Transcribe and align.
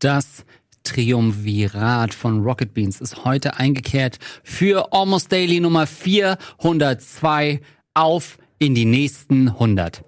Das 0.00 0.46
Triumvirat 0.82 2.14
von 2.14 2.42
Rocket 2.42 2.72
Beans 2.72 3.02
ist 3.02 3.26
heute 3.26 3.58
eingekehrt 3.58 4.16
für 4.42 4.94
Almost 4.94 5.30
Daily 5.30 5.60
Nummer 5.60 5.86
402 5.86 7.60
auf 7.92 8.38
in 8.58 8.74
die 8.74 8.86
nächsten 8.86 9.48
100. 9.50 10.02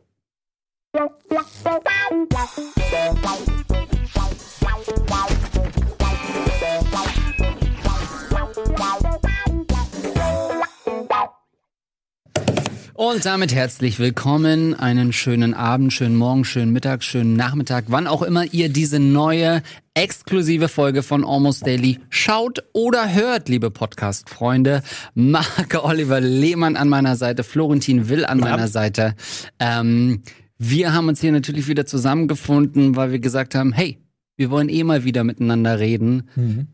Und 13.04 13.26
damit 13.26 13.52
herzlich 13.52 13.98
willkommen. 13.98 14.74
Einen 14.74 15.12
schönen 15.12 15.54
Abend, 15.54 15.92
schönen 15.92 16.14
Morgen, 16.14 16.44
schönen 16.44 16.72
Mittag, 16.72 17.02
schönen 17.02 17.34
Nachmittag, 17.34 17.86
wann 17.88 18.06
auch 18.06 18.22
immer 18.22 18.44
ihr 18.54 18.68
diese 18.68 19.00
neue 19.00 19.64
exklusive 19.94 20.68
Folge 20.68 21.02
von 21.02 21.24
Almost 21.24 21.66
Daily 21.66 21.98
schaut 22.10 22.62
oder 22.72 23.12
hört, 23.12 23.48
liebe 23.48 23.72
Podcast-Freunde. 23.72 24.84
Marke 25.16 25.84
Oliver 25.84 26.20
Lehmann 26.20 26.76
an 26.76 26.88
meiner 26.88 27.16
Seite, 27.16 27.42
Florentin 27.42 28.08
Will 28.08 28.24
an 28.24 28.38
meiner 28.38 28.68
Seite. 28.68 29.16
Ähm, 29.58 30.22
wir 30.56 30.94
haben 30.94 31.08
uns 31.08 31.20
hier 31.20 31.32
natürlich 31.32 31.66
wieder 31.66 31.86
zusammengefunden, 31.86 32.94
weil 32.94 33.10
wir 33.10 33.18
gesagt 33.18 33.56
haben, 33.56 33.72
hey, 33.72 33.98
wir 34.36 34.48
wollen 34.50 34.68
eh 34.68 34.84
mal 34.84 35.02
wieder 35.02 35.24
miteinander 35.24 35.80
reden. 35.80 36.28
Mhm 36.36 36.68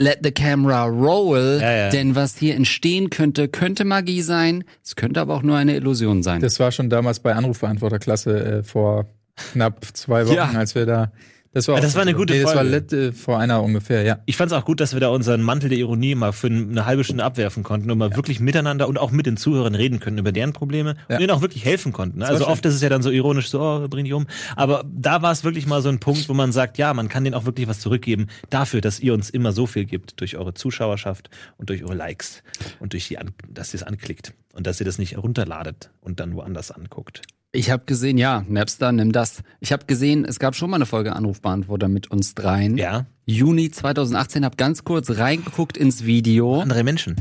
let 0.00 0.20
the 0.22 0.32
camera 0.32 0.84
roll, 0.86 1.58
ja, 1.60 1.72
ja. 1.72 1.90
denn 1.90 2.16
was 2.16 2.36
hier 2.36 2.56
entstehen 2.56 3.10
könnte, 3.10 3.48
könnte 3.48 3.84
Magie 3.84 4.22
sein, 4.22 4.64
es 4.82 4.96
könnte 4.96 5.20
aber 5.20 5.34
auch 5.34 5.42
nur 5.42 5.56
eine 5.56 5.76
Illusion 5.76 6.22
sein. 6.22 6.40
Das 6.40 6.58
war 6.58 6.72
schon 6.72 6.88
damals 6.88 7.20
bei 7.20 7.34
Anrufbeantworterklasse 7.34 8.44
äh, 8.44 8.62
vor 8.62 9.06
knapp 9.52 9.84
zwei 9.92 10.26
Wochen, 10.26 10.34
ja. 10.34 10.50
als 10.52 10.74
wir 10.74 10.86
da 10.86 11.12
das 11.52 11.66
war, 11.66 11.80
das 11.80 11.96
war 11.96 12.02
eine 12.02 12.14
gute 12.14 12.32
nee, 12.32 12.42
Folge. 12.42 12.70
Das 12.70 12.92
war 12.92 13.00
let, 13.02 13.16
vor 13.16 13.38
einer 13.40 13.60
ungefähr, 13.62 14.02
ja. 14.02 14.20
Ich 14.26 14.36
fand 14.36 14.52
es 14.52 14.56
auch 14.56 14.64
gut, 14.64 14.78
dass 14.78 14.92
wir 14.92 15.00
da 15.00 15.08
unseren 15.08 15.42
Mantel 15.42 15.68
der 15.68 15.78
Ironie 15.78 16.14
mal 16.14 16.32
für 16.32 16.46
eine 16.46 16.86
halbe 16.86 17.02
Stunde 17.02 17.24
abwerfen 17.24 17.64
konnten 17.64 17.90
und 17.90 17.98
mal 17.98 18.10
ja. 18.10 18.16
wirklich 18.16 18.38
miteinander 18.38 18.86
und 18.86 18.98
auch 18.98 19.10
mit 19.10 19.26
den 19.26 19.36
Zuhörern 19.36 19.74
reden 19.74 19.98
können 19.98 20.18
über 20.18 20.30
deren 20.30 20.52
Probleme 20.52 20.94
ja. 21.08 21.16
und 21.16 21.22
ihnen 21.22 21.32
auch 21.32 21.40
wirklich 21.40 21.64
helfen 21.64 21.92
konnten. 21.92 22.22
Also 22.22 22.46
oft 22.46 22.64
ist 22.66 22.74
es 22.74 22.82
ja 22.82 22.88
dann 22.88 23.02
so 23.02 23.10
ironisch, 23.10 23.50
so, 23.50 23.60
oh, 23.60 23.88
bring 23.88 24.04
dich 24.04 24.14
um. 24.14 24.28
Aber 24.54 24.84
da 24.86 25.22
war 25.22 25.32
es 25.32 25.42
wirklich 25.42 25.66
mal 25.66 25.82
so 25.82 25.88
ein 25.88 25.98
Punkt, 25.98 26.28
wo 26.28 26.34
man 26.34 26.52
sagt, 26.52 26.78
ja, 26.78 26.94
man 26.94 27.08
kann 27.08 27.24
denen 27.24 27.34
auch 27.34 27.46
wirklich 27.46 27.66
was 27.66 27.80
zurückgeben 27.80 28.28
dafür, 28.50 28.80
dass 28.80 29.00
ihr 29.00 29.12
uns 29.12 29.28
immer 29.28 29.50
so 29.50 29.66
viel 29.66 29.86
gibt 29.86 30.20
durch 30.20 30.36
eure 30.36 30.54
Zuschauerschaft 30.54 31.30
und 31.56 31.68
durch 31.68 31.82
eure 31.82 31.94
Likes 31.94 32.44
und 32.78 32.92
durch 32.92 33.08
die, 33.08 33.18
dass 33.48 33.74
ihr 33.74 33.80
es 33.80 33.82
anklickt 33.82 34.34
und 34.54 34.68
dass 34.68 34.80
ihr 34.80 34.86
das 34.86 34.98
nicht 34.98 35.12
herunterladet 35.12 35.90
und 36.00 36.20
dann 36.20 36.34
woanders 36.34 36.70
anguckt. 36.70 37.22
Ich 37.52 37.68
habe 37.70 37.82
gesehen, 37.84 38.16
ja, 38.16 38.44
Napster, 38.48 38.92
nimm 38.92 39.10
das. 39.10 39.42
Ich 39.58 39.72
habe 39.72 39.84
gesehen, 39.86 40.24
es 40.24 40.38
gab 40.38 40.54
schon 40.54 40.70
mal 40.70 40.76
eine 40.76 40.86
Folge 40.86 41.16
Anrufbeantworter 41.16 41.88
mit 41.88 42.08
uns 42.08 42.36
dreien. 42.36 42.76
Ja. 42.76 43.06
Juni 43.26 43.72
2018, 43.72 44.44
habe 44.44 44.54
ganz 44.54 44.84
kurz 44.84 45.10
reingeguckt 45.10 45.76
ins 45.76 46.04
Video. 46.04 46.60
Andere 46.60 46.84
Menschen. 46.84 47.16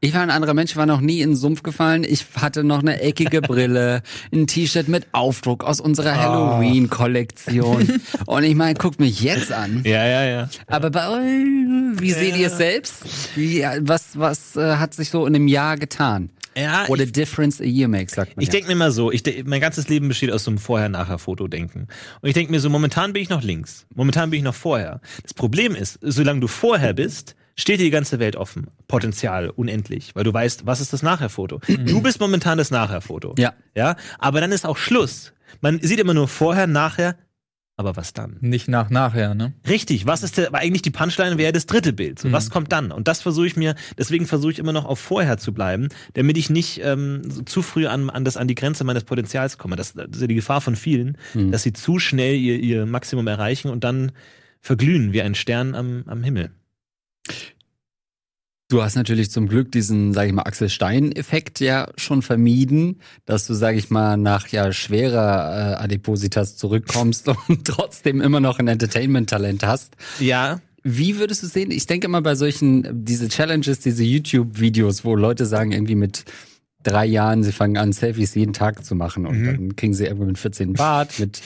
Ich 0.00 0.14
war 0.14 0.22
ein 0.22 0.30
anderer 0.30 0.54
Mensch, 0.54 0.74
war 0.76 0.86
noch 0.86 1.02
nie 1.02 1.20
in 1.20 1.30
den 1.30 1.36
Sumpf 1.36 1.62
gefallen. 1.62 2.02
Ich 2.02 2.24
hatte 2.36 2.64
noch 2.64 2.80
eine 2.80 3.00
eckige 3.02 3.42
Brille, 3.42 4.02
ein 4.32 4.46
T-Shirt 4.46 4.88
mit 4.88 5.06
Aufdruck 5.12 5.64
aus 5.64 5.80
unserer 5.80 6.12
oh. 6.12 6.16
Halloween-Kollektion. 6.16 8.00
Und 8.26 8.44
ich 8.44 8.54
meine, 8.54 8.78
guckt 8.78 9.00
mich 9.00 9.20
jetzt 9.20 9.52
an. 9.52 9.82
Ja, 9.84 10.06
ja, 10.06 10.24
ja. 10.24 10.48
Aber 10.66 10.90
bei 10.90 11.08
euch, 11.10 12.00
wie 12.00 12.08
ja. 12.08 12.16
seht 12.16 12.38
ihr 12.38 12.46
es 12.46 12.56
selbst? 12.56 13.04
Wie, 13.34 13.66
was 13.80 14.18
was 14.18 14.56
äh, 14.56 14.76
hat 14.76 14.94
sich 14.94 15.10
so 15.10 15.26
in 15.26 15.34
einem 15.34 15.48
Jahr 15.48 15.76
getan? 15.76 16.30
Ja, 16.56 16.88
What 16.88 17.00
a 17.00 17.04
difference 17.04 17.60
a 17.60 17.64
year 17.64 17.88
makes, 17.88 18.14
sagt 18.14 18.36
man. 18.36 18.42
Ich 18.42 18.48
ja. 18.48 18.52
denke 18.52 18.68
mir 18.68 18.76
mal 18.76 18.92
so, 18.92 19.10
ich, 19.10 19.22
mein 19.44 19.60
ganzes 19.60 19.88
Leben 19.88 20.08
besteht 20.08 20.30
aus 20.30 20.44
so 20.44 20.50
einem 20.50 20.58
Vorher-Nachher-Foto-Denken. 20.58 21.88
Und 22.20 22.28
ich 22.28 22.34
denke 22.34 22.52
mir 22.52 22.60
so, 22.60 22.70
momentan 22.70 23.12
bin 23.12 23.22
ich 23.22 23.28
noch 23.28 23.42
links. 23.42 23.86
Momentan 23.94 24.30
bin 24.30 24.38
ich 24.38 24.44
noch 24.44 24.54
vorher. 24.54 25.00
Das 25.22 25.34
Problem 25.34 25.74
ist, 25.74 25.98
solange 26.02 26.40
du 26.40 26.46
vorher 26.46 26.92
bist, 26.92 27.34
steht 27.56 27.80
dir 27.80 27.84
die 27.84 27.90
ganze 27.90 28.18
Welt 28.18 28.36
offen. 28.36 28.68
Potenzial 28.88 29.50
unendlich, 29.50 30.14
weil 30.14 30.24
du 30.24 30.32
weißt, 30.32 30.66
was 30.66 30.80
ist 30.80 30.92
das 30.92 31.02
Nachher-Foto. 31.02 31.60
Mhm. 31.66 31.86
Du 31.86 32.02
bist 32.02 32.20
momentan 32.20 32.58
das 32.58 32.70
Nachher-Foto. 32.70 33.34
Ja. 33.38 33.54
Ja. 33.74 33.96
Aber 34.18 34.40
dann 34.40 34.52
ist 34.52 34.66
auch 34.66 34.76
Schluss. 34.76 35.32
Man 35.60 35.80
sieht 35.80 36.00
immer 36.00 36.14
nur 36.14 36.28
vorher, 36.28 36.66
nachher, 36.66 37.16
aber 37.76 37.96
was 37.96 38.12
dann? 38.12 38.36
Nicht 38.40 38.68
nach 38.68 38.88
nachher, 38.88 39.34
ne? 39.34 39.52
Richtig. 39.68 40.06
Was 40.06 40.22
ist 40.22 40.38
der, 40.38 40.54
eigentlich 40.54 40.82
die 40.82 40.92
Punchline 40.92 41.38
wäre 41.38 41.52
das 41.52 41.66
dritte 41.66 41.92
Bild. 41.92 42.20
So, 42.20 42.28
mhm. 42.28 42.32
Was 42.32 42.50
kommt 42.50 42.70
dann? 42.70 42.92
Und 42.92 43.08
das 43.08 43.20
versuche 43.22 43.48
ich 43.48 43.56
mir, 43.56 43.74
deswegen 43.98 44.26
versuche 44.26 44.52
ich 44.52 44.58
immer 44.60 44.72
noch 44.72 44.84
auf 44.84 45.00
vorher 45.00 45.38
zu 45.38 45.52
bleiben, 45.52 45.88
damit 46.12 46.36
ich 46.38 46.50
nicht 46.50 46.80
ähm, 46.84 47.28
so 47.28 47.42
zu 47.42 47.62
früh 47.62 47.86
an, 47.86 48.10
an, 48.10 48.24
das, 48.24 48.36
an 48.36 48.46
die 48.46 48.54
Grenze 48.54 48.84
meines 48.84 49.02
Potenzials 49.02 49.58
komme. 49.58 49.74
Das, 49.74 49.94
das 49.94 50.06
ist 50.12 50.20
ja 50.20 50.26
die 50.28 50.36
Gefahr 50.36 50.60
von 50.60 50.76
vielen, 50.76 51.18
mhm. 51.34 51.50
dass 51.50 51.64
sie 51.64 51.72
zu 51.72 51.98
schnell 51.98 52.36
ihr, 52.36 52.60
ihr 52.60 52.86
Maximum 52.86 53.26
erreichen 53.26 53.70
und 53.70 53.82
dann 53.82 54.12
verglühen 54.60 55.12
wie 55.12 55.22
ein 55.22 55.34
Stern 55.34 55.74
am, 55.74 56.04
am 56.06 56.22
Himmel. 56.22 56.52
Du 58.68 58.82
hast 58.82 58.96
natürlich 58.96 59.30
zum 59.30 59.46
Glück 59.46 59.70
diesen, 59.72 60.14
sag 60.14 60.26
ich 60.26 60.32
mal, 60.32 60.42
Axel 60.42 60.70
Stein-Effekt 60.70 61.60
ja 61.60 61.88
schon 61.96 62.22
vermieden, 62.22 63.00
dass 63.26 63.46
du, 63.46 63.52
sag 63.52 63.76
ich 63.76 63.90
mal, 63.90 64.16
nach 64.16 64.48
ja 64.48 64.72
schwerer 64.72 65.74
äh, 65.78 65.82
Adipositas 65.82 66.56
zurückkommst 66.56 67.28
und 67.48 67.66
trotzdem 67.66 68.22
immer 68.22 68.40
noch 68.40 68.58
ein 68.58 68.68
Entertainment-Talent 68.68 69.66
hast. 69.66 69.94
Ja. 70.18 70.60
Wie 70.82 71.18
würdest 71.18 71.42
du 71.42 71.46
sehen? 71.46 71.70
Ich 71.70 71.86
denke 71.86 72.06
immer 72.06 72.22
bei 72.22 72.34
solchen, 72.34 73.04
diese 73.04 73.28
Challenges, 73.28 73.80
diese 73.80 74.04
YouTube-Videos, 74.04 75.04
wo 75.04 75.14
Leute 75.14 75.46
sagen, 75.46 75.72
irgendwie 75.72 75.94
mit 75.94 76.24
drei 76.84 77.06
Jahren, 77.06 77.42
sie 77.42 77.52
fangen 77.52 77.76
an, 77.76 77.92
Selfies 77.92 78.34
jeden 78.34 78.52
Tag 78.52 78.84
zu 78.84 78.94
machen 78.94 79.26
und 79.26 79.40
mhm. 79.40 79.46
dann 79.46 79.76
kriegen 79.76 79.94
sie 79.94 80.04
irgendwann 80.04 80.28
mit 80.28 80.38
14 80.38 80.74
Bart, 80.74 81.18
mit 81.18 81.42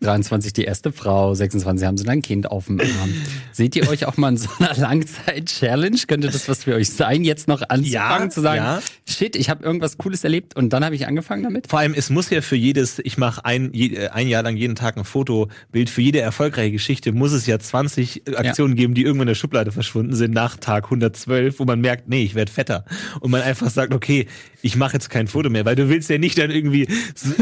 23 0.00 0.52
die 0.52 0.64
erste 0.64 0.92
Frau, 0.92 1.34
26 1.34 1.86
haben 1.86 1.96
sie 1.96 2.04
dann 2.04 2.18
ein 2.18 2.22
Kind 2.22 2.50
auf 2.50 2.66
dem 2.66 2.80
Arm. 2.80 3.12
Seht 3.52 3.74
ihr 3.76 3.88
euch 3.88 4.06
auch 4.06 4.16
mal 4.16 4.28
in 4.28 4.36
so 4.36 4.48
einer 4.58 4.74
Langzeit-Challenge? 4.76 5.96
Könnte 6.06 6.28
das 6.28 6.48
was 6.48 6.64
für 6.64 6.74
euch 6.74 6.90
sein, 6.90 7.24
jetzt 7.24 7.48
noch 7.48 7.62
anzufangen, 7.62 7.84
ja, 7.90 8.30
zu 8.30 8.40
sagen, 8.42 8.58
ja. 8.58 8.80
shit, 9.08 9.34
ich 9.36 9.48
habe 9.48 9.64
irgendwas 9.64 9.96
Cooles 9.96 10.22
erlebt 10.22 10.54
und 10.54 10.72
dann 10.72 10.84
habe 10.84 10.94
ich 10.94 11.06
angefangen 11.06 11.42
damit? 11.42 11.68
Vor 11.68 11.78
allem, 11.78 11.94
es 11.94 12.10
muss 12.10 12.28
ja 12.30 12.42
für 12.42 12.56
jedes, 12.56 12.98
ich 12.98 13.16
mache 13.16 13.44
ein, 13.44 13.72
äh, 13.72 14.08
ein 14.08 14.28
Jahr 14.28 14.42
lang 14.42 14.56
jeden 14.56 14.76
Tag 14.76 14.98
ein 14.98 15.04
Fotobild, 15.04 15.88
für 15.88 16.02
jede 16.02 16.20
erfolgreiche 16.20 16.72
Geschichte 16.72 17.12
muss 17.12 17.32
es 17.32 17.46
ja 17.46 17.58
20 17.58 18.36
Aktionen 18.36 18.76
ja. 18.76 18.82
geben, 18.82 18.94
die 18.94 19.02
irgendwann 19.02 19.28
in 19.28 19.32
der 19.32 19.34
Schublade 19.34 19.72
verschwunden 19.72 20.14
sind, 20.14 20.34
nach 20.34 20.56
Tag 20.58 20.84
112, 20.84 21.58
wo 21.58 21.64
man 21.64 21.80
merkt, 21.80 22.08
nee, 22.08 22.22
ich 22.22 22.34
werde 22.34 22.52
fetter. 22.52 22.84
Und 23.20 23.30
man 23.30 23.40
einfach 23.40 23.70
sagt, 23.70 23.94
okay, 23.94 24.26
ich 24.66 24.76
mache 24.76 24.94
jetzt 24.94 25.10
kein 25.10 25.28
Foto 25.28 25.48
mehr, 25.48 25.64
weil 25.64 25.76
du 25.76 25.88
willst 25.88 26.10
ja 26.10 26.18
nicht 26.18 26.36
dann 26.38 26.50
irgendwie, 26.50 26.88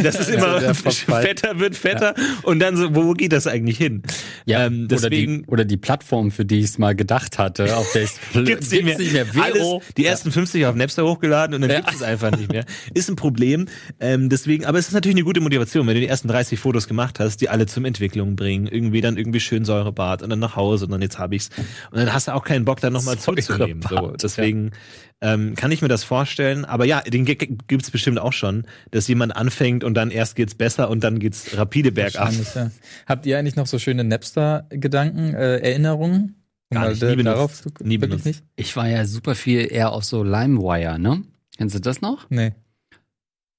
dass 0.02 0.20
es 0.20 0.28
immer 0.28 0.62
ja, 0.62 0.74
fetter 0.74 1.58
wird, 1.58 1.74
fetter 1.74 2.14
ja. 2.16 2.24
und 2.42 2.58
dann 2.58 2.76
so, 2.76 2.94
wo 2.94 3.12
geht 3.14 3.32
das 3.32 3.46
eigentlich 3.46 3.78
hin? 3.78 4.02
Ja, 4.44 4.66
ähm, 4.66 4.88
deswegen, 4.88 5.36
oder, 5.36 5.38
die, 5.38 5.48
oder 5.48 5.64
die 5.64 5.76
Plattform, 5.78 6.30
für 6.30 6.44
die 6.44 6.58
ich 6.58 6.66
es 6.66 6.78
mal 6.78 6.94
gedacht 6.94 7.38
hatte, 7.38 7.76
auf 7.76 7.90
der 7.92 8.02
es 8.02 8.20
gibt's 8.44 8.70
nicht 8.70 8.84
mehr. 8.84 8.98
Nicht 8.98 9.12
mehr. 9.14 9.26
Alles, 9.42 9.82
die 9.96 10.04
ersten 10.04 10.30
50 10.30 10.66
auf 10.66 10.74
Napster 10.74 11.04
hochgeladen 11.04 11.54
und 11.54 11.62
dann 11.62 11.70
ja. 11.70 11.80
gibt 11.80 11.94
es 11.94 12.02
einfach 12.02 12.36
nicht 12.36 12.52
mehr. 12.52 12.66
Ist 12.92 13.08
ein 13.08 13.16
Problem. 13.16 13.66
Ähm, 14.00 14.28
deswegen, 14.28 14.66
aber 14.66 14.78
es 14.78 14.88
ist 14.88 14.94
natürlich 14.94 15.16
eine 15.16 15.24
gute 15.24 15.40
Motivation, 15.40 15.86
wenn 15.86 15.94
du 15.94 16.00
die 16.00 16.08
ersten 16.08 16.28
30 16.28 16.58
Fotos 16.58 16.86
gemacht 16.86 17.20
hast, 17.20 17.40
die 17.40 17.48
alle 17.48 17.64
zum 17.64 17.86
Entwicklung 17.86 18.36
bringen, 18.36 18.66
irgendwie 18.66 19.00
dann 19.00 19.16
irgendwie 19.16 19.40
schön 19.40 19.64
Säurebad 19.64 20.22
und 20.22 20.28
dann 20.28 20.40
nach 20.40 20.56
Hause 20.56 20.84
und 20.84 20.90
dann 20.90 21.02
jetzt 21.02 21.18
habe 21.18 21.34
ich's 21.36 21.48
und 21.90 21.98
dann 21.98 22.12
hast 22.12 22.28
du 22.28 22.34
auch 22.34 22.44
keinen 22.44 22.66
Bock, 22.66 22.80
dann 22.80 22.92
nochmal 22.92 23.18
zuzunehmen. 23.18 23.80
So, 23.88 24.12
deswegen 24.20 24.72
ähm, 25.20 25.54
kann 25.54 25.72
ich 25.72 25.82
mir 25.82 25.88
das 25.88 26.04
vorstellen. 26.04 26.64
Aber 26.64 26.84
ja, 26.84 27.00
den 27.00 27.24
Gag 27.24 27.66
gibt's 27.68 27.90
bestimmt 27.90 28.18
auch 28.18 28.32
schon, 28.32 28.66
dass 28.90 29.08
jemand 29.08 29.36
anfängt 29.36 29.84
und 29.84 29.94
dann 29.94 30.10
erst 30.10 30.36
geht's 30.36 30.54
besser 30.54 30.90
und 30.90 31.04
dann 31.04 31.18
geht's 31.18 31.56
rapide 31.56 31.92
bergab. 31.92 32.32
Ja. 32.54 32.70
Habt 33.06 33.26
ihr 33.26 33.38
eigentlich 33.38 33.56
noch 33.56 33.66
so 33.66 33.78
schöne 33.78 34.04
Napster-Gedanken, 34.04 35.34
äh, 35.34 35.58
Erinnerungen? 35.58 36.36
Gar 36.70 36.88
nicht, 36.90 37.02
nie 37.02 37.22
darauf 37.22 37.62
benutzt. 37.62 37.84
nie 37.84 37.98
benutzt. 37.98 38.26
Nicht? 38.26 38.42
Ich 38.56 38.74
war 38.76 38.88
ja 38.88 39.04
super 39.06 39.34
viel 39.34 39.70
eher 39.70 39.92
auf 39.92 40.04
so 40.04 40.24
LimeWire, 40.24 40.98
ne? 40.98 41.22
Kennst 41.56 41.74
du 41.74 41.80
das 41.80 42.00
noch? 42.00 42.28
Nee. 42.30 42.52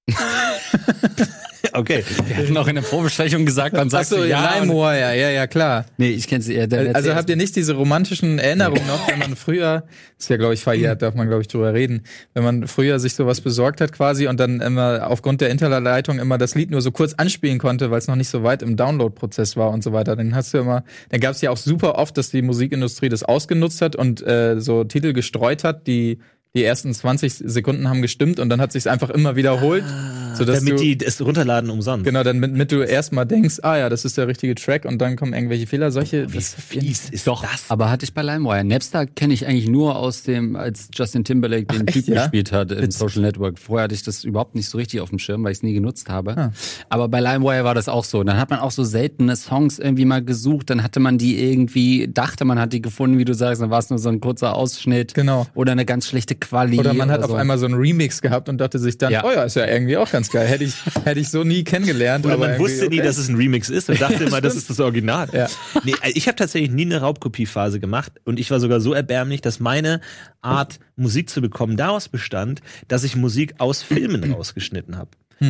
Okay. 1.74 2.04
Wir 2.28 2.38
hatten 2.38 2.58
auch 2.58 2.68
in 2.68 2.76
der 2.76 2.84
Vorbesprechung 2.84 3.46
gesagt, 3.46 3.76
man 3.76 3.90
sagt 3.90 4.08
so, 4.08 4.24
ja. 4.24 4.60
LimeWire, 4.60 5.18
ja, 5.18 5.30
ja, 5.30 5.48
klar. 5.48 5.86
Nee, 5.98 6.10
ich 6.10 6.28
kenne 6.28 6.42
sie 6.42 6.54
eher. 6.54 6.68
Also 6.96 7.14
habt 7.16 7.30
ihr 7.30 7.36
nicht 7.36 7.56
diese 7.56 7.74
romantischen 7.74 8.40
Erinnerungen 8.40 8.88
noch, 8.88 9.10
wenn 9.10 9.20
man 9.20 9.36
früher, 9.36 9.84
ist 10.18 10.30
ja 10.30 10.38
glaube 10.38 10.54
ich 10.54 10.64
verjährt, 10.64 11.02
darf 11.02 11.16
man 11.16 11.28
glaube 11.28 11.42
ich 11.42 11.48
drüber 11.48 11.74
reden, 11.74 12.04
wenn 12.34 12.44
man 12.44 12.68
früher 12.68 13.00
sich 13.00 13.14
sowas 13.14 13.42
besorgt 13.42 13.82
hat 13.82 13.92
quasi 13.92 14.28
und 14.28 14.40
dann 14.40 14.62
immer 14.62 15.08
aufgrund 15.10 15.42
der 15.42 15.50
Interleitung 15.50 16.20
immer 16.20 16.38
das 16.38 16.56
Lied 16.56 16.72
nur 16.72 16.82
so 16.82 16.92
kurz 16.92 17.14
anspielen 17.16 17.60
konnte, 17.60 17.92
weil 17.92 17.98
es 17.98 18.08
noch 18.08 18.16
nicht 18.16 18.30
so 18.30 18.44
weit 18.44 18.62
im 18.62 18.78
Download-Prozess 18.78 19.58
war 19.58 19.72
und 19.72 19.84
so 19.84 19.92
weiter. 19.92 20.16
Dann 20.16 20.34
hast 20.34 20.54
du 20.54 20.60
immer, 20.60 20.84
dann 21.10 21.20
gab 21.20 21.32
es 21.32 21.42
ja 21.42 21.52
auch 21.52 21.58
super 21.58 21.96
oft, 21.96 22.18
dass 22.18 22.30
die 22.30 22.42
Musikindustrie 22.42 23.10
das 23.10 23.24
ausgenutzt 23.24 23.82
hat 23.82 23.96
und 23.96 24.26
äh, 24.26 24.62
so 24.62 24.86
Titel 24.86 25.14
gestreut 25.14 25.64
hat, 25.64 25.88
die 25.88 26.20
die 26.56 26.64
ersten 26.64 26.94
20 26.94 27.34
Sekunden 27.34 27.90
haben 27.90 28.02
gestimmt 28.02 28.40
und 28.40 28.50
dann 28.50 28.62
hat 28.62 28.72
sich 28.72 28.90
einfach 28.90 29.10
immer 29.10 29.36
wiederholt. 29.36 29.84
Ah, 29.84 30.36
sodass 30.36 30.60
damit 30.60 30.80
du, 30.80 30.84
die 30.84 31.06
es 31.06 31.22
runterladen 31.22 31.70
umsonst. 31.70 32.06
Genau, 32.06 32.24
damit, 32.24 32.52
damit 32.52 32.72
du 32.72 32.82
erstmal 32.82 33.26
denkst, 33.26 33.60
ah 33.62 33.78
ja, 33.78 33.90
das 33.90 34.06
ist 34.06 34.18
der 34.18 34.28
richtige 34.28 34.56
Track 34.56 34.86
und 34.86 35.00
dann 35.00 35.16
kommen 35.16 35.34
irgendwelche 35.34 35.68
Fehler. 35.68 35.92
Solche, 35.92 36.32
Wie 36.32 36.38
das, 36.38 36.54
fies 36.54 37.10
ist 37.10 37.28
Doch, 37.28 37.42
das? 37.42 37.70
aber 37.70 37.90
hatte 37.90 38.06
ich 38.06 38.14
bei 38.14 38.22
LimeWire. 38.22 38.64
Napster 38.64 39.06
kenne 39.06 39.34
ich 39.34 39.48
eigentlich 39.48 39.70
nur 39.70 39.98
aus 39.98 40.24
dem, 40.24 40.56
als 40.56 40.90
Justin 40.94 41.24
Timberlake 41.24 41.66
den 41.66 41.84
Ach, 41.84 41.88
echt, 41.88 42.06
Typ 42.06 42.16
ja? 42.16 42.22
gespielt 42.24 42.52
hat 42.52 42.72
im 42.72 42.92
Social 42.92 43.22
Network. 43.22 43.60
Vorher 43.60 43.86
hatte 43.86 43.96
ich 43.96 44.04
das 44.04 44.24
überhaupt 44.24 44.56
nicht 44.56 44.70
so 44.70 44.78
richtig 44.78 45.02
auf 45.02 45.10
dem 45.10 45.20
Schirm, 45.20 45.44
weil 45.44 45.52
ich 45.52 45.60
es 45.60 45.64
nie 45.64 45.74
genutzt 45.74 46.10
habe. 46.10 46.38
Ah. 46.38 46.52
Aber 46.90 47.08
bei 47.08 47.20
LimeWire 47.20 47.64
war 47.64 47.76
das 47.76 47.90
auch 47.90 48.04
so. 48.04 48.24
Dann 48.24 48.38
hat 48.38 48.50
man 48.50 48.60
auch 48.60 48.72
so 48.72 48.84
seltene 48.84 49.36
Songs 49.36 49.80
irgendwie 49.80 50.06
mal 50.06 50.24
gesucht, 50.24 50.70
dann 50.70 50.84
hatte 50.84 51.00
man 51.00 51.18
die 51.18 51.42
irgendwie, 51.44 52.08
dachte 52.08 52.46
man 52.46 52.60
hat 52.60 52.74
die 52.74 52.82
gefunden, 52.82 53.18
wie 53.18 53.26
du 53.26 53.34
sagst, 53.34 53.62
dann 53.62 53.70
war 53.70 53.80
es 53.80 53.90
nur 53.90 54.00
so 54.00 54.10
ein 54.10 54.20
kurzer 54.20 54.56
Ausschnitt. 54.56 55.14
Genau. 55.14 55.48
Oder 55.54 55.74
eine 55.74 55.86
ganz 55.86 56.08
schlechte 56.08 56.36
Quali. 56.48 56.80
Oder 56.80 56.94
man 56.94 57.12
hat 57.12 57.24
auf 57.24 57.32
so. 57.32 57.36
einmal 57.36 57.58
so 57.58 57.66
einen 57.66 57.76
Remix 57.76 58.22
gehabt 58.22 58.50
und 58.50 58.58
dachte 58.58 58.80
sich 58.80 58.98
dann, 58.98 59.12
Ja. 59.12 59.24
oh 59.24 59.32
ja, 59.32 59.44
ist 59.44 59.56
ja 59.56 59.66
irgendwie 59.66 59.98
auch 59.98 60.10
ganz 60.12 60.30
geil. 60.32 60.48
Hätte 60.48 60.64
ich, 60.64 60.76
hätte 61.04 61.20
ich 61.20 61.30
so 61.30 61.44
nie 61.44 61.64
kennengelernt. 61.64 62.26
Oder 62.26 62.36
aber 62.36 62.48
man 62.48 62.60
wusste 62.60 62.88
nie, 62.88 62.98
okay. 63.00 63.08
dass 63.08 63.18
es 63.18 63.28
ein 63.28 63.36
Remix 63.36 63.70
ist 63.70 63.90
und 63.90 64.00
dachte 64.00 64.24
immer, 64.26 64.42
das 64.42 64.56
ist 64.56 64.70
das 64.70 64.80
Original. 64.80 65.28
Ja. 65.34 65.48
Nee, 65.84 65.96
also 66.02 66.16
ich 66.16 66.28
habe 66.28 66.36
tatsächlich 66.36 66.72
nie 66.72 66.86
eine 66.86 67.02
Raubkopiephase 67.02 67.80
gemacht 67.80 68.14
und 68.26 68.40
ich 68.40 68.52
war 68.52 68.60
sogar 68.60 68.80
so 68.80 68.94
erbärmlich, 68.94 69.42
dass 69.42 69.60
meine 69.60 70.02
Art, 70.42 70.80
Musik 70.96 71.30
zu 71.30 71.42
bekommen, 71.42 71.76
daraus 71.76 72.08
bestand, 72.08 72.62
dass 72.88 73.04
ich 73.04 73.16
Musik 73.16 73.56
aus 73.58 73.82
Filmen 73.82 74.32
rausgeschnitten 74.32 74.98
habe. 74.98 75.10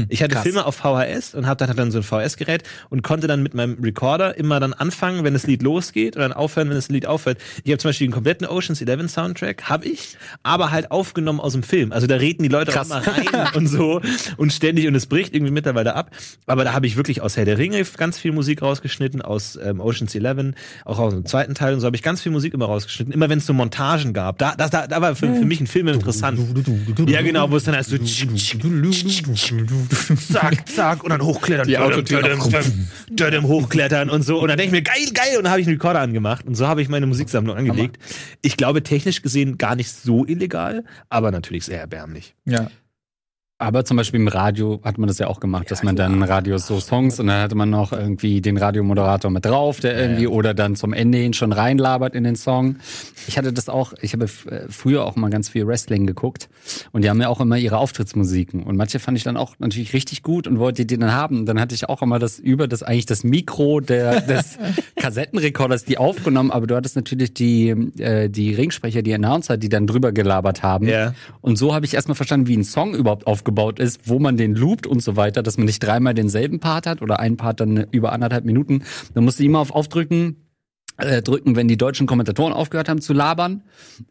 Ich 0.10 0.24
hatte 0.24 0.38
Filme 0.38 0.66
auf 0.66 0.76
VHS 0.76 1.36
und 1.36 1.48
hab 1.48 1.58
dann, 1.58 1.76
dann 1.76 1.92
so 1.92 2.00
ein 2.00 2.04
VHS-Gerät 2.04 2.64
und 2.90 3.04
konnte 3.04 3.28
dann 3.28 3.44
mit 3.44 3.54
meinem 3.54 3.82
Recorder 3.82 4.38
immer 4.38 4.60
dann 4.60 4.74
anfangen, 4.74 5.24
wenn 5.24 5.34
das 5.34 5.46
Lied 5.46 5.62
losgeht 5.62 6.16
und 6.16 6.22
dann 6.22 6.34
aufhören, 6.34 6.70
wenn 6.70 6.76
das 6.76 6.90
Lied 6.90 7.06
aufhört. 7.06 7.38
Ich 7.64 7.72
habe 7.72 7.78
zum 7.78 7.90
Beispiel 7.90 8.08
den 8.08 8.14
kompletten 8.14 8.48
Ocean's 8.48 8.82
Eleven 8.82 9.08
Soundtrack, 9.08 9.70
habe 9.70 9.86
ich, 9.86 10.18
aber 10.44 10.72
halt 10.72 10.92
aufgenommen 10.92 11.40
aus 11.40 11.54
dem 11.54 11.64
Film. 11.64 11.92
Also 11.92 12.08
da 12.08 12.16
reden 12.16 12.44
die 12.44 12.50
Leute 12.50 12.80
auch 12.80 12.86
immer 12.86 13.06
rein 13.06 13.28
und 13.54 13.68
so 13.68 14.02
und 14.38 14.52
ständig 14.54 14.88
und 14.88 14.96
es 14.96 15.06
bricht 15.06 15.36
irgendwie 15.36 15.52
mittlerweile 15.52 15.96
ab. 15.96 16.12
Aber 16.48 16.64
da 16.64 16.74
habe 16.74 16.88
ich 16.88 16.98
wirklich 16.98 17.22
aus 17.22 17.38
Herr 17.38 17.46
der 17.46 17.58
Ringe 17.58 17.84
ganz 17.98 18.18
viel 18.18 18.32
Musik 18.32 18.62
rausgeschnitten, 18.62 19.22
aus 19.22 19.58
ähm, 19.62 19.80
Ocean's 19.80 20.16
Eleven, 20.16 20.56
auch 20.84 20.98
aus 21.00 21.14
dem 21.14 21.26
zweiten 21.26 21.54
Teil 21.54 21.74
und 21.74 21.80
so 21.80 21.86
habe 21.86 21.96
ich 21.96 22.04
ganz 22.04 22.22
viel 22.22 22.32
Musik 22.32 22.54
immer 22.54 22.66
rausgeschnitten. 22.66 23.14
Immer 23.14 23.30
wenn 23.30 23.38
es 23.38 23.46
so 23.46 23.54
Montagen 23.54 24.14
gab, 24.14 24.40
da, 24.40 24.56
da, 24.56 24.68
da, 24.68 24.88
da 24.88 25.02
war 25.02 25.16
für, 25.16 25.34
für 25.34 25.46
mich 25.46 25.62
ein 25.62 25.68
Film 25.68 25.88
interessant. 25.88 26.40
Ja 27.08 27.22
genau, 27.22 27.52
wo 27.52 27.58
es 27.58 27.64
dann 27.64 27.76
halt 27.76 27.86
so 27.86 27.98
zack, 30.32 30.68
zack 30.70 31.04
und 31.04 31.10
dann 31.10 31.22
hochklettern, 31.22 31.68
Die 31.68 31.74
dödem, 31.74 31.86
Autotür 31.88 32.22
dödem, 32.22 32.38
noch. 32.40 32.50
dödem, 32.50 32.88
dödem, 33.10 33.44
hochklettern 33.48 34.10
und 34.10 34.22
so. 34.24 34.40
Und 34.40 34.48
dann 34.48 34.58
denke 34.58 34.76
ich 34.78 34.84
mir, 34.84 34.94
geil, 34.94 35.12
geil, 35.14 35.38
und 35.38 35.44
dann 35.44 35.52
habe 35.52 35.62
ich 35.62 35.68
einen 35.68 35.76
Recorder 35.78 36.02
angemacht 36.02 36.46
und 36.46 36.56
so 36.56 36.68
habe 36.68 36.82
ich 36.82 36.90
meine 36.90 37.06
Musiksammlung 37.08 37.56
angelegt. 37.56 37.98
Ich 38.42 38.58
glaube, 38.58 38.84
technisch 38.84 39.22
gesehen 39.22 39.58
gar 39.58 39.76
nicht 39.76 39.92
so 39.92 40.26
illegal, 40.26 40.84
aber 41.10 41.32
natürlich 41.32 41.66
sehr 41.66 41.80
erbärmlich. 41.80 42.36
Ja. 42.46 42.70
Aber 43.58 43.86
zum 43.86 43.96
Beispiel 43.96 44.20
im 44.20 44.28
Radio 44.28 44.82
hat 44.84 44.98
man 44.98 45.08
das 45.08 45.18
ja 45.18 45.28
auch 45.28 45.40
gemacht, 45.40 45.72
dass 45.72 45.82
man 45.82 45.96
dann 45.96 46.16
im 46.16 46.24
Radio 46.24 46.58
so 46.58 46.82
Songs 46.82 47.22
und 47.22 47.28
dann 47.28 47.42
hatte 47.42 47.56
man 47.56 47.70
noch 47.70 47.94
irgendwie 47.94 48.42
den 48.42 48.58
Radiomoderator 48.58 49.32
mit 49.32 49.46
drauf, 49.46 49.80
der 49.80 49.98
irgendwie 49.98 50.28
oder 50.28 50.54
dann 50.54 50.76
zum 50.76 50.92
Ende 50.92 51.20
hin 51.20 51.32
schon 51.32 51.54
reinlabert 51.54 52.16
in 52.16 52.26
den 52.26 52.36
Song. 52.36 52.76
Ich 53.30 53.38
hatte 53.38 53.54
das 53.54 53.70
auch, 53.70 53.94
ich 54.02 54.12
habe 54.12 54.26
äh, 54.26 54.66
früher 54.68 55.06
auch 55.06 55.16
mal 55.16 55.30
ganz 55.30 55.48
viel 55.48 55.66
Wrestling 55.66 56.06
geguckt 56.06 56.50
und 56.92 57.06
die 57.06 57.10
haben 57.10 57.22
ja 57.22 57.30
auch 57.30 57.40
immer 57.40 57.56
ihre 57.56 57.78
Auftrittsmusiken 57.78 58.62
und 58.62 58.76
manche 58.76 59.00
fand 59.00 59.18
ich 59.18 59.24
dann 59.24 59.38
auch 59.38 59.56
natürlich 59.60 59.94
richtig 59.94 60.22
gut 60.22 60.48
und 60.48 60.60
wollte 60.60 60.86
die 60.86 60.98
dann 60.98 61.14
haben. 61.14 61.40
Und 61.40 61.46
dann 61.46 61.62
hatte 61.62 61.76
ich 61.76 61.88
auch 61.88 62.02
immer 62.02 62.20
das 62.20 62.40
über 62.40 62.68
das 62.68 62.84
eigentlich 62.84 63.06
das 63.06 63.24
Mikro 63.24 63.80
der, 63.80 64.20
des 64.28 64.58
Kassettenrekorders 64.98 65.86
die 65.86 65.98
aufgenommen, 65.98 66.52
aber 66.52 66.68
du 66.68 66.76
hattest 66.76 66.98
natürlich 66.98 67.34
die 67.34 67.70
äh, 68.00 68.30
die 68.30 68.54
Ringsprecher, 68.54 69.02
die 69.02 69.14
Announcer, 69.14 69.56
die 69.56 69.70
dann 69.70 69.88
drüber 69.88 70.12
gelabert 70.12 70.62
haben. 70.62 70.90
Ja. 70.90 71.14
Und 71.40 71.56
so 71.58 71.74
habe 71.74 71.86
ich 71.86 71.94
erstmal 71.94 72.16
verstanden, 72.16 72.48
wie 72.48 72.58
ein 72.58 72.66
Song 72.66 72.94
überhaupt 72.94 73.26
aufgebaut 73.46 73.80
ist, 73.80 74.10
wo 74.10 74.20
man 74.20 74.38
den 74.38 74.56
loopt 74.56 74.88
und 74.88 75.02
so 75.02 75.16
weiter, 75.16 75.44
dass 75.44 75.58
man 75.58 75.66
nicht 75.66 75.80
dreimal 75.80 76.14
denselben 76.14 76.60
Part 76.60 76.88
hat 76.88 77.02
oder 77.02 77.20
einen 77.20 77.38
Part 77.38 77.60
dann 77.60 77.86
über 77.92 78.12
anderthalb 78.12 78.44
Minuten. 78.44 78.84
Dann 79.14 79.24
musst 79.24 79.40
du 79.40 79.44
immer 79.44 79.60
auf 79.60 79.72
Aufdrücken 79.72 80.38
äh, 80.98 81.22
drücken, 81.22 81.56
wenn 81.56 81.68
die 81.68 81.78
deutschen 81.78 82.08
Kommentatoren 82.08 82.54
aufgehört 82.54 82.90
haben 82.90 83.02
zu 83.02 83.14
labern. 83.14 83.64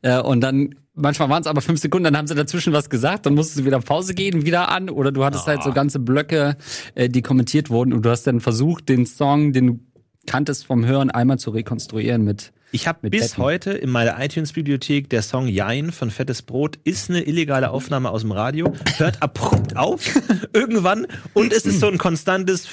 Äh, 0.02 0.20
und 0.20 0.40
dann, 0.40 0.76
manchmal 0.94 1.28
waren 1.30 1.40
es 1.40 1.48
aber 1.48 1.62
fünf 1.62 1.80
Sekunden, 1.80 2.04
dann 2.04 2.16
haben 2.16 2.28
sie 2.28 2.34
dazwischen 2.34 2.72
was 2.72 2.90
gesagt, 2.90 3.26
dann 3.26 3.34
musstest 3.34 3.60
du 3.60 3.64
wieder 3.64 3.80
Pause 3.80 4.14
gehen, 4.14 4.46
wieder 4.46 4.68
an. 4.68 4.88
Oder 4.88 5.10
du 5.10 5.24
hattest 5.24 5.46
halt 5.46 5.62
so 5.62 5.72
ganze 5.72 5.98
Blöcke, 5.98 6.56
äh, 6.94 7.08
die 7.08 7.22
kommentiert 7.22 7.70
wurden 7.70 7.92
und 7.92 8.02
du 8.02 8.10
hast 8.10 8.26
dann 8.26 8.40
versucht, 8.40 8.88
den 8.88 9.06
Song, 9.06 9.52
den 9.52 9.66
du 9.66 9.80
kanntest 10.26 10.64
vom 10.64 10.86
Hören, 10.86 11.10
einmal 11.10 11.38
zu 11.38 11.50
rekonstruieren 11.50 12.22
mit 12.22 12.52
Ich 12.74 12.88
habe 12.88 13.08
bis 13.08 13.28
Betten. 13.28 13.42
heute 13.44 13.70
in 13.70 13.88
meiner 13.88 14.20
iTunes-Bibliothek 14.20 15.08
der 15.08 15.22
Song 15.22 15.46
Jein 15.46 15.92
von 15.92 16.10
Fettes 16.10 16.42
Brot 16.42 16.76
ist 16.82 17.08
eine 17.08 17.22
illegale 17.22 17.70
Aufnahme 17.70 18.10
aus 18.10 18.22
dem 18.22 18.32
Radio, 18.32 18.72
hört 18.96 19.22
abrupt 19.22 19.76
auf 19.76 20.00
irgendwann 20.52 21.06
und 21.34 21.52
es 21.52 21.66
ist 21.66 21.78
so 21.78 21.86
ein 21.86 21.98
konstantes 21.98 22.66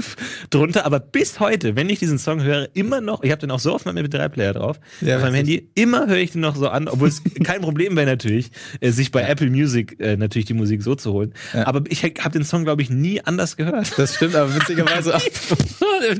drunter, 0.50 0.84
aber 0.86 1.00
bis 1.00 1.40
heute, 1.40 1.76
wenn 1.76 1.88
ich 1.88 1.98
diesen 1.98 2.18
Song 2.18 2.42
höre, 2.42 2.68
immer 2.74 3.00
noch, 3.00 3.22
ich 3.22 3.30
habe 3.30 3.40
den 3.40 3.50
auch 3.50 3.58
so 3.60 3.72
auf 3.72 3.84
meinem 3.84 4.04
MP3-Player 4.04 4.54
drauf, 4.54 4.80
Ja, 5.00 5.16
auf 5.16 5.22
meinem. 5.22 5.34
Handy, 5.34 5.70
immer 5.74 6.06
höre 6.06 6.18
ich 6.18 6.32
den 6.32 6.40
noch 6.40 6.56
so 6.56 6.68
an, 6.68 6.88
obwohl 6.88 7.08
es 7.08 7.22
kein 7.44 7.60
Problem 7.62 7.96
wäre 7.96 8.06
natürlich, 8.06 8.50
äh, 8.80 8.90
sich 8.90 9.10
bei 9.10 9.22
Apple 9.22 9.50
Music 9.50 9.98
äh, 10.00 10.16
natürlich 10.16 10.46
die 10.46 10.54
Musik 10.54 10.82
so 10.82 10.94
zu 10.94 11.12
holen. 11.12 11.34
Aber 11.52 11.82
ich 11.88 12.02
habe 12.04 12.30
den 12.30 12.44
Song, 12.44 12.64
glaube 12.64 12.82
ich, 12.82 12.90
nie 12.90 13.20
anders 13.20 13.56
gehört. 13.56 13.98
Das 13.98 14.16
stimmt, 14.16 14.34
aber 14.34 14.54
witzigerweise 14.54 15.16
auch. 15.16 15.22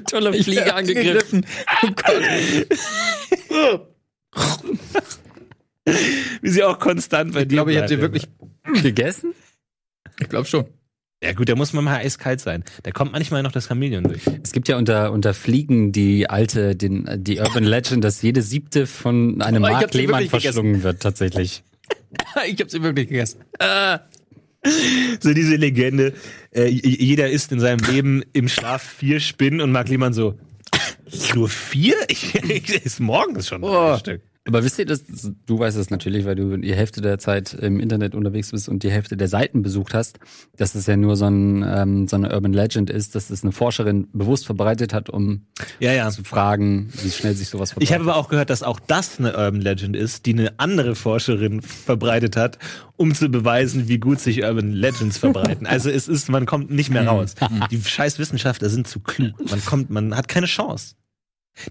tolle 0.09 0.33
Fliege 0.33 0.75
angegriffen. 0.75 1.47
Oh 1.83 1.89
Gott. 1.95 3.89
Wie 6.41 6.51
sie 6.51 6.63
auch 6.63 6.79
konstant 6.79 7.33
bei 7.33 7.43
Ich 7.43 7.49
glaube, 7.49 7.73
ich 7.73 7.79
habe 7.79 7.89
dir 7.89 8.01
wirklich. 8.01 8.29
Gegessen? 8.83 9.35
Ich 10.21 10.29
glaube 10.29 10.47
schon. 10.47 10.67
Ja 11.23 11.33
gut, 11.35 11.49
da 11.49 11.55
muss 11.55 11.73
man 11.73 11.85
mal 11.85 11.99
eiskalt 11.99 12.41
sein. 12.41 12.65
Da 12.83 12.91
kommt 12.91 13.13
manchmal 13.13 13.43
noch 13.45 13.53
das 13.53 13.69
Chamäleon 13.69 14.05
durch. 14.05 14.23
Es 14.43 14.51
gibt 14.53 14.67
ja 14.69 14.77
unter, 14.77 15.13
unter 15.13 15.35
Fliegen 15.35 15.93
die 15.93 16.29
alte, 16.29 16.75
den, 16.75 17.09
die 17.23 17.39
Urban 17.39 17.63
Legend, 17.65 18.03
dass 18.03 18.23
jede 18.23 18.43
siebte 18.43 18.87
von 18.89 19.41
einem 19.41 19.63
Oh, 19.63 19.69
Mark 19.69 19.95
Lehmann 19.95 20.21
wirklich 20.21 20.31
gegessen. 20.33 20.43
verschlungen 20.43 20.83
wird, 20.83 21.01
tatsächlich. 21.01 21.63
Ich 22.47 22.59
habe 22.61 22.71
sie 22.71 22.83
wirklich 22.83 23.09
gegessen. 23.09 23.41
So 25.21 25.35
diese 25.35 25.57
Legende, 25.57 26.13
äh, 26.55 26.67
jeder 26.69 27.29
isst 27.31 27.51
in 27.53 27.59
seinem 27.61 27.85
Leben 27.85 28.23
im 28.33 28.49
Schlaf 28.49 28.83
vier 28.83 29.19
Spinnen 29.21 29.61
und 29.61 29.73
Marc 29.73 29.89
Lehmann 29.89 30.13
so, 30.13 30.39
nur 31.35 31.49
vier? 31.49 31.97
Ich, 32.09 32.35
ich 32.49 32.85
esse 32.87 33.03
morgens 33.03 33.49
schon 33.49 33.63
Oh. 33.65 33.97
Stück. 33.99 34.23
Aber 34.45 34.65
wisst 34.65 34.79
ihr 34.81 34.87
das? 34.87 35.05
Du 35.47 35.59
weißt 35.61 35.77
es 35.77 35.91
natürlich, 35.91 36.25
weil 36.25 36.35
du 36.35 36.57
die 36.57 36.75
Hälfte 36.75 37.01
der 37.01 37.19
Zeit 37.19 37.55
im 37.55 37.79
Internet 37.79 38.17
unterwegs 38.17 38.51
bist 38.51 38.69
und 38.69 38.83
die 38.83 38.91
Hälfte 38.91 39.17
der 39.17 39.29
Seiten 39.29 39.63
besucht 39.63 39.95
hast, 39.95 40.19
dass 40.57 40.75
es 40.75 40.87
ja 40.87 40.97
nur 40.97 41.15
so, 41.17 41.27
ein, 41.27 41.63
ähm, 41.65 42.09
so 42.09 42.17
eine 42.17 42.35
Urban 42.35 42.53
Legend 42.53 42.91
ist, 42.91 43.15
dass 43.15 43.31
es 43.31 43.45
eine 43.45 43.53
Forscherin 43.53 44.09
bewusst 44.13 44.47
verbreitet 44.47 44.93
hat, 44.93 45.11
um 45.11 45.43
Ja, 45.79 45.93
ja. 45.93 46.11
zu 46.11 46.25
fragen, 46.25 46.93
wie 47.05 47.11
schnell 47.11 47.35
sich 47.37 47.51
sowas 47.51 47.71
verbreitet. 47.71 47.89
Ich 47.89 47.95
habe 47.95 48.11
aber 48.11 48.17
auch 48.17 48.29
gehört, 48.29 48.51
dass 48.51 48.65
auch 48.65 48.81
das 48.81 49.21
eine 49.21 49.29
Urban 49.37 49.61
Legend 49.61 49.95
ist, 49.95 50.27
die 50.27 50.33
eine 50.33 50.59
andere 50.59 50.97
Forscherin 50.97 51.63
verbreitet 51.63 52.37
hat, 52.37 52.59
um 52.97 53.15
zu 53.15 53.29
beweisen, 53.29 53.87
wie 53.87 53.99
gut 53.99 54.19
sich 54.19 54.43
Urban 54.43 54.73
Legends 54.73 55.19
verbreiten. 55.19 55.67
Also 55.67 55.89
es 55.89 56.09
ist, 56.09 56.29
man 56.29 56.47
kommt 56.47 56.71
nicht 56.71 56.91
mehr 56.91 57.07
raus. 57.07 57.37
Die 57.71 57.81
scheiß 57.81 58.19
Wissenschaftler 58.19 58.69
sind 58.71 58.89
zu 58.89 58.99
klug. 59.01 59.35
Man 59.51 59.65
kommt, 59.65 59.91
man 59.91 60.17
hat 60.17 60.27
keine 60.27 60.47
Chance. 60.47 60.95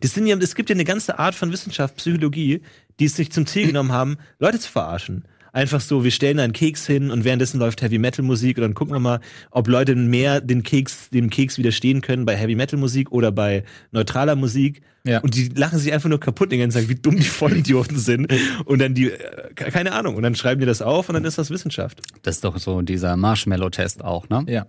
Das 0.02 0.14
sind 0.14 0.28
ja, 0.28 0.38
es 0.38 0.56
gibt 0.56 0.70
ja 0.70 0.76
eine 0.76 0.86
ganze 0.86 1.20
Art 1.20 1.36
von 1.36 1.52
Wissenschaft, 1.52 1.98
Psychologie, 1.98 2.62
die 3.00 3.06
es 3.06 3.16
sich 3.16 3.32
zum 3.32 3.46
Ziel 3.46 3.68
genommen 3.68 3.92
haben, 3.92 4.18
Leute 4.40 4.60
zu 4.60 4.72
verarschen. 4.72 5.26
Einfach 5.54 5.82
so, 5.82 6.06
wir 6.06 6.12
stellen 6.12 6.38
da 6.38 6.44
einen 6.44 6.54
Keks 6.54 6.88
hin 6.88 7.12
und 7.12 7.26
währenddessen 7.26 7.60
läuft 7.60 7.82
Heavy 7.82 7.98
Metal 7.98 8.24
Musik 8.24 8.58
und 8.58 8.62
dann 8.62 8.74
gucken 8.74 8.96
wir 8.96 9.02
mal, 9.02 9.20
ob 9.50 9.68
Leute 9.68 9.96
mehr 9.96 10.40
den 10.40 10.64
Keks, 10.64 11.10
dem 11.10 11.30
Keks 11.30 11.58
widerstehen 11.58 12.00
können 12.00 12.26
bei 12.26 12.38
Heavy 12.38 12.56
Metal 12.56 12.80
Musik 12.80 13.12
oder 13.12 13.34
bei 13.34 13.66
neutraler 13.92 14.38
Musik. 14.38 14.82
Ja. 15.04 15.20
Und 15.20 15.36
die 15.36 15.50
lachen 15.50 15.78
sich 15.78 15.92
einfach 15.92 16.08
nur 16.08 16.22
kaputt 16.22 16.54
den 16.54 16.60
ganzen 16.60 16.80
Tag, 16.80 16.90
wie 16.90 16.96
dumm 16.96 17.18
die 17.18 17.24
Vollidioten 17.24 17.98
sind. 17.98 18.32
Und 18.64 18.80
dann 18.80 18.94
die, 18.94 19.12
äh, 19.12 19.54
keine 19.56 19.92
Ahnung, 19.92 20.16
und 20.16 20.24
dann 20.24 20.36
schreiben 20.36 20.62
die 20.62 20.68
das 20.68 20.82
auf 20.82 21.10
und 21.10 21.16
dann 21.16 21.26
ist 21.26 21.38
das 21.38 21.50
Wissenschaft. 21.50 22.02
das 22.22 22.36
ist 22.36 22.44
doch 22.46 22.58
so 22.58 22.82
dieser 22.82 23.18
Marshmallow-Test 23.18 24.06
auch, 24.06 24.30
ne? 24.30 24.46
Ja. 24.48 24.68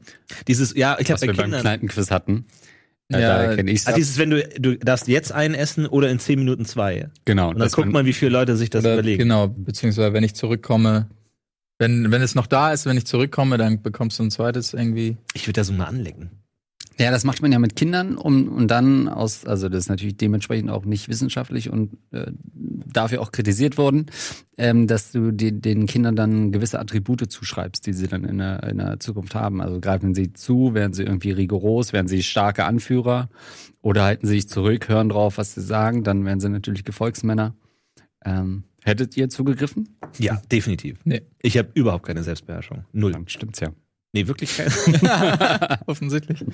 Dieses, 0.48 0.74
ja, 0.74 0.96
ich 0.98 1.06
glaube 1.06 1.20
wir 1.20 1.28
bei 1.28 1.34
beim 1.34 1.44
Kindern. 1.44 1.60
Kneipenquiz 1.60 2.10
hatten. 2.10 2.46
Ja, 3.10 3.18
Ja, 3.44 3.56
kenne 3.56 3.70
ich 3.70 3.86
Ah, 3.86 3.92
dieses, 3.92 4.18
wenn 4.18 4.30
du, 4.30 4.42
du 4.58 4.76
darfst 4.78 5.08
jetzt 5.08 5.32
einen 5.32 5.54
essen 5.54 5.86
oder 5.86 6.10
in 6.10 6.18
zehn 6.18 6.38
Minuten 6.38 6.64
zwei. 6.64 7.10
Genau. 7.24 7.50
Und 7.50 7.58
dann 7.58 7.68
guckt 7.68 7.92
man, 7.92 8.06
wie 8.06 8.12
viele 8.12 8.30
Leute 8.30 8.56
sich 8.56 8.70
das 8.70 8.84
Oder, 8.84 8.94
überlegen. 8.94 9.18
Genau, 9.18 9.48
beziehungsweise 9.48 10.12
wenn 10.12 10.24
ich 10.24 10.34
zurückkomme, 10.34 11.08
wenn, 11.78 12.10
wenn 12.10 12.22
es 12.22 12.34
noch 12.34 12.46
da 12.46 12.72
ist, 12.72 12.86
wenn 12.86 12.96
ich 12.96 13.06
zurückkomme, 13.06 13.58
dann 13.58 13.82
bekommst 13.82 14.18
du 14.18 14.22
ein 14.24 14.30
zweites 14.30 14.72
irgendwie. 14.72 15.16
Ich 15.34 15.46
würde 15.46 15.60
da 15.60 15.64
so 15.64 15.72
mal 15.72 15.86
anlecken. 15.86 16.30
Ja, 16.98 17.10
das 17.10 17.24
macht 17.24 17.42
man 17.42 17.52
ja 17.52 17.58
mit 17.58 17.76
Kindern 17.76 18.16
um, 18.16 18.48
und 18.48 18.68
dann 18.68 19.08
aus, 19.08 19.44
also 19.44 19.68
das 19.68 19.84
ist 19.84 19.88
natürlich 19.88 20.16
dementsprechend 20.16 20.70
auch 20.70 20.84
nicht 20.84 21.08
wissenschaftlich 21.08 21.70
und 21.70 21.96
äh, 22.10 22.30
dafür 22.54 23.20
auch 23.20 23.32
kritisiert 23.32 23.78
worden, 23.78 24.06
ähm, 24.58 24.86
dass 24.86 25.12
du 25.12 25.32
die, 25.32 25.58
den 25.58 25.86
Kindern 25.86 26.16
dann 26.16 26.52
gewisse 26.52 26.78
Attribute 26.78 27.30
zuschreibst, 27.30 27.86
die 27.86 27.92
sie 27.92 28.08
dann 28.08 28.24
in 28.24 28.38
der, 28.38 28.62
in 28.64 28.78
der 28.78 29.00
Zukunft 29.00 29.34
haben. 29.34 29.60
Also 29.60 29.80
greifen 29.80 30.14
sie 30.14 30.32
zu, 30.32 30.74
werden 30.74 30.92
sie 30.92 31.04
irgendwie 31.04 31.30
rigoros, 31.30 31.92
werden 31.92 32.08
sie 32.08 32.22
starke 32.22 32.64
Anführer 32.64 33.28
oder 33.80 34.04
halten 34.04 34.26
sie 34.26 34.34
sich 34.34 34.48
zurück, 34.48 34.88
hören 34.88 35.08
drauf, 35.08 35.38
was 35.38 35.54
sie 35.54 35.62
sagen, 35.62 36.04
dann 36.04 36.24
werden 36.24 36.40
sie 36.40 36.48
natürlich 36.48 36.84
Gefolgsmänner. 36.84 37.54
Ähm, 38.24 38.64
Hättet 38.84 39.16
ihr 39.16 39.28
zugegriffen? 39.28 39.96
Ja, 40.18 40.42
definitiv. 40.50 40.98
Nee. 41.04 41.22
Ich 41.40 41.56
habe 41.56 41.70
überhaupt 41.74 42.04
keine 42.04 42.24
Selbstbeherrschung. 42.24 42.84
Null. 42.92 43.12
Dann 43.12 43.28
stimmt's 43.28 43.60
ja. 43.60 43.68
Nee, 44.12 44.26
wirklich 44.26 44.56
keine. 44.56 45.80
Offensichtlich. 45.86 46.44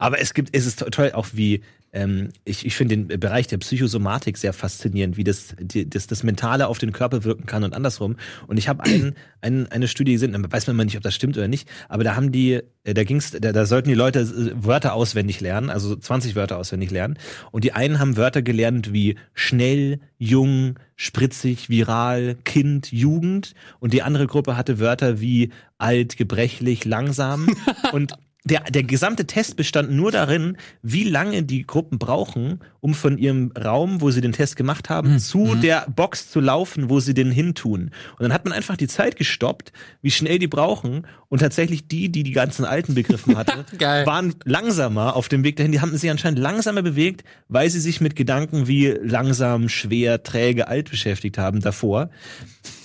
Aber 0.00 0.20
es 0.20 0.34
gibt, 0.34 0.54
es 0.56 0.66
ist 0.66 0.80
to- 0.80 0.90
toll 0.90 1.12
auch 1.12 1.28
wie, 1.32 1.62
ähm, 1.96 2.28
ich, 2.44 2.66
ich 2.66 2.76
finde 2.76 2.96
den 2.96 3.20
Bereich 3.20 3.46
der 3.46 3.56
Psychosomatik 3.56 4.36
sehr 4.36 4.52
faszinierend, 4.52 5.16
wie 5.16 5.24
das, 5.24 5.54
die, 5.58 5.88
das, 5.88 6.06
das 6.06 6.22
Mentale 6.22 6.68
auf 6.68 6.78
den 6.78 6.92
Körper 6.92 7.24
wirken 7.24 7.46
kann 7.46 7.64
und 7.64 7.72
andersrum. 7.72 8.16
Und 8.46 8.58
ich 8.58 8.68
habe 8.68 8.84
einen, 8.84 9.14
einen, 9.40 9.66
eine 9.68 9.88
Studie 9.88 10.12
gesehen, 10.12 10.32
da 10.32 10.52
weiß 10.52 10.66
man 10.66 10.76
mal 10.76 10.84
nicht, 10.84 10.98
ob 10.98 11.02
das 11.02 11.14
stimmt 11.14 11.38
oder 11.38 11.48
nicht, 11.48 11.66
aber 11.88 12.04
da 12.04 12.14
haben 12.14 12.32
die, 12.32 12.60
äh, 12.84 12.92
da 12.92 13.02
ging's, 13.02 13.30
da, 13.30 13.50
da 13.50 13.64
sollten 13.64 13.88
die 13.88 13.94
Leute 13.94 14.20
äh, 14.20 14.52
Wörter 14.62 14.92
auswendig 14.92 15.40
lernen, 15.40 15.70
also 15.70 15.96
20 15.96 16.36
Wörter 16.36 16.58
auswendig 16.58 16.90
lernen. 16.90 17.18
Und 17.50 17.64
die 17.64 17.72
einen 17.72 17.98
haben 17.98 18.18
Wörter 18.18 18.42
gelernt 18.42 18.92
wie 18.92 19.16
schnell, 19.32 20.00
jung, 20.18 20.78
spritzig, 20.96 21.70
viral, 21.70 22.36
Kind, 22.44 22.92
Jugend. 22.92 23.54
Und 23.80 23.94
die 23.94 24.02
andere 24.02 24.26
Gruppe 24.26 24.56
hatte 24.56 24.78
Wörter 24.78 25.20
wie 25.20 25.50
alt, 25.78 26.18
gebrechlich, 26.18 26.84
langsam. 26.84 27.48
und 27.92 28.12
der, 28.46 28.60
der 28.60 28.84
gesamte 28.84 29.26
Test 29.26 29.56
bestand 29.56 29.90
nur 29.90 30.12
darin, 30.12 30.56
wie 30.82 31.02
lange 31.02 31.42
die 31.42 31.66
Gruppen 31.66 31.98
brauchen, 31.98 32.60
um 32.80 32.94
von 32.94 33.18
ihrem 33.18 33.50
Raum, 33.52 34.00
wo 34.00 34.12
sie 34.12 34.20
den 34.20 34.32
Test 34.32 34.54
gemacht 34.54 34.88
haben, 34.88 35.18
zu 35.18 35.56
der 35.56 35.86
Box 35.94 36.30
zu 36.30 36.38
laufen, 36.38 36.88
wo 36.88 37.00
sie 37.00 37.12
den 37.12 37.32
hintun. 37.32 37.90
Und 38.12 38.22
dann 38.22 38.32
hat 38.32 38.44
man 38.44 38.52
einfach 38.52 38.76
die 38.76 38.86
Zeit 38.86 39.16
gestoppt, 39.16 39.72
wie 40.00 40.12
schnell 40.12 40.38
die 40.38 40.46
brauchen. 40.46 41.06
Und 41.28 41.40
tatsächlich 41.40 41.88
die, 41.88 42.08
die 42.08 42.22
die 42.22 42.30
ganzen 42.30 42.64
alten 42.64 42.94
begriffen 42.94 43.36
hatten, 43.36 43.64
waren 43.80 44.34
langsamer 44.44 45.16
auf 45.16 45.28
dem 45.28 45.42
Weg 45.42 45.56
dahin. 45.56 45.72
Die 45.72 45.80
haben 45.80 45.96
sich 45.96 46.08
anscheinend 46.08 46.38
langsamer 46.38 46.82
bewegt, 46.82 47.24
weil 47.48 47.68
sie 47.68 47.80
sich 47.80 48.00
mit 48.00 48.14
Gedanken 48.14 48.68
wie 48.68 48.90
langsam, 49.02 49.68
schwer, 49.68 50.22
träge, 50.22 50.68
alt 50.68 50.90
beschäftigt 50.90 51.38
haben 51.38 51.60
davor. 51.60 52.10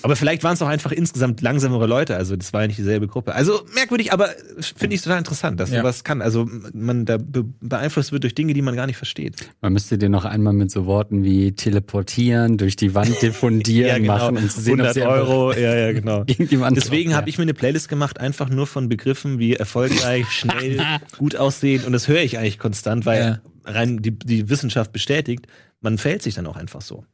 Aber 0.01 0.15
vielleicht 0.15 0.44
waren 0.44 0.53
es 0.53 0.62
auch 0.62 0.68
einfach 0.68 0.91
insgesamt 0.91 1.41
langsamere 1.41 1.86
Leute. 1.86 2.15
Also 2.15 2.36
das 2.36 2.53
war 2.53 2.62
ja 2.62 2.68
nicht 2.68 2.80
dieselbe 2.80 3.08
Gruppe. 3.08 3.36
Also 3.36 3.63
merkwürdig, 3.75 4.12
aber 4.12 4.30
finde 4.60 4.96
ich 4.96 5.01
total 5.01 5.20
interessant, 5.20 5.50
dass 5.58 5.72
Ja. 5.72 5.81
sowas 5.81 6.03
kann. 6.03 6.22
Also 6.22 6.50
man 6.74 7.05
da 7.05 7.17
be 7.17 7.43
beeinflusst 7.62 8.12
wird 8.12 8.24
durch 8.24 8.36
Dinge, 8.36 8.53
die 8.53 8.62
man 8.62 8.75
gar 8.75 8.88
nicht 8.88 8.98
versteht. 8.98 9.36
Man 9.62 9.74
müsste 9.74 9.98
dir 9.98 10.10
noch 10.10 10.25
einmal 10.25 10.53
mit 10.53 10.72
so 10.72 10.86
Worten 10.86 11.24
wie 11.24 11.51
teleportieren, 11.51 12.58
durch 12.58 12.75
die 12.75 12.93
Wand 12.96 13.15
diffundieren 13.22 14.05
machen 14.05 14.38
und 14.38 14.51
zu 14.51 14.62
sehen, 14.62 14.81
ob 14.81 14.88
100 14.88 14.93
sie 14.93 15.01
einfach 15.03 15.15
Euro, 15.29 15.53
ja, 15.53 15.75
ja, 15.75 15.91
genau. 15.93 16.24
gegen 16.25 16.48
die 16.48 16.60
Wand 16.60 16.77
Deswegen 16.77 17.15
habe 17.15 17.29
ich 17.29 17.38
mir 17.38 17.43
eine 17.43 17.53
Playlist 17.53 17.89
gemacht, 17.89 18.20
einfach 18.20 18.50
nur 18.50 18.67
von 18.67 18.89
Begriffen 18.89 19.39
wie 19.39 19.55
erfolgreich, 19.55 20.27
schnell, 20.31 20.81
gut 21.17 21.36
aussehen. 21.36 21.84
Und 21.86 21.93
das 21.93 22.08
höre 22.08 22.22
ich 22.22 22.38
eigentlich 22.38 22.60
konstant, 22.60 23.05
weil 23.05 23.41
Ja. 23.65 23.72
rein 23.72 24.01
die, 24.01 24.12
die 24.17 24.50
Wissenschaft 24.50 24.91
bestätigt, 24.91 25.48
man 25.81 25.98
fällt 25.98 26.22
sich 26.22 26.36
dann 26.36 26.46
auch 26.48 26.58
einfach 26.58 26.81
so. 26.81 27.05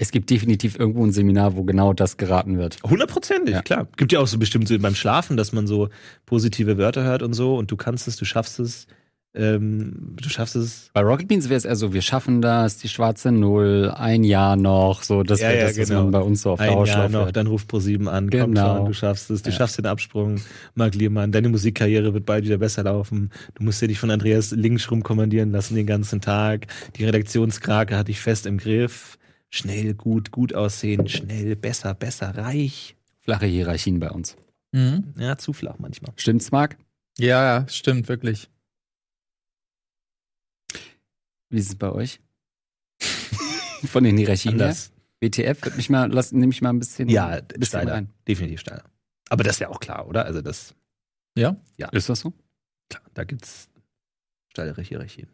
Es 0.00 0.12
gibt 0.12 0.30
definitiv 0.30 0.78
irgendwo 0.78 1.04
ein 1.04 1.10
Seminar, 1.10 1.56
wo 1.56 1.64
genau 1.64 1.92
das 1.92 2.16
geraten 2.16 2.56
wird. 2.56 2.78
Hundertprozentig, 2.84 3.52
Ja. 3.56 3.62
klar. 3.62 3.88
Gibt 3.96 4.12
ja 4.12 4.20
auch 4.20 4.28
so 4.28 4.38
bestimmt 4.38 4.68
so 4.68 4.78
beim 4.78 4.94
Schlafen, 4.94 5.36
dass 5.36 5.52
man 5.52 5.66
so 5.66 5.88
positive 6.24 6.78
Wörter 6.78 7.02
hört 7.02 7.24
und 7.24 7.34
so 7.34 7.56
und 7.56 7.72
du 7.72 7.76
kannst 7.76 8.06
es, 8.06 8.16
du 8.16 8.24
schaffst 8.24 8.60
es, 8.60 8.86
ähm, 9.34 10.14
du 10.22 10.28
schaffst 10.28 10.54
es. 10.54 10.90
Bei 10.94 11.00
Rocket 11.02 11.26
Beans 11.26 11.48
wäre 11.48 11.56
es 11.58 11.64
eher 11.64 11.74
so, 11.74 11.92
wir 11.92 12.00
schaffen 12.02 12.40
das, 12.40 12.76
die 12.78 12.88
schwarze 12.88 13.32
Null, 13.32 13.92
ein 13.94 14.22
Jahr 14.22 14.54
noch, 14.54 15.02
so, 15.02 15.24
das 15.24 15.40
Ja, 15.40 15.48
wäre 15.48 15.58
ja, 15.58 15.66
das, 15.66 15.78
was 15.78 15.88
genau. 15.88 16.02
man 16.04 16.12
bei 16.12 16.20
uns 16.20 16.42
so 16.42 16.52
auf 16.52 16.60
Ein 16.60 16.84
Jahr 16.86 17.08
noch, 17.08 17.24
hört. 17.26 17.36
dann 17.36 17.48
ruft 17.48 17.68
Pro7 17.68 18.06
an, 18.06 18.30
komm 18.30 18.52
Genau. 18.54 18.76
schon, 18.76 18.86
du 18.86 18.92
schaffst 18.92 19.30
es, 19.32 19.42
du 19.42 19.50
Ja. 19.50 19.56
schaffst 19.56 19.78
den 19.78 19.86
Absprung, 19.86 20.40
Marc 20.76 20.94
Liermann, 20.94 21.32
deine 21.32 21.48
Musikkarriere 21.48 22.14
wird 22.14 22.24
bald 22.24 22.44
wieder 22.44 22.58
besser 22.58 22.84
laufen, 22.84 23.30
du 23.56 23.64
musst 23.64 23.82
dir 23.82 23.88
nicht 23.88 23.98
von 23.98 24.12
Andreas 24.12 24.52
Links 24.52 24.88
rumkommandieren 24.92 25.50
lassen 25.50 25.74
den 25.74 25.86
ganzen 25.86 26.20
Tag, 26.20 26.68
die 26.96 27.04
Redaktionskrake 27.04 27.96
hat 27.96 28.06
dich 28.06 28.20
fest 28.20 28.46
im 28.46 28.58
Griff, 28.58 29.18
schnell, 29.50 29.94
gut, 29.94 30.30
gut 30.30 30.54
aussehen, 30.54 31.08
schnell, 31.08 31.56
besser, 31.56 31.94
besser, 31.94 32.36
reich. 32.36 32.96
Flache 33.20 33.46
Hierarchien 33.46 33.98
bei 34.00 34.10
uns. 34.10 34.36
Mhm. 34.72 35.14
Ja, 35.18 35.36
zu 35.38 35.52
flach 35.52 35.78
manchmal. 35.78 36.12
Stimmt's, 36.16 36.50
Marc? 36.50 36.76
Ja, 37.18 37.58
ja, 37.60 37.68
stimmt, 37.68 38.08
wirklich. 38.08 38.48
Wie 41.50 41.58
ist 41.58 41.68
es 41.70 41.76
bei 41.76 41.90
euch? 41.90 42.20
Von 43.86 44.04
den 44.04 44.16
Hierarchien 44.16 44.56
her? 44.56 44.66
Anders. 44.66 44.92
WTF, 45.20 45.64
wird 45.64 45.76
mich 45.76 45.90
mal, 45.90 46.10
lass, 46.12 46.30
nehme 46.32 46.52
ich 46.52 46.62
mal 46.62 46.70
ein 46.70 46.78
bisschen, 46.78 47.08
Ja, 47.08 47.26
ein 47.28 47.46
bisschen 47.46 47.64
steiler. 47.64 47.94
rein. 47.94 48.10
Definitiv 48.28 48.60
steiler. 48.60 48.84
Aber 49.30 49.42
das 49.42 49.56
ist 49.56 49.60
ja 49.60 49.68
auch 49.68 49.80
klar, 49.80 50.06
oder? 50.06 50.24
Also 50.24 50.42
das, 50.42 50.74
Ja? 51.36 51.56
Ist 51.92 52.08
das 52.08 52.20
so? 52.20 52.32
klar, 52.88 53.02
da 53.14 53.24
gibt's 53.24 53.68
steilere 54.50 54.80
Hierarchien. 54.82 55.28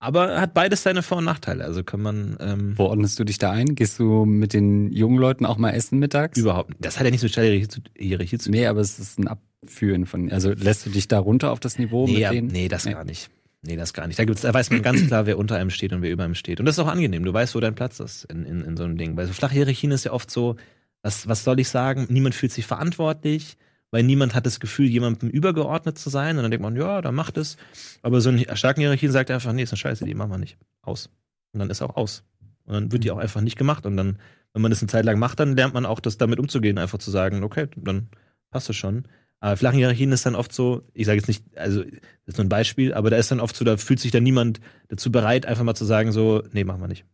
Aber 0.00 0.40
hat 0.40 0.52
beides 0.54 0.82
seine 0.82 1.02
Vor- 1.02 1.18
und 1.18 1.24
Nachteile. 1.24 1.64
Also 1.64 1.82
kann 1.82 2.02
man 2.02 2.36
ähm, 2.40 2.74
Wo 2.76 2.84
ordnest 2.84 3.18
du 3.18 3.24
dich 3.24 3.38
da 3.38 3.50
ein? 3.52 3.74
Gehst 3.74 3.98
du 3.98 4.24
mit 4.26 4.52
den 4.52 4.92
jungen 4.92 5.16
Leuten 5.18 5.46
auch 5.46 5.56
mal 5.56 5.70
essen 5.70 5.98
mittags? 5.98 6.38
überhaupt. 6.38 6.74
Das 6.78 6.98
hat 6.98 7.04
ja 7.04 7.10
nicht 7.10 7.20
so 7.20 7.28
steile 7.28 7.48
Hierarchie 7.48 7.68
zu, 7.68 7.80
Hierarchie 7.96 8.38
zu 8.38 8.50
Nee, 8.50 8.66
aber 8.66 8.80
es 8.80 8.98
ist 8.98 9.18
ein 9.18 9.28
Abführen 9.28 10.04
von, 10.04 10.30
also 10.30 10.52
lässt 10.52 10.84
du 10.84 10.90
dich 10.90 11.08
da 11.08 11.18
runter 11.18 11.52
auf 11.52 11.60
das 11.60 11.78
Niveau 11.78 12.06
Nee, 12.06 12.20
mit 12.24 12.32
denen? 12.32 12.46
nee, 12.48 12.68
das 12.68 12.84
Nee. 12.84 12.92
gar 12.92 13.04
nicht. 13.04 13.30
Nee, 13.62 13.76
das 13.76 13.94
gar 13.94 14.06
nicht. 14.06 14.18
Da, 14.18 14.26
gibt's, 14.26 14.42
da 14.42 14.52
weiß 14.52 14.68
man 14.70 14.82
ganz 14.82 15.06
klar, 15.06 15.24
wer 15.24 15.38
unter 15.38 15.56
einem 15.56 15.70
steht 15.70 15.94
und 15.94 16.02
wer 16.02 16.10
über 16.10 16.24
einem 16.24 16.34
steht. 16.34 16.60
Und 16.60 16.66
das 16.66 16.76
ist 16.76 16.84
auch 16.84 16.88
angenehm. 16.88 17.24
Du 17.24 17.32
weißt, 17.32 17.54
wo 17.54 17.60
dein 17.60 17.74
Platz 17.74 17.98
ist 17.98 18.24
in, 18.24 18.44
in, 18.44 18.60
in 18.60 18.76
so 18.76 18.84
einem 18.84 18.98
Ding. 18.98 19.16
Bei 19.16 19.24
so 19.24 19.32
flache 19.32 19.54
Hierarchien 19.54 19.90
ist 19.90 20.04
ja 20.04 20.12
oft 20.12 20.30
so, 20.30 20.56
was, 21.00 21.28
was 21.28 21.44
soll 21.44 21.58
ich 21.58 21.70
sagen? 21.70 22.06
Niemand 22.10 22.34
fühlt 22.34 22.52
sich 22.52 22.66
verantwortlich, 22.66 23.56
weil 23.94 24.02
niemand 24.02 24.34
hat 24.34 24.44
das 24.44 24.58
Gefühl, 24.58 24.88
jemandem 24.88 25.28
übergeordnet 25.30 25.96
zu 25.96 26.10
sein. 26.10 26.36
Und 26.36 26.42
dann 26.42 26.50
denkt 26.50 26.64
man, 26.64 26.74
ja, 26.74 27.00
dann 27.00 27.14
macht 27.14 27.36
es. 27.36 27.56
Aber 28.02 28.20
so 28.20 28.28
eine 28.28 28.44
starken 28.56 28.80
Hierarchien 28.80 29.12
sagt 29.12 29.30
einfach, 29.30 29.52
nee, 29.52 29.62
ist 29.62 29.70
eine 29.70 29.76
Scheiße, 29.76 30.04
die 30.04 30.16
machen 30.16 30.32
wir 30.32 30.38
nicht. 30.38 30.58
Aus. 30.82 31.10
Und 31.52 31.60
dann 31.60 31.70
ist 31.70 31.80
auch 31.80 31.94
aus. 31.94 32.24
Und 32.64 32.74
dann 32.74 32.90
wird 32.90 33.04
die 33.04 33.12
auch 33.12 33.18
einfach 33.18 33.40
nicht 33.40 33.56
gemacht. 33.56 33.86
Und 33.86 33.96
dann, 33.96 34.18
wenn 34.52 34.62
man 34.62 34.72
das 34.72 34.82
eine 34.82 34.88
Zeit 34.88 35.04
lang 35.04 35.20
macht, 35.20 35.38
dann 35.38 35.54
lernt 35.54 35.74
man 35.74 35.86
auch, 35.86 36.00
das 36.00 36.18
damit 36.18 36.40
umzugehen, 36.40 36.76
einfach 36.76 36.98
zu 36.98 37.12
sagen, 37.12 37.44
okay, 37.44 37.68
dann 37.76 38.08
passt 38.50 38.68
es 38.68 38.74
schon. 38.74 39.04
Aber 39.38 39.56
flachen 39.56 39.78
Hierarchien 39.78 40.10
ist 40.10 40.26
dann 40.26 40.34
oft 40.34 40.52
so, 40.52 40.82
ich 40.92 41.06
sage 41.06 41.18
jetzt 41.18 41.28
nicht, 41.28 41.44
also 41.56 41.84
das 41.84 41.92
ist 42.26 42.38
nur 42.38 42.46
ein 42.46 42.48
Beispiel, 42.48 42.94
aber 42.94 43.10
da 43.10 43.16
ist 43.16 43.30
dann 43.30 43.38
oft 43.38 43.54
so, 43.54 43.64
da 43.64 43.76
fühlt 43.76 44.00
sich 44.00 44.10
dann 44.10 44.24
niemand 44.24 44.60
dazu 44.88 45.12
bereit, 45.12 45.46
einfach 45.46 45.62
mal 45.62 45.76
zu 45.76 45.84
sagen, 45.84 46.10
so, 46.10 46.42
nee, 46.50 46.64
machen 46.64 46.80
wir 46.80 46.88
nicht. 46.88 47.04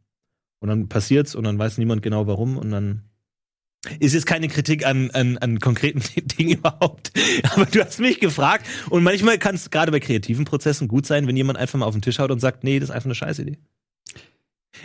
Und 0.60 0.70
dann 0.70 0.88
passiert's 0.88 1.34
und 1.34 1.44
dann 1.44 1.58
weiß 1.58 1.76
niemand 1.76 2.00
genau 2.00 2.26
warum 2.26 2.56
und 2.56 2.70
dann 2.70 3.02
ist 3.98 4.12
jetzt 4.12 4.26
keine 4.26 4.48
Kritik 4.48 4.84
an, 4.84 5.10
an, 5.10 5.38
an 5.38 5.58
konkreten 5.60 6.02
Dingen 6.38 6.58
überhaupt. 6.58 7.12
Aber 7.52 7.66
du 7.66 7.82
hast 7.82 8.00
mich 8.00 8.20
gefragt 8.20 8.66
und 8.90 9.02
manchmal 9.02 9.38
kann 9.38 9.54
es 9.54 9.70
gerade 9.70 9.90
bei 9.90 10.00
kreativen 10.00 10.44
Prozessen 10.44 10.88
gut 10.88 11.06
sein, 11.06 11.26
wenn 11.26 11.36
jemand 11.36 11.58
einfach 11.58 11.78
mal 11.78 11.86
auf 11.86 11.94
den 11.94 12.02
Tisch 12.02 12.18
haut 12.18 12.30
und 12.30 12.40
sagt, 12.40 12.64
nee, 12.64 12.78
das 12.78 12.90
ist 12.90 12.94
einfach 12.94 13.06
eine 13.06 13.14
Scheißidee. 13.14 13.58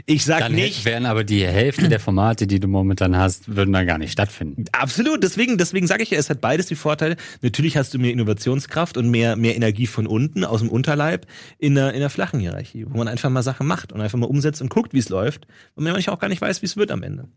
Ich 0.05 0.25
sag 0.25 0.39
Dann 0.39 0.53
nicht, 0.53 0.83
wären 0.83 1.05
aber 1.05 1.23
die 1.23 1.45
Hälfte 1.45 1.87
der 1.87 1.99
Formate, 1.99 2.47
die 2.47 2.59
du 2.59 2.67
momentan 2.67 3.15
hast, 3.15 3.55
würden 3.55 3.71
dann 3.71 3.85
gar 3.85 3.97
nicht 3.97 4.11
stattfinden. 4.11 4.65
Absolut, 4.71 5.23
deswegen, 5.23 5.57
deswegen 5.57 5.87
sage 5.87 6.03
ich 6.03 6.09
ja, 6.09 6.17
es 6.17 6.29
hat 6.29 6.41
beides 6.41 6.65
die 6.65 6.75
Vorteile. 6.75 7.15
Natürlich 7.41 7.77
hast 7.77 7.93
du 7.93 7.99
mehr 7.99 8.11
Innovationskraft 8.11 8.97
und 8.97 9.09
mehr, 9.09 9.35
mehr 9.35 9.55
Energie 9.55 9.87
von 9.87 10.07
unten, 10.07 10.43
aus 10.43 10.61
dem 10.61 10.69
Unterleib, 10.69 11.27
in 11.59 11.75
der, 11.75 11.93
in 11.93 11.99
der 11.99 12.09
flachen 12.09 12.39
Hierarchie, 12.39 12.85
wo 12.89 12.97
man 12.97 13.07
einfach 13.07 13.29
mal 13.29 13.43
Sachen 13.43 13.67
macht 13.67 13.93
und 13.93 14.01
einfach 14.01 14.17
mal 14.17 14.25
umsetzt 14.25 14.61
und 14.61 14.69
guckt, 14.69 14.93
wie 14.93 14.99
es 14.99 15.09
läuft. 15.09 15.45
Und 15.75 15.83
man 15.83 15.93
manchmal 15.93 16.15
auch 16.15 16.19
gar 16.19 16.29
nicht 16.29 16.41
weiß, 16.41 16.61
wie 16.61 16.65
es 16.65 16.75
wird 16.77 16.91
am 16.91 17.03
Ende. 17.03 17.29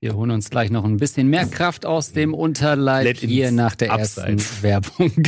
Wir 0.00 0.14
holen 0.14 0.30
uns 0.30 0.50
gleich 0.50 0.70
noch 0.70 0.84
ein 0.84 0.98
bisschen 0.98 1.28
mehr 1.28 1.46
Kraft 1.46 1.84
aus 1.84 2.12
dem 2.12 2.32
Unterleib 2.32 3.04
Let 3.04 3.18
hier 3.18 3.50
nach 3.50 3.74
der 3.74 3.88
ersten 3.88 4.20
Abseits. 4.20 4.62
Werbung. 4.62 5.10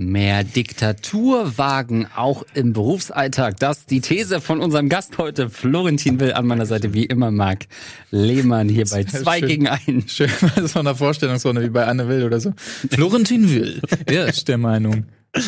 Mehr 0.00 0.44
Diktatur 0.44 1.58
wagen, 1.58 2.06
auch 2.14 2.44
im 2.54 2.72
Berufsalltag. 2.72 3.58
Das 3.58 3.78
ist 3.78 3.90
die 3.90 4.00
These 4.00 4.40
von 4.40 4.60
unserem 4.60 4.88
Gast 4.88 5.18
heute, 5.18 5.50
Florentin 5.50 6.20
Will, 6.20 6.34
an 6.34 6.46
meiner 6.46 6.66
Seite 6.66 6.94
wie 6.94 7.04
immer 7.04 7.32
Marc 7.32 7.66
Lehmann 8.12 8.68
hier 8.68 8.84
bei 8.84 9.02
Sehr 9.02 9.22
zwei 9.22 9.40
schön. 9.40 9.48
gegen 9.48 9.66
einen. 9.66 10.08
Schön, 10.08 10.30
so 10.66 10.78
eine 10.78 10.94
Vorstellungsrunde 10.94 11.64
wie 11.64 11.70
bei 11.70 11.84
Anne 11.84 12.06
Will 12.06 12.22
oder 12.22 12.38
so. 12.38 12.52
Florentin 12.92 13.50
Will. 13.50 13.80
Er 14.06 14.28
ist 14.28 14.46
der 14.46 14.58
Meinung. 14.58 15.04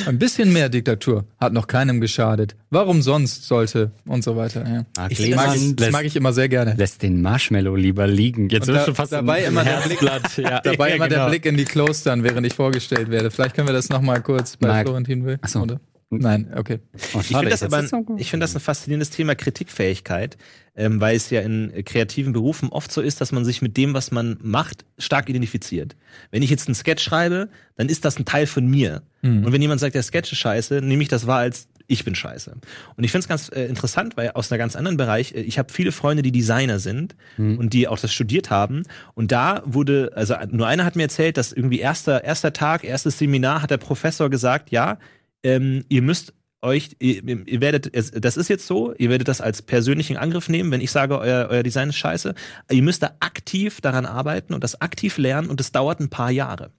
Ein 0.06 0.18
bisschen 0.18 0.52
mehr 0.52 0.68
Diktatur 0.68 1.24
hat 1.38 1.52
noch 1.52 1.66
keinem 1.66 2.00
geschadet. 2.00 2.56
Warum 2.70 3.02
sonst 3.02 3.46
sollte 3.46 3.90
und 4.06 4.22
so 4.24 4.36
weiter. 4.36 4.64
Ja. 4.66 4.84
Marc 4.96 5.12
Ich 5.12 5.18
Das 5.18 5.36
mag, 5.36 5.56
ich, 5.56 5.62
das 5.76 5.80
lässt, 5.86 5.92
mag 5.92 6.04
ich 6.04 6.16
immer 6.16 6.32
sehr 6.32 6.48
gerne. 6.48 6.74
lässt 6.76 7.02
den 7.02 7.22
Marshmallow 7.22 7.74
lieber 7.76 8.06
liegen. 8.06 8.48
Jetzt 8.48 8.66
wirst 8.68 8.80
da- 8.80 8.86
du 8.86 8.94
fast 8.94 9.12
dabei 9.12 9.40
im 9.42 9.48
immer 9.52 9.64
der 9.64 9.78
Blick-. 9.78 10.00
Ja. 10.36 10.60
Dabei 10.60 10.88
Ja, 10.90 10.94
immer 10.96 11.08
genau. 11.08 11.22
der 11.24 11.28
Blick 11.30 11.46
in 11.46 11.56
die 11.56 11.64
Close 11.64 12.04
dann, 12.04 12.22
während 12.24 12.46
ich 12.46 12.54
vorgestellt 12.54 13.10
werde. 13.10 13.30
Vielleicht 13.30 13.54
können 13.54 13.68
wir 13.68 13.72
das 13.74 13.88
noch 13.88 14.00
mal 14.00 14.20
kurz 14.22 14.56
bei 14.56 14.68
Marc. 14.68 14.86
Florentin 14.86 15.24
Will. 15.24 15.38
Ach 15.42 15.48
so. 15.48 15.60
Oder? 15.60 15.80
Nein, 16.10 16.52
okay. 16.56 16.80
Oh, 17.14 17.20
Ich 17.20 17.28
finde 17.28 17.48
das 17.48 17.62
aber, 17.62 17.84
ich 18.18 18.30
finde 18.30 18.44
das 18.44 18.56
ein 18.56 18.60
faszinierendes 18.60 19.10
Thema 19.10 19.36
Kritikfähigkeit, 19.36 20.36
ähm, 20.74 21.00
weil 21.00 21.14
es 21.14 21.30
ja 21.30 21.40
in 21.40 21.72
kreativen 21.84 22.32
Berufen 22.32 22.68
oft 22.70 22.90
so 22.90 23.00
ist, 23.00 23.20
dass 23.20 23.30
man 23.30 23.44
sich 23.44 23.62
mit 23.62 23.76
dem, 23.76 23.94
was 23.94 24.10
man 24.10 24.36
macht, 24.42 24.84
stark 24.98 25.28
identifiziert. 25.28 25.94
Wenn 26.32 26.42
ich 26.42 26.50
jetzt 26.50 26.66
einen 26.66 26.74
Sketch 26.74 27.04
schreibe, 27.04 27.48
dann 27.76 27.88
ist 27.88 28.04
das 28.04 28.18
ein 28.18 28.24
Teil 28.24 28.48
von 28.48 28.66
mir. 28.66 29.02
Mhm. 29.22 29.44
Und 29.44 29.52
wenn 29.52 29.62
jemand 29.62 29.80
sagt, 29.80 29.94
der 29.94 30.02
Sketch 30.02 30.32
ist 30.32 30.38
scheiße, 30.38 30.80
nehme 30.82 31.02
ich 31.02 31.08
das 31.08 31.28
wahr 31.28 31.38
als 31.38 31.68
ich 31.90 32.04
bin 32.04 32.14
scheiße. 32.14 32.52
Und 32.96 33.04
ich 33.04 33.10
finde 33.10 33.24
es 33.24 33.28
ganz 33.28 33.48
äh, 33.48 33.64
interessant, 33.66 34.16
weil 34.16 34.30
aus 34.30 34.50
einem 34.50 34.60
ganz 34.60 34.76
anderen 34.76 34.96
Bereich, 34.96 35.34
äh, 35.34 35.40
ich 35.40 35.58
habe 35.58 35.72
viele 35.72 35.90
Freunde, 35.90 36.22
die 36.22 36.30
Designer 36.30 36.78
sind 36.78 37.16
mhm. 37.36 37.58
und 37.58 37.72
die 37.72 37.88
auch 37.88 37.98
das 37.98 38.12
studiert 38.12 38.48
haben. 38.48 38.84
Und 39.14 39.32
da 39.32 39.62
wurde, 39.64 40.12
also 40.14 40.34
nur 40.50 40.68
einer 40.68 40.84
hat 40.84 40.94
mir 40.94 41.02
erzählt, 41.02 41.36
dass 41.36 41.52
irgendwie 41.52 41.80
erster, 41.80 42.22
erster 42.22 42.52
Tag, 42.52 42.84
erstes 42.84 43.18
Seminar 43.18 43.62
hat 43.62 43.72
der 43.72 43.78
Professor 43.78 44.30
gesagt, 44.30 44.70
ja, 44.70 44.98
ähm, 45.42 45.84
ihr 45.88 46.02
müsst 46.02 46.34
euch, 46.62 46.96
ihr, 46.98 47.24
ihr, 47.24 47.60
werdet, 47.60 47.90
das 47.94 48.36
ist 48.36 48.48
jetzt 48.48 48.66
so, 48.66 48.94
ihr 48.94 49.08
werdet 49.08 49.28
das 49.28 49.40
als 49.40 49.62
persönlichen 49.62 50.16
Angriff 50.16 50.48
nehmen, 50.48 50.70
wenn 50.70 50.80
ich 50.80 50.90
sage, 50.90 51.18
euer, 51.18 51.48
euer 51.48 51.62
Design 51.62 51.88
ist 51.88 51.96
scheiße. 51.96 52.34
Ihr 52.70 52.82
müsst 52.82 53.02
da 53.02 53.16
aktiv 53.20 53.80
daran 53.80 54.06
arbeiten 54.06 54.52
und 54.52 54.62
das 54.62 54.80
aktiv 54.80 55.16
lernen 55.16 55.48
und 55.48 55.60
das 55.60 55.72
dauert 55.72 56.00
ein 56.00 56.10
paar 56.10 56.30
Jahre. 56.30 56.70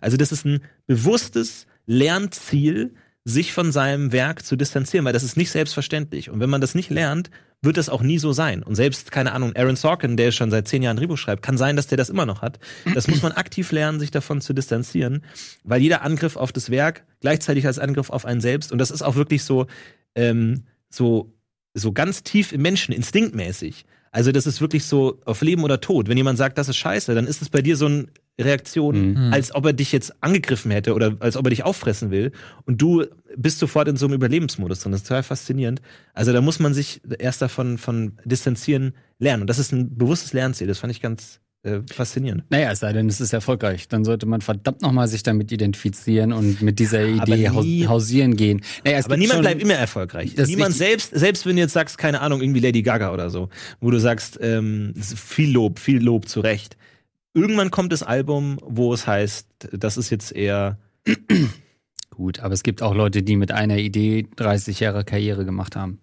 Also 0.00 0.16
das 0.16 0.32
ist 0.32 0.44
ein 0.44 0.60
bewusstes 0.86 1.66
Lernziel, 1.86 2.94
sich 3.24 3.52
von 3.52 3.70
seinem 3.70 4.12
Werk 4.12 4.44
zu 4.44 4.56
distanzieren, 4.56 5.04
weil 5.04 5.12
das 5.12 5.22
ist 5.22 5.36
nicht 5.36 5.50
selbstverständlich. 5.50 6.30
Und 6.30 6.40
wenn 6.40 6.50
man 6.50 6.60
das 6.60 6.74
nicht 6.74 6.90
lernt, 6.90 7.30
wird 7.62 7.76
das 7.76 7.90
auch 7.90 8.00
nie 8.00 8.18
so 8.18 8.32
sein. 8.32 8.62
Und 8.62 8.74
selbst, 8.74 9.12
keine 9.12 9.32
Ahnung, 9.32 9.54
Aaron 9.54 9.76
Sorkin, 9.76 10.16
der 10.16 10.32
schon 10.32 10.50
seit 10.50 10.66
zehn 10.66 10.82
Jahren 10.82 10.96
Drehbuch 10.96 11.18
schreibt, 11.18 11.42
kann 11.42 11.58
sein, 11.58 11.76
dass 11.76 11.86
der 11.86 11.98
das 11.98 12.08
immer 12.08 12.24
noch 12.24 12.40
hat. 12.40 12.58
Das 12.94 13.06
muss 13.08 13.22
man 13.22 13.32
aktiv 13.32 13.70
lernen, 13.72 14.00
sich 14.00 14.10
davon 14.10 14.40
zu 14.40 14.54
distanzieren, 14.54 15.22
weil 15.64 15.82
jeder 15.82 16.02
Angriff 16.02 16.36
auf 16.36 16.52
das 16.52 16.70
Werk 16.70 17.04
gleichzeitig 17.20 17.66
als 17.66 17.78
Angriff 17.78 18.08
auf 18.08 18.24
einen 18.24 18.40
selbst, 18.40 18.72
und 18.72 18.78
das 18.78 18.90
ist 18.90 19.02
auch 19.02 19.16
wirklich 19.16 19.44
so, 19.44 19.66
ähm, 20.14 20.64
so, 20.88 21.34
so 21.74 21.92
ganz 21.92 22.22
tief 22.22 22.52
im 22.52 22.62
Menschen, 22.62 22.94
instinktmäßig. 22.94 23.84
Also 24.10 24.32
das 24.32 24.46
ist 24.46 24.60
wirklich 24.60 24.86
so 24.86 25.20
auf 25.24 25.42
Leben 25.42 25.62
oder 25.62 25.80
Tod. 25.80 26.08
Wenn 26.08 26.16
jemand 26.16 26.38
sagt, 26.38 26.58
das 26.58 26.68
ist 26.68 26.78
scheiße, 26.78 27.14
dann 27.14 27.26
ist 27.26 27.42
es 27.42 27.50
bei 27.50 27.62
dir 27.62 27.76
so 27.76 27.86
ein 27.86 28.10
Reaktion, 28.40 29.12
mhm. 29.12 29.32
als 29.32 29.54
ob 29.54 29.66
er 29.66 29.72
dich 29.72 29.92
jetzt 29.92 30.22
angegriffen 30.22 30.70
hätte 30.70 30.94
oder 30.94 31.16
als 31.20 31.36
ob 31.36 31.46
er 31.46 31.50
dich 31.50 31.64
auffressen 31.64 32.10
will. 32.10 32.32
Und 32.66 32.80
du 32.82 33.04
bist 33.36 33.58
sofort 33.58 33.88
in 33.88 33.96
so 33.96 34.06
einem 34.06 34.14
Überlebensmodus 34.14 34.80
drin. 34.80 34.92
Das 34.92 35.02
ist 35.02 35.08
total 35.08 35.22
faszinierend. 35.22 35.80
Also 36.14 36.32
da 36.32 36.40
muss 36.40 36.58
man 36.58 36.74
sich 36.74 37.00
erst 37.18 37.42
davon 37.42 37.78
von 37.78 38.12
distanzieren 38.24 38.94
lernen. 39.18 39.42
Und 39.42 39.46
das 39.50 39.58
ist 39.58 39.72
ein 39.72 39.96
bewusstes 39.96 40.32
Lernziel. 40.32 40.66
Das 40.66 40.78
fand 40.78 40.92
ich 40.92 41.00
ganz 41.00 41.40
äh, 41.62 41.80
faszinierend. 41.92 42.44
Naja, 42.48 42.70
es 42.70 42.80
sei 42.80 42.92
denn, 42.94 43.06
es 43.08 43.20
ist 43.20 43.34
erfolgreich. 43.34 43.86
Dann 43.86 44.02
sollte 44.02 44.24
man 44.24 44.40
verdammt 44.40 44.80
nochmal 44.80 45.08
sich 45.08 45.22
damit 45.22 45.52
identifizieren 45.52 46.32
und 46.32 46.62
mit 46.62 46.78
dieser 46.78 47.06
Idee 47.06 47.50
nie, 47.50 47.86
hausieren 47.86 48.34
gehen. 48.34 48.62
Naja, 48.82 49.04
aber 49.04 49.18
niemand 49.18 49.42
bleibt 49.42 49.62
immer 49.62 49.74
erfolgreich. 49.74 50.34
Niemand 50.46 50.74
selbst, 50.74 51.10
selbst 51.14 51.44
wenn 51.44 51.56
du 51.56 51.62
jetzt 51.62 51.74
sagst, 51.74 51.98
keine 51.98 52.22
Ahnung, 52.22 52.40
irgendwie 52.40 52.60
Lady 52.60 52.82
Gaga 52.82 53.12
oder 53.12 53.28
so, 53.28 53.50
wo 53.80 53.90
du 53.90 54.00
sagst, 54.00 54.38
ähm, 54.40 54.94
viel 54.96 55.52
Lob, 55.52 55.78
viel 55.78 56.02
Lob 56.02 56.28
zu 56.28 56.40
Recht 56.40 56.78
irgendwann 57.34 57.70
kommt 57.70 57.92
das 57.92 58.02
Album, 58.02 58.58
wo 58.62 58.92
es 58.92 59.06
heißt, 59.06 59.46
das 59.72 59.96
ist 59.96 60.10
jetzt 60.10 60.32
eher. 60.32 60.78
Gut, 62.10 62.40
aber 62.40 62.52
es 62.52 62.62
gibt 62.62 62.82
auch 62.82 62.94
Leute, 62.94 63.22
die 63.22 63.36
mit 63.36 63.50
einer 63.52 63.78
Idee 63.78 64.28
30 64.36 64.80
Jahre 64.80 65.04
Karriere 65.04 65.44
gemacht 65.44 65.74
haben. 65.74 66.00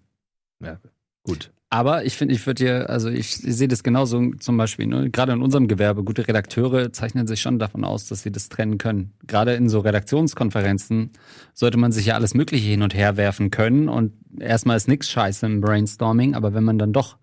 Ja, 0.60 0.80
gut. 1.22 1.52
Aber 1.70 2.04
ich 2.04 2.16
finde, 2.16 2.34
ich 2.34 2.46
würde 2.46 2.64
dir, 2.64 2.90
also 2.90 3.10
ich, 3.10 3.44
ich 3.44 3.56
sehe 3.56 3.68
das 3.68 3.82
genauso 3.82 4.30
zum 4.40 4.56
Beispiel, 4.56 4.86
ne? 4.86 5.10
gerade 5.10 5.32
in 5.32 5.42
unserem 5.42 5.68
Gewerbe, 5.68 6.02
gute 6.02 6.26
Redakteure 6.26 6.92
zeichnen 6.92 7.26
sich 7.26 7.42
schon 7.42 7.58
davon 7.58 7.84
aus, 7.84 8.08
dass 8.08 8.22
sie 8.22 8.32
das 8.32 8.48
trennen 8.48 8.78
können. 8.78 9.12
Gerade 9.26 9.54
in 9.54 9.68
so 9.68 9.80
Redaktionskonferenzen 9.80 11.10
sollte 11.52 11.76
man 11.76 11.92
sich 11.92 12.06
ja 12.06 12.14
alles 12.14 12.32
Mögliche 12.32 12.66
hin 12.66 12.82
und 12.82 12.94
her 12.94 13.18
werfen 13.18 13.50
können 13.50 13.90
und 13.90 14.14
erstmal 14.40 14.78
ist 14.78 14.88
nichts 14.88 15.10
scheiße 15.10 15.44
im 15.44 15.60
Brainstorming, 15.60 16.34
aber 16.34 16.54
wenn 16.54 16.64
man 16.64 16.78
dann 16.78 16.94
doch 16.94 17.18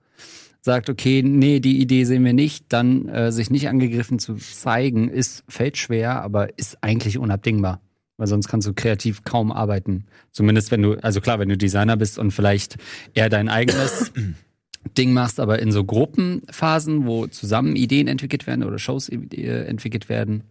sagt, 0.65 0.89
okay, 0.89 1.21
nee, 1.23 1.59
die 1.59 1.79
Idee 1.79 2.05
sehen 2.05 2.25
wir 2.25 2.33
nicht, 2.33 2.65
dann 2.69 3.07
äh, 3.07 3.31
sich 3.31 3.51
nicht 3.51 3.69
angegriffen 3.69 4.17
zu 4.17 4.33
zeigen, 4.33 5.09
ist, 5.09 5.43
fällt 5.47 5.77
schwer, 5.77 6.23
aber 6.23 6.57
ist 6.57 6.79
eigentlich 6.81 7.19
unabdingbar. 7.19 7.81
Weil 8.17 8.25
sonst 8.25 8.47
kannst 8.47 8.67
du 8.67 8.73
kreativ 8.73 9.23
kaum 9.23 9.51
arbeiten. 9.51 10.05
Zumindest 10.31 10.71
wenn 10.71 10.81
du, 10.81 10.95
also 10.95 11.21
klar, 11.21 11.37
wenn 11.37 11.49
du 11.49 11.57
Designer 11.57 11.97
bist 11.97 12.17
und 12.17 12.31
vielleicht 12.31 12.77
eher 13.13 13.29
dein 13.29 13.47
eigenes 13.47 14.11
Ding 14.97 15.13
machst, 15.13 15.39
aber 15.39 15.59
in 15.59 15.71
so 15.71 15.83
Gruppenphasen, 15.83 17.05
wo 17.05 17.27
zusammen 17.27 17.75
Ideen 17.75 18.07
entwickelt 18.07 18.47
werden 18.47 18.63
oder 18.63 18.79
Shows 18.79 19.09
äh, 19.09 19.65
entwickelt 19.67 20.09
werden, 20.09 20.45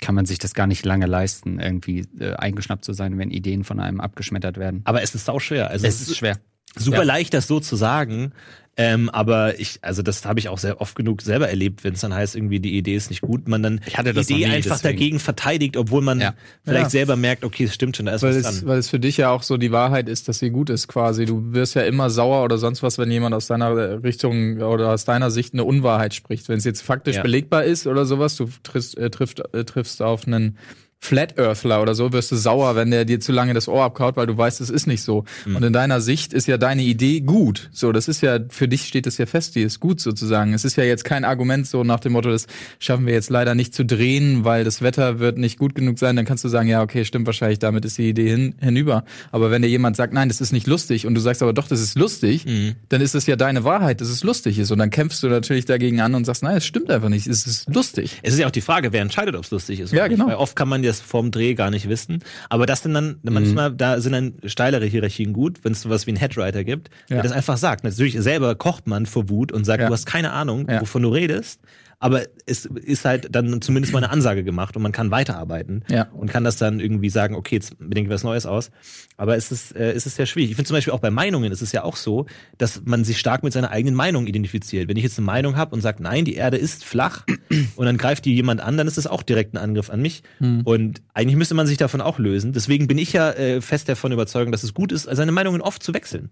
kann 0.00 0.14
man 0.14 0.24
sich 0.24 0.38
das 0.38 0.54
gar 0.54 0.68
nicht 0.68 0.86
lange 0.86 1.04
leisten, 1.04 1.60
irgendwie 1.60 2.06
äh, 2.18 2.32
eingeschnappt 2.32 2.86
zu 2.86 2.94
sein, 2.94 3.18
wenn 3.18 3.30
Ideen 3.30 3.64
von 3.64 3.78
einem 3.78 4.00
abgeschmettert 4.00 4.56
werden. 4.56 4.80
Aber 4.84 5.02
es 5.02 5.14
ist 5.14 5.28
auch 5.28 5.40
schwer. 5.40 5.68
Also 5.68 5.86
es, 5.86 6.00
es 6.00 6.08
ist 6.08 6.16
schwer. 6.16 6.38
Super 6.76 6.98
ja. 6.98 7.04
leicht, 7.04 7.34
das 7.34 7.46
so 7.46 7.60
zu 7.60 7.76
sagen. 7.76 8.32
Ähm, 8.76 9.10
aber 9.10 9.60
ich, 9.60 9.78
also 9.82 10.00
das 10.00 10.24
habe 10.24 10.38
ich 10.38 10.48
auch 10.48 10.56
sehr 10.56 10.80
oft 10.80 10.94
genug 10.94 11.20
selber 11.20 11.50
erlebt, 11.50 11.84
wenn 11.84 11.94
es 11.94 12.00
dann 12.00 12.14
heißt, 12.14 12.34
irgendwie 12.34 12.60
die 12.60 12.78
Idee 12.78 12.94
ist 12.94 13.10
nicht 13.10 13.20
gut, 13.20 13.46
man 13.46 13.62
dann 13.62 13.80
ich 13.84 13.98
hatte 13.98 14.14
das 14.14 14.28
die 14.28 14.34
Idee 14.34 14.46
nie, 14.46 14.54
einfach 14.54 14.76
deswegen. 14.76 14.96
dagegen 14.96 15.18
verteidigt, 15.18 15.76
obwohl 15.76 16.00
man 16.00 16.20
ja. 16.20 16.34
vielleicht 16.64 16.84
ja. 16.84 16.90
selber 16.90 17.16
merkt, 17.16 17.44
okay, 17.44 17.64
es 17.64 17.74
stimmt 17.74 17.96
schon, 17.96 18.06
da 18.06 18.14
ist 18.14 18.22
weil 18.22 18.30
was 18.30 18.36
es, 18.36 18.60
dran. 18.60 18.68
Weil 18.68 18.78
es 18.78 18.88
für 18.88 19.00
dich 19.00 19.18
ja 19.18 19.30
auch 19.30 19.42
so 19.42 19.58
die 19.58 19.70
Wahrheit 19.70 20.08
ist, 20.08 20.28
dass 20.28 20.38
sie 20.38 20.48
gut 20.48 20.70
ist 20.70 20.88
quasi. 20.88 21.26
Du 21.26 21.52
wirst 21.52 21.74
ja 21.74 21.82
immer 21.82 22.08
sauer 22.08 22.42
oder 22.42 22.56
sonst 22.56 22.82
was, 22.82 22.96
wenn 22.96 23.10
jemand 23.10 23.34
aus 23.34 23.48
deiner 23.48 24.02
Richtung 24.02 24.62
oder 24.62 24.94
aus 24.94 25.04
deiner 25.04 25.30
Sicht 25.30 25.52
eine 25.52 25.64
Unwahrheit 25.64 26.14
spricht. 26.14 26.48
Wenn 26.48 26.56
es 26.56 26.64
jetzt 26.64 26.80
faktisch 26.80 27.16
ja. 27.16 27.22
belegbar 27.22 27.64
ist 27.64 27.86
oder 27.86 28.06
sowas, 28.06 28.36
du 28.36 28.48
triffst, 28.62 28.96
äh, 28.96 29.10
triffst, 29.10 29.42
äh, 29.52 29.64
triffst 29.64 30.00
auf 30.00 30.26
einen 30.26 30.56
Flat 31.02 31.38
Earthler 31.38 31.80
oder 31.80 31.94
so, 31.94 32.12
wirst 32.12 32.30
du 32.30 32.36
sauer, 32.36 32.76
wenn 32.76 32.90
der 32.90 33.06
dir 33.06 33.20
zu 33.20 33.32
lange 33.32 33.54
das 33.54 33.68
Ohr 33.68 33.84
abkaut, 33.84 34.16
weil 34.16 34.26
du 34.26 34.36
weißt, 34.36 34.60
es 34.60 34.68
ist 34.68 34.86
nicht 34.86 35.02
so. 35.02 35.24
Mhm. 35.46 35.56
Und 35.56 35.62
in 35.62 35.72
deiner 35.72 36.00
Sicht 36.02 36.34
ist 36.34 36.46
ja 36.46 36.58
deine 36.58 36.82
Idee 36.82 37.20
gut. 37.20 37.70
So, 37.72 37.90
das 37.90 38.06
ist 38.06 38.20
ja, 38.20 38.38
für 38.50 38.68
dich 38.68 38.86
steht 38.86 39.06
es 39.06 39.16
ja 39.16 39.24
fest, 39.24 39.54
die 39.54 39.62
ist 39.62 39.80
gut 39.80 40.00
sozusagen. 40.00 40.52
Es 40.52 40.64
ist 40.64 40.76
ja 40.76 40.84
jetzt 40.84 41.04
kein 41.04 41.24
Argument 41.24 41.66
so 41.66 41.84
nach 41.84 42.00
dem 42.00 42.12
Motto, 42.12 42.30
das 42.30 42.46
schaffen 42.78 43.06
wir 43.06 43.14
jetzt 43.14 43.30
leider 43.30 43.54
nicht 43.54 43.74
zu 43.74 43.84
drehen, 43.84 44.44
weil 44.44 44.62
das 44.62 44.82
Wetter 44.82 45.18
wird 45.20 45.38
nicht 45.38 45.58
gut 45.58 45.74
genug 45.74 45.98
sein. 45.98 46.16
Dann 46.16 46.26
kannst 46.26 46.44
du 46.44 46.48
sagen, 46.48 46.68
ja, 46.68 46.82
okay, 46.82 47.06
stimmt 47.06 47.24
wahrscheinlich, 47.24 47.58
damit 47.58 47.86
ist 47.86 47.96
die 47.96 48.10
Idee 48.10 48.28
hin, 48.28 48.54
hinüber. 48.60 49.04
Aber 49.32 49.50
wenn 49.50 49.62
dir 49.62 49.68
jemand 49.68 49.96
sagt, 49.96 50.12
nein, 50.12 50.28
das 50.28 50.42
ist 50.42 50.52
nicht 50.52 50.66
lustig 50.66 51.06
und 51.06 51.14
du 51.14 51.20
sagst 51.22 51.42
aber 51.42 51.54
doch, 51.54 51.66
das 51.66 51.80
ist 51.80 51.98
lustig, 51.98 52.44
mhm. 52.44 52.74
dann 52.90 53.00
ist 53.00 53.14
es 53.14 53.26
ja 53.26 53.36
deine 53.36 53.64
Wahrheit, 53.64 54.02
dass 54.02 54.08
es 54.08 54.22
lustig 54.22 54.58
ist. 54.58 54.70
Und 54.70 54.78
dann 54.78 54.90
kämpfst 54.90 55.22
du 55.22 55.28
natürlich 55.28 55.64
dagegen 55.64 56.02
an 56.02 56.14
und 56.14 56.26
sagst, 56.26 56.42
nein, 56.42 56.58
es 56.58 56.66
stimmt 56.66 56.90
einfach 56.90 57.08
nicht, 57.08 57.26
es 57.26 57.46
ist 57.46 57.74
lustig. 57.74 58.18
Es 58.22 58.34
ist 58.34 58.38
ja 58.38 58.46
auch 58.46 58.50
die 58.50 58.60
Frage, 58.60 58.92
wer 58.92 59.00
entscheidet, 59.00 59.34
ob 59.34 59.44
es 59.44 59.50
lustig 59.50 59.80
ist. 59.80 59.94
Ja, 59.94 60.06
genau. 60.06 60.26
Weil 60.26 60.34
oft 60.34 60.54
kann 60.54 60.68
man 60.68 60.84
das 60.90 61.00
vorm 61.00 61.30
Dreh 61.30 61.54
gar 61.54 61.70
nicht 61.70 61.88
wissen. 61.88 62.22
Aber 62.48 62.66
das 62.66 62.82
sind 62.82 62.94
dann, 62.94 63.18
mhm. 63.22 63.32
manchmal, 63.32 63.72
da 63.72 64.00
sind 64.00 64.12
dann 64.12 64.34
steilere 64.44 64.86
Hierarchien 64.86 65.32
gut, 65.32 65.60
wenn 65.62 65.72
es 65.72 65.82
sowas 65.82 66.06
wie 66.06 66.10
einen 66.10 66.18
Headwriter 66.18 66.64
gibt, 66.64 66.90
ja. 67.08 67.16
der 67.16 67.22
das 67.22 67.32
einfach 67.32 67.56
sagt. 67.56 67.84
Natürlich 67.84 68.20
selber 68.20 68.54
kocht 68.54 68.86
man 68.86 69.06
vor 69.06 69.28
Wut 69.28 69.52
und 69.52 69.64
sagt, 69.64 69.80
ja. 69.80 69.88
du 69.88 69.92
hast 69.92 70.06
keine 70.06 70.32
Ahnung, 70.32 70.68
ja. 70.68 70.80
wovon 70.80 71.02
du 71.02 71.08
redest 71.08 71.60
aber 72.02 72.22
es 72.46 72.64
ist 72.64 73.04
halt 73.04 73.28
dann 73.30 73.60
zumindest 73.60 73.92
mal 73.92 74.02
eine 74.02 74.10
Ansage 74.10 74.42
gemacht 74.42 74.74
und 74.74 74.82
man 74.82 74.90
kann 74.90 75.10
weiterarbeiten 75.10 75.84
ja. 75.88 76.08
und 76.12 76.30
kann 76.30 76.44
das 76.44 76.56
dann 76.56 76.80
irgendwie 76.80 77.10
sagen, 77.10 77.34
okay, 77.34 77.56
jetzt 77.56 77.76
denke 77.78 78.04
ich 78.04 78.08
was 78.08 78.24
Neues 78.24 78.46
aus. 78.46 78.70
Aber 79.18 79.36
es 79.36 79.52
ist, 79.52 79.76
äh, 79.76 79.92
es 79.92 80.06
ist 80.06 80.16
sehr 80.16 80.24
schwierig. 80.24 80.50
Ich 80.50 80.56
finde 80.56 80.66
zum 80.66 80.76
Beispiel 80.76 80.94
auch 80.94 81.00
bei 81.00 81.10
Meinungen 81.10 81.52
ist 81.52 81.60
es 81.60 81.72
ja 81.72 81.84
auch 81.84 81.96
so, 81.96 82.24
dass 82.56 82.82
man 82.86 83.04
sich 83.04 83.18
stark 83.18 83.42
mit 83.42 83.52
seiner 83.52 83.70
eigenen 83.70 83.94
Meinung 83.94 84.26
identifiziert. 84.26 84.88
Wenn 84.88 84.96
ich 84.96 85.04
jetzt 85.04 85.18
eine 85.18 85.26
Meinung 85.26 85.56
habe 85.56 85.74
und 85.74 85.82
sage, 85.82 86.02
nein, 86.02 86.24
die 86.24 86.36
Erde 86.36 86.56
ist 86.56 86.86
flach 86.86 87.26
und 87.76 87.84
dann 87.84 87.98
greift 87.98 88.24
die 88.24 88.34
jemand 88.34 88.62
an, 88.62 88.78
dann 88.78 88.86
ist 88.86 88.96
es 88.96 89.06
auch 89.06 89.22
direkt 89.22 89.52
ein 89.52 89.58
Angriff 89.58 89.90
an 89.90 90.00
mich. 90.00 90.22
Hm. 90.38 90.62
Und 90.64 91.02
eigentlich 91.12 91.36
müsste 91.36 91.54
man 91.54 91.66
sich 91.66 91.76
davon 91.76 92.00
auch 92.00 92.18
lösen. 92.18 92.54
Deswegen 92.54 92.86
bin 92.88 92.96
ich 92.96 93.12
ja 93.12 93.30
äh, 93.32 93.60
fest 93.60 93.90
davon 93.90 94.10
überzeugt, 94.10 94.50
dass 94.54 94.62
es 94.62 94.72
gut 94.72 94.90
ist, 94.90 95.02
seine 95.02 95.32
Meinungen 95.32 95.60
oft 95.60 95.82
zu 95.82 95.92
wechseln 95.92 96.30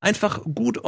einfach 0.00 0.42
gut 0.42 0.80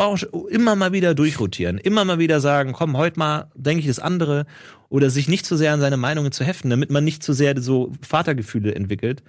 immer 0.48 0.74
mal 0.74 0.92
wieder 0.92 1.14
durchrotieren, 1.14 1.78
immer 1.78 2.04
mal 2.04 2.18
wieder 2.18 2.40
sagen, 2.40 2.72
komm, 2.72 2.96
heute 2.96 3.18
mal 3.18 3.50
denke 3.54 3.80
ich 3.80 3.86
das 3.86 3.98
andere 3.98 4.46
oder 4.88 5.10
sich 5.10 5.28
nicht 5.28 5.46
zu 5.46 5.56
sehr 5.56 5.72
an 5.72 5.80
seine 5.80 5.96
Meinungen 5.98 6.32
zu 6.32 6.44
heften, 6.44 6.70
damit 6.70 6.90
man 6.90 7.04
nicht 7.04 7.22
zu 7.22 7.32
sehr 7.32 7.60
so 7.60 7.92
Vatergefühle 8.06 8.74
entwickelt, 8.74 9.22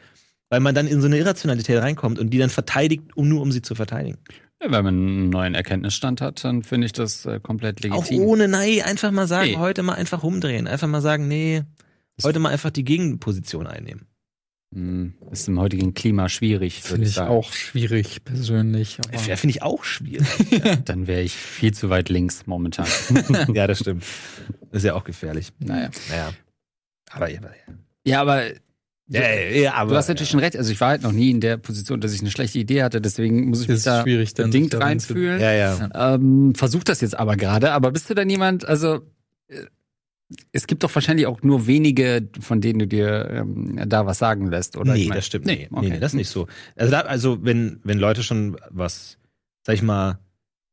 weil 0.50 0.62
man 0.62 0.74
dann 0.74 0.88
in 0.88 1.02
so 1.02 1.08
eine 1.08 1.18
Irrationalität 1.18 1.82
reinkommt 1.82 2.18
und 2.18 2.30
die 2.30 2.38
dann 2.38 2.50
verteidigt, 2.50 3.04
um 3.16 3.28
nur 3.28 3.42
um 3.42 3.52
sie 3.52 3.62
zu 3.62 3.76
verteidigen. 3.76 4.18
Ja, 4.62 4.72
wenn 4.72 4.84
man 4.84 4.96
einen 4.96 5.30
neuen 5.30 5.56
Erkenntnisstand 5.56 6.22
hat, 6.22 6.44
dann 6.46 6.64
finde 6.64 6.86
ich 6.86 6.94
das 6.94 7.26
äh, 7.26 7.40
komplett 7.42 7.82
legitim. 7.82 8.22
Auch 8.22 8.26
ohne 8.26 8.48
Nein, 8.48 8.82
einfach 8.86 9.12
mal 9.12 9.28
sagen, 9.28 9.52
nee. 9.52 9.58
heute 9.58 9.84
mal 9.84 9.96
einfach 9.96 10.24
umdrehen, 10.24 10.68
einfach 10.68 10.88
mal 10.88 11.02
sagen, 11.02 11.28
nee, 11.28 11.64
heute 12.24 12.40
mal 12.40 12.50
einfach 12.50 12.70
die 12.70 12.86
Gegenposition 12.86 13.68
einnehmen. 13.68 14.08
Hm, 14.74 15.14
ist 15.32 15.48
im 15.48 15.60
heutigen 15.60 15.94
Klima 15.94 16.30
schwierig. 16.30 16.82
Finde 16.82 17.06
ich, 17.06 17.12
ich 17.12 17.20
auch 17.20 17.52
schwierig 17.54 18.24
persönlich. 18.24 18.98
Ja, 19.28 19.36
finde 19.36 19.52
ich 19.52 19.62
auch 19.62 19.84
schwierig. 19.84 20.28
Dann 20.86 21.06
wäre 21.06 21.22
ich 21.22 21.36
viel 21.36 21.74
zu 21.74 21.90
weit 21.90 22.10
links 22.10 22.48
momentan. 22.48 22.88
ja, 23.54 23.68
das 23.68 23.80
stimmt. 23.80 24.04
Das 24.72 24.82
ist 24.82 24.86
ja 24.86 24.96
auch 24.96 25.04
gefährlich. 25.04 25.50
Naja. 25.60 25.90
Naja. 26.10 26.34
Aber 27.12 27.30
ja, 27.30 27.40
ja 28.04 28.22
aber 28.22 28.44
ja, 29.08 29.22
ja, 29.22 29.50
ja, 29.50 29.74
aber, 29.76 29.92
du 29.92 29.98
hast 29.98 30.08
natürlich 30.08 30.30
schon 30.30 30.40
recht. 30.40 30.58
Also 30.58 30.72
ich 30.72 30.82
war 30.82 30.90
halt 30.90 31.04
noch 31.04 31.12
nie 31.12 31.30
in 31.30 31.40
der 31.40 31.58
Position, 31.58 32.02
dass 32.02 32.14
ich 32.14 32.22
eine 32.22 32.32
schlechte 32.32 32.58
Idee 32.58 32.82
hatte. 32.82 33.00
Deswegen 33.00 33.50
muss 33.50 33.62
ich 33.62 33.68
mich 33.68 33.84
da 33.84 34.04
bedingt 34.04 34.74
reinfühlen. 34.74 35.40
Ja, 35.40 35.52
ja. 35.52 36.16
Ähm, 36.16 36.56
versuch 36.56 36.84
das 36.84 37.02
jetzt 37.02 37.20
aber 37.20 37.36
gerade. 37.36 37.74
Aber 37.74 37.92
bist 37.92 38.10
du 38.10 38.16
dann 38.16 38.30
jemand? 38.30 38.66
Also 38.66 39.02
äh, 39.50 39.66
es 40.52 40.68
gibt 40.68 40.84
doch 40.84 40.94
wahrscheinlich 40.94 41.28
auch 41.28 41.42
nur 41.44 41.68
wenige, 41.68 42.28
von 42.40 42.62
denen 42.62 42.80
du 42.80 42.88
dir 42.88 43.30
ähm, 43.30 43.80
da 43.88 44.06
was 44.06 44.18
sagen 44.18 44.48
lässt, 44.48 44.78
oder? 44.78 44.94
Nee, 44.94 45.04
ich 45.04 45.10
mein, 45.10 45.18
das 45.18 45.26
stimmt. 45.26 45.46
Nee, 45.46 45.68
okay. 45.72 45.90
nee, 45.90 46.00
das 46.00 46.14
ist 46.14 46.18
nicht 46.18 46.30
so. 46.30 46.48
Also, 46.76 46.92
da, 46.92 47.02
also 47.02 47.44
wenn, 47.44 47.80
wenn 47.84 48.00
Leute 48.00 48.24
schon 48.24 48.58
was, 48.70 49.18
sag 49.66 49.76
ich 49.76 49.82
mal, 49.82 50.20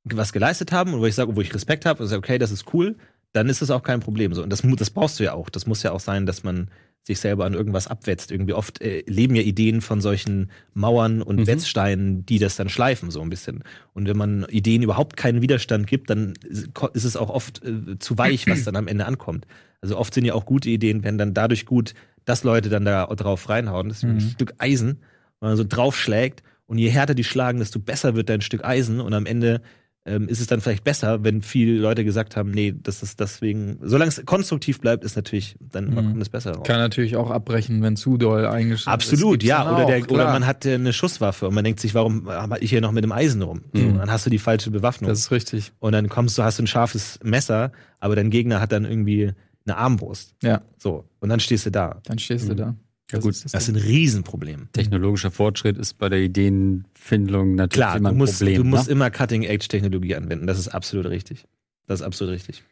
was 0.04 0.32
geleistet 0.32 0.72
haben 0.72 0.94
und 0.94 1.00
wo 1.00 1.06
ich 1.06 1.14
sage, 1.14 1.36
wo 1.36 1.40
ich 1.40 1.54
Respekt 1.54 1.84
habe 1.84 2.02
und 2.02 2.08
sage, 2.08 2.18
okay, 2.18 2.38
das 2.38 2.50
ist 2.50 2.72
cool, 2.72 2.96
dann 3.32 3.48
ist 3.48 3.62
das 3.62 3.70
auch 3.70 3.82
kein 3.82 4.00
Problem. 4.00 4.32
So. 4.34 4.42
Und 4.42 4.50
das, 4.50 4.62
das 4.62 4.90
brauchst 4.90 5.20
du 5.20 5.24
ja 5.24 5.34
auch. 5.34 5.50
Das 5.50 5.66
muss 5.66 5.82
ja 5.82 5.92
auch 5.92 6.00
sein, 6.00 6.26
dass 6.26 6.42
man 6.42 6.70
sich 7.02 7.20
selber 7.20 7.44
an 7.44 7.54
irgendwas 7.54 7.86
abwetzt. 7.86 8.30
Irgendwie 8.30 8.52
oft 8.52 8.80
äh, 8.82 9.02
leben 9.06 9.34
ja 9.34 9.42
Ideen 9.42 9.80
von 9.80 10.00
solchen 10.00 10.50
Mauern 10.74 11.22
und 11.22 11.40
mhm. 11.40 11.46
Wetzsteinen, 11.46 12.26
die 12.26 12.38
das 12.38 12.56
dann 12.56 12.68
schleifen, 12.68 13.10
so 13.10 13.20
ein 13.22 13.30
bisschen. 13.30 13.64
Und 13.94 14.06
wenn 14.06 14.16
man 14.16 14.44
Ideen 14.50 14.82
überhaupt 14.82 15.16
keinen 15.16 15.42
Widerstand 15.42 15.86
gibt, 15.86 16.10
dann 16.10 16.34
ist 16.48 17.04
es 17.04 17.16
auch 17.16 17.30
oft 17.30 17.64
äh, 17.64 17.98
zu 17.98 18.18
weich, 18.18 18.46
was 18.46 18.64
dann 18.64 18.76
am 18.76 18.88
Ende 18.88 19.06
ankommt. 19.06 19.46
Also 19.80 19.96
oft 19.96 20.12
sind 20.12 20.24
ja 20.24 20.34
auch 20.34 20.44
gute 20.44 20.68
Ideen, 20.68 21.02
wenn 21.04 21.16
dann 21.16 21.32
dadurch 21.32 21.64
gut, 21.64 21.94
dass 22.24 22.44
Leute 22.44 22.68
dann 22.68 22.84
da 22.84 23.06
drauf 23.06 23.48
reinhauen. 23.48 23.88
Das 23.88 23.98
ist 23.98 24.04
mhm. 24.04 24.16
ein 24.16 24.20
Stück 24.20 24.54
Eisen, 24.58 24.98
wenn 25.40 25.50
man 25.50 25.56
so 25.56 25.64
draufschlägt 25.66 26.42
und 26.66 26.78
je 26.78 26.90
härter 26.90 27.14
die 27.14 27.24
schlagen, 27.24 27.58
desto 27.58 27.78
besser 27.78 28.14
wird 28.14 28.28
dein 28.28 28.42
Stück 28.42 28.64
Eisen 28.64 29.00
und 29.00 29.14
am 29.14 29.26
Ende 29.26 29.62
ähm, 30.06 30.28
ist 30.28 30.40
es 30.40 30.46
dann 30.46 30.60
vielleicht 30.60 30.82
besser, 30.82 31.24
wenn 31.24 31.42
viele 31.42 31.78
Leute 31.78 32.04
gesagt 32.04 32.36
haben, 32.36 32.50
nee, 32.50 32.74
das 32.74 33.02
ist 33.02 33.20
deswegen, 33.20 33.78
solange 33.82 34.08
es 34.08 34.24
konstruktiv 34.24 34.80
bleibt, 34.80 35.04
ist 35.04 35.14
natürlich, 35.14 35.56
dann 35.60 35.90
mhm. 35.90 35.94
kommt 35.94 36.22
es 36.22 36.30
besser 36.30 36.52
raus. 36.52 36.66
Kann 36.66 36.78
natürlich 36.78 37.16
auch 37.16 37.30
abbrechen, 37.30 37.82
wenn 37.82 37.96
zu 37.96 38.16
doll 38.16 38.46
eingeschränkt 38.46 38.88
Absolut, 38.88 39.42
ja. 39.42 39.70
Oder, 39.70 39.86
der, 39.86 40.10
oder 40.10 40.24
man 40.32 40.46
hat 40.46 40.66
eine 40.66 40.92
Schusswaffe 40.92 41.48
und 41.48 41.54
man 41.54 41.64
denkt 41.64 41.80
sich, 41.80 41.94
warum 41.94 42.28
habe 42.28 42.58
ich 42.60 42.70
hier 42.70 42.80
noch 42.80 42.92
mit 42.92 43.04
dem 43.04 43.12
Eisen 43.12 43.42
rum? 43.42 43.62
Mhm. 43.72 43.98
dann 43.98 44.10
hast 44.10 44.24
du 44.24 44.30
die 44.30 44.38
falsche 44.38 44.70
Bewaffnung. 44.70 45.08
Das 45.08 45.18
ist 45.18 45.30
richtig. 45.30 45.72
Und 45.80 45.92
dann 45.92 46.08
kommst 46.08 46.38
du, 46.38 46.42
hast 46.42 46.58
du 46.58 46.62
ein 46.62 46.66
scharfes 46.66 47.18
Messer, 47.22 47.72
aber 47.98 48.16
dein 48.16 48.30
Gegner 48.30 48.60
hat 48.60 48.72
dann 48.72 48.86
irgendwie 48.86 49.32
eine 49.66 49.76
Armbrust. 49.76 50.34
Ja. 50.42 50.62
So. 50.78 51.04
Und 51.20 51.28
dann 51.28 51.40
stehst 51.40 51.66
du 51.66 51.70
da. 51.70 52.00
Dann 52.04 52.18
stehst 52.18 52.46
mhm. 52.46 52.48
du 52.48 52.54
da. 52.54 52.74
Ja 53.12 53.18
das 53.18 53.24
gut, 53.24 53.32
ist 53.34 53.44
das, 53.46 53.52
das 53.52 53.68
ist 53.68 53.74
ein 53.74 53.82
Riesenproblem. 53.82 54.68
Technologischer 54.72 55.30
Fortschritt 55.30 55.78
ist 55.78 55.98
bei 55.98 56.08
der 56.08 56.20
Ideenfindung 56.20 57.54
natürlich 57.54 57.72
Klar, 57.72 57.96
immer 57.96 58.10
ein 58.10 58.16
musst, 58.16 58.38
Problem. 58.38 58.62
Du 58.62 58.64
musst 58.64 58.86
ne? 58.86 58.92
immer 58.92 59.10
Cutting-Edge-Technologie 59.10 60.14
anwenden. 60.14 60.46
Das 60.46 60.58
ist 60.58 60.68
absolut 60.68 61.06
richtig. 61.06 61.46
Das 61.86 62.00
ist 62.00 62.06
absolut 62.06 62.34
richtig. 62.34 62.62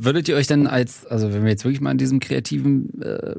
Würdet 0.00 0.28
ihr 0.28 0.36
euch 0.36 0.46
dann 0.46 0.66
als, 0.66 1.04
also 1.06 1.32
wenn 1.32 1.42
wir 1.42 1.50
jetzt 1.50 1.64
wirklich 1.64 1.80
mal 1.80 1.90
in 1.90 1.98
diesem 1.98 2.20
kreativen 2.20 3.02
äh, 3.02 3.34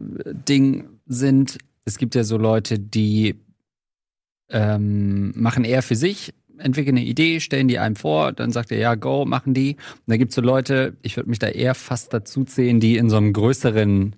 Ding 0.47 0.89
sind, 1.05 1.57
es 1.85 1.97
gibt 1.97 2.15
ja 2.15 2.23
so 2.23 2.37
Leute, 2.37 2.79
die 2.79 3.35
ähm, 4.49 5.33
machen 5.35 5.63
eher 5.63 5.81
für 5.81 5.95
sich, 5.95 6.33
entwickeln 6.57 6.97
eine 6.97 7.05
Idee, 7.05 7.39
stellen 7.39 7.67
die 7.67 7.79
einem 7.79 7.95
vor, 7.95 8.31
dann 8.31 8.51
sagt 8.51 8.71
er, 8.71 8.77
ja, 8.77 8.95
go, 8.95 9.25
machen 9.25 9.53
die. 9.53 9.75
Und 9.75 10.03
da 10.07 10.17
gibt 10.17 10.31
es 10.31 10.35
so 10.35 10.41
Leute, 10.41 10.95
ich 11.01 11.15
würde 11.15 11.29
mich 11.29 11.39
da 11.39 11.47
eher 11.47 11.75
fast 11.75 12.13
dazu 12.13 12.43
zählen, 12.43 12.79
die 12.79 12.97
in 12.97 13.09
so 13.09 13.17
einem 13.17 13.33
größeren 13.33 14.15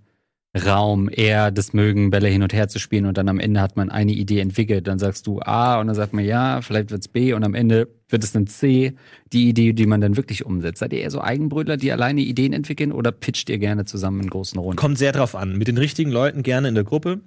Raum 0.55 1.09
eher 1.11 1.51
das 1.51 1.73
mögen, 1.73 2.11
Bälle 2.11 2.29
hin 2.29 2.41
und 2.41 2.53
her 2.53 2.67
zu 2.69 2.79
spielen 2.79 3.05
und 3.05 3.17
dann 3.17 3.27
am 3.27 3.39
Ende 3.39 3.61
hat 3.61 3.75
man 3.75 3.89
eine 3.89 4.13
Idee 4.13 4.39
entwickelt. 4.39 4.87
Dann 4.87 4.99
sagst 4.99 5.27
du 5.27 5.41
A 5.41 5.79
und 5.79 5.87
dann 5.87 5.95
sagt 5.95 6.13
man 6.13 6.23
ja, 6.23 6.61
vielleicht 6.61 6.91
wird's 6.91 7.09
B 7.09 7.33
und 7.33 7.43
am 7.43 7.53
Ende 7.53 7.89
wird 8.07 8.23
es 8.23 8.31
dann 8.31 8.47
C, 8.47 8.93
die 9.33 9.49
Idee, 9.49 9.73
die 9.73 9.85
man 9.85 9.99
dann 9.99 10.15
wirklich 10.15 10.45
umsetzt. 10.45 10.79
Seid 10.79 10.93
ihr 10.93 10.99
eher 10.99 11.11
so 11.11 11.21
Eigenbrötler, 11.21 11.75
die 11.75 11.91
alleine 11.91 12.21
Ideen 12.21 12.53
entwickeln 12.53 12.91
oder 12.91 13.11
pitcht 13.11 13.49
ihr 13.49 13.57
gerne 13.57 13.85
zusammen 13.85 14.21
in 14.21 14.29
großen 14.29 14.57
Runden? 14.57 14.77
Kommt 14.77 14.97
sehr 14.97 15.11
drauf 15.11 15.35
an. 15.35 15.57
Mit 15.57 15.67
den 15.67 15.77
richtigen 15.77 16.11
Leuten 16.11 16.41
gerne 16.41 16.69
in 16.69 16.75
der 16.75 16.85
Gruppe. 16.85 17.21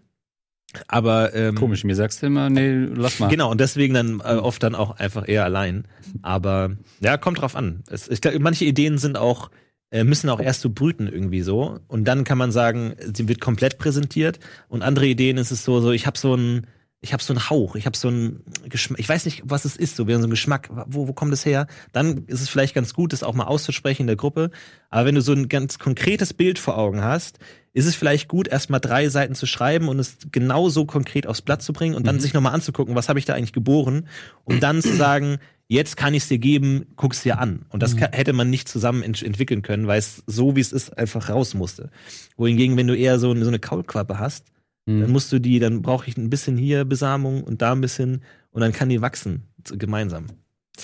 Aber 0.87 1.35
ähm, 1.35 1.55
komisch, 1.55 1.85
mir 1.85 1.95
sagst 1.95 2.23
du 2.23 2.27
immer, 2.27 2.51
nee, 2.51 2.71
lass 2.95 3.21
mal. 3.21 3.29
Genau, 3.29 3.51
und 3.51 3.59
deswegen 3.59 3.95
dann 3.95 4.21
äh, 4.21 4.35
oft 4.35 4.63
dann 4.63 4.75
auch 4.75 4.99
einfach 4.99 5.27
eher 5.27 5.45
allein. 5.45 5.85
Aber 6.21 6.77
ja, 7.01 7.17
kommt 7.17 7.41
drauf 7.41 7.57
an. 7.57 7.83
Es, 7.91 8.09
ich 8.09 8.21
glaube, 8.21 8.39
manche 8.39 8.67
Ideen 8.67 8.99
sind 8.99 9.17
auch 9.17 9.51
müssen 9.91 10.29
auch 10.29 10.41
erst 10.41 10.61
so 10.61 10.71
brüten 10.71 11.07
irgendwie 11.07 11.41
so 11.41 11.79
und 11.89 12.05
dann 12.05 12.25
kann 12.25 12.39
man 12.39 12.53
sagen, 12.53 12.95
sie 13.15 13.29
wird 13.29 13.41
komplett 13.41 13.79
präsentiert 13.79 14.39
und 14.69 14.83
andere 14.83 15.07
Ideen 15.07 15.39
ist 15.39 15.51
es 15.51 15.65
so 15.65 15.81
so 15.81 15.93
ich 15.93 16.07
habe 16.07 16.19
so 16.19 16.35
ein 16.35 16.67
ich 17.01 17.13
habe 17.13 17.23
so 17.23 17.33
einen 17.33 17.49
Hauch, 17.49 17.77
ich 17.77 17.87
habe 17.87 17.97
so 17.97 18.09
einen 18.09 18.43
Geschmack, 18.69 18.99
ich 18.99 19.09
weiß 19.09 19.25
nicht, 19.25 19.43
was 19.45 19.65
es 19.65 19.77
ist, 19.77 19.95
so 19.95 20.09
wie 20.09 20.15
so 20.15 20.19
ein 20.19 20.31
Geschmack, 20.31 20.69
wo, 20.89 21.07
wo 21.07 21.13
kommt 21.13 21.33
es 21.33 21.47
her? 21.47 21.69
Dann 21.93 22.25
ist 22.27 22.41
es 22.41 22.49
vielleicht 22.49 22.75
ganz 22.75 22.93
gut, 22.93 23.13
das 23.13 23.23
auch 23.23 23.35
mal 23.35 23.45
auszusprechen 23.45 24.03
in 24.03 24.07
der 24.09 24.17
Gruppe. 24.17 24.51
Aber 24.91 25.07
wenn 25.07 25.15
du 25.15 25.21
so 25.21 25.33
ein 25.33 25.49
ganz 25.49 25.79
konkretes 25.79 26.35
Bild 26.35 26.59
vor 26.59 26.77
Augen 26.77 27.03
hast, 27.05 27.39
ist 27.73 27.87
es 27.87 27.95
vielleicht 27.95 28.27
gut, 28.27 28.49
erstmal 28.49 28.81
drei 28.81 29.09
Seiten 29.09 29.37
zu 29.37 29.47
schreiben 29.47 29.89
und 29.89 30.01
es 30.01 30.17
genau 30.33 30.69
so 30.71 30.87
konkret 30.87 31.29
aufs 31.29 31.43
Blatt 31.43 31.63
zu 31.63 31.73
bringen 31.73 31.95
und 31.95 32.05
dann 32.05 32.17
mhm. 32.17 32.21
sich 32.21 32.35
nochmal 32.35 32.55
anzugucken, 32.55 32.97
was 32.97 33.09
habe 33.09 33.21
ich 33.21 33.25
da 33.25 33.35
eigentlich 33.35 33.53
geboren, 33.53 34.09
um 34.45 34.59
dann 34.59 34.83
zu 34.83 34.97
sagen, 34.97 35.39
jetzt 35.69 35.97
kann 35.97 36.15
ich 36.15 36.25
es 36.25 36.29
dir 36.29 36.39
geben, 36.39 36.87
guck's 36.97 37.23
dir 37.23 37.39
an. 37.39 37.67
Und 37.69 37.83
das 37.83 37.95
mhm. 37.95 38.01
hätte 38.13 38.33
man 38.33 38.51
nicht 38.51 38.69
zusammen 38.69 39.03
ent 39.03 39.23
entwickeln 39.23 39.63
können, 39.63 39.87
weil 39.87 39.99
es 39.99 40.23
so 40.27 40.57
wie 40.57 40.61
es 40.61 40.73
ist 40.73 40.97
einfach 40.99 41.29
raus 41.29 41.55
musste. 41.55 41.91
Wohingegen, 42.37 42.77
wenn 42.77 42.87
du 42.87 42.97
eher 42.97 43.19
so, 43.19 43.35
so 43.35 43.49
eine 43.49 43.59
Kaulquappe 43.59 44.19
hast, 44.19 44.47
mhm. 44.87 45.03
dann 45.03 45.11
musst 45.11 45.31
du 45.31 45.39
die, 45.39 45.59
dann 45.59 45.83
brauche 45.83 46.09
ich 46.09 46.17
ein 46.17 46.31
bisschen 46.31 46.57
hier 46.57 46.85
Besamung 46.85 47.45
und 47.45 47.63
da 47.63 47.73
ein 47.73 47.81
bisschen 47.81 48.23
und 48.51 48.63
dann 48.63 48.73
kann 48.73 48.89
die 48.89 49.03
wachsen 49.03 49.43
gemeinsam. 49.65 50.27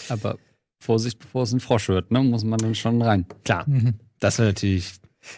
Aber 0.08 0.38
Vorsicht, 0.78 1.18
bevor 1.18 1.44
es 1.44 1.52
ein 1.52 1.60
Frosch 1.60 1.88
wird, 1.88 2.10
ne? 2.10 2.22
Muss 2.22 2.44
man 2.44 2.58
dann 2.58 2.74
schon 2.74 3.00
rein. 3.00 3.26
Klar. 3.44 3.64
Mhm. 3.66 3.94
Das 4.20 4.34
ist 4.34 4.40
natürlich 4.40 4.92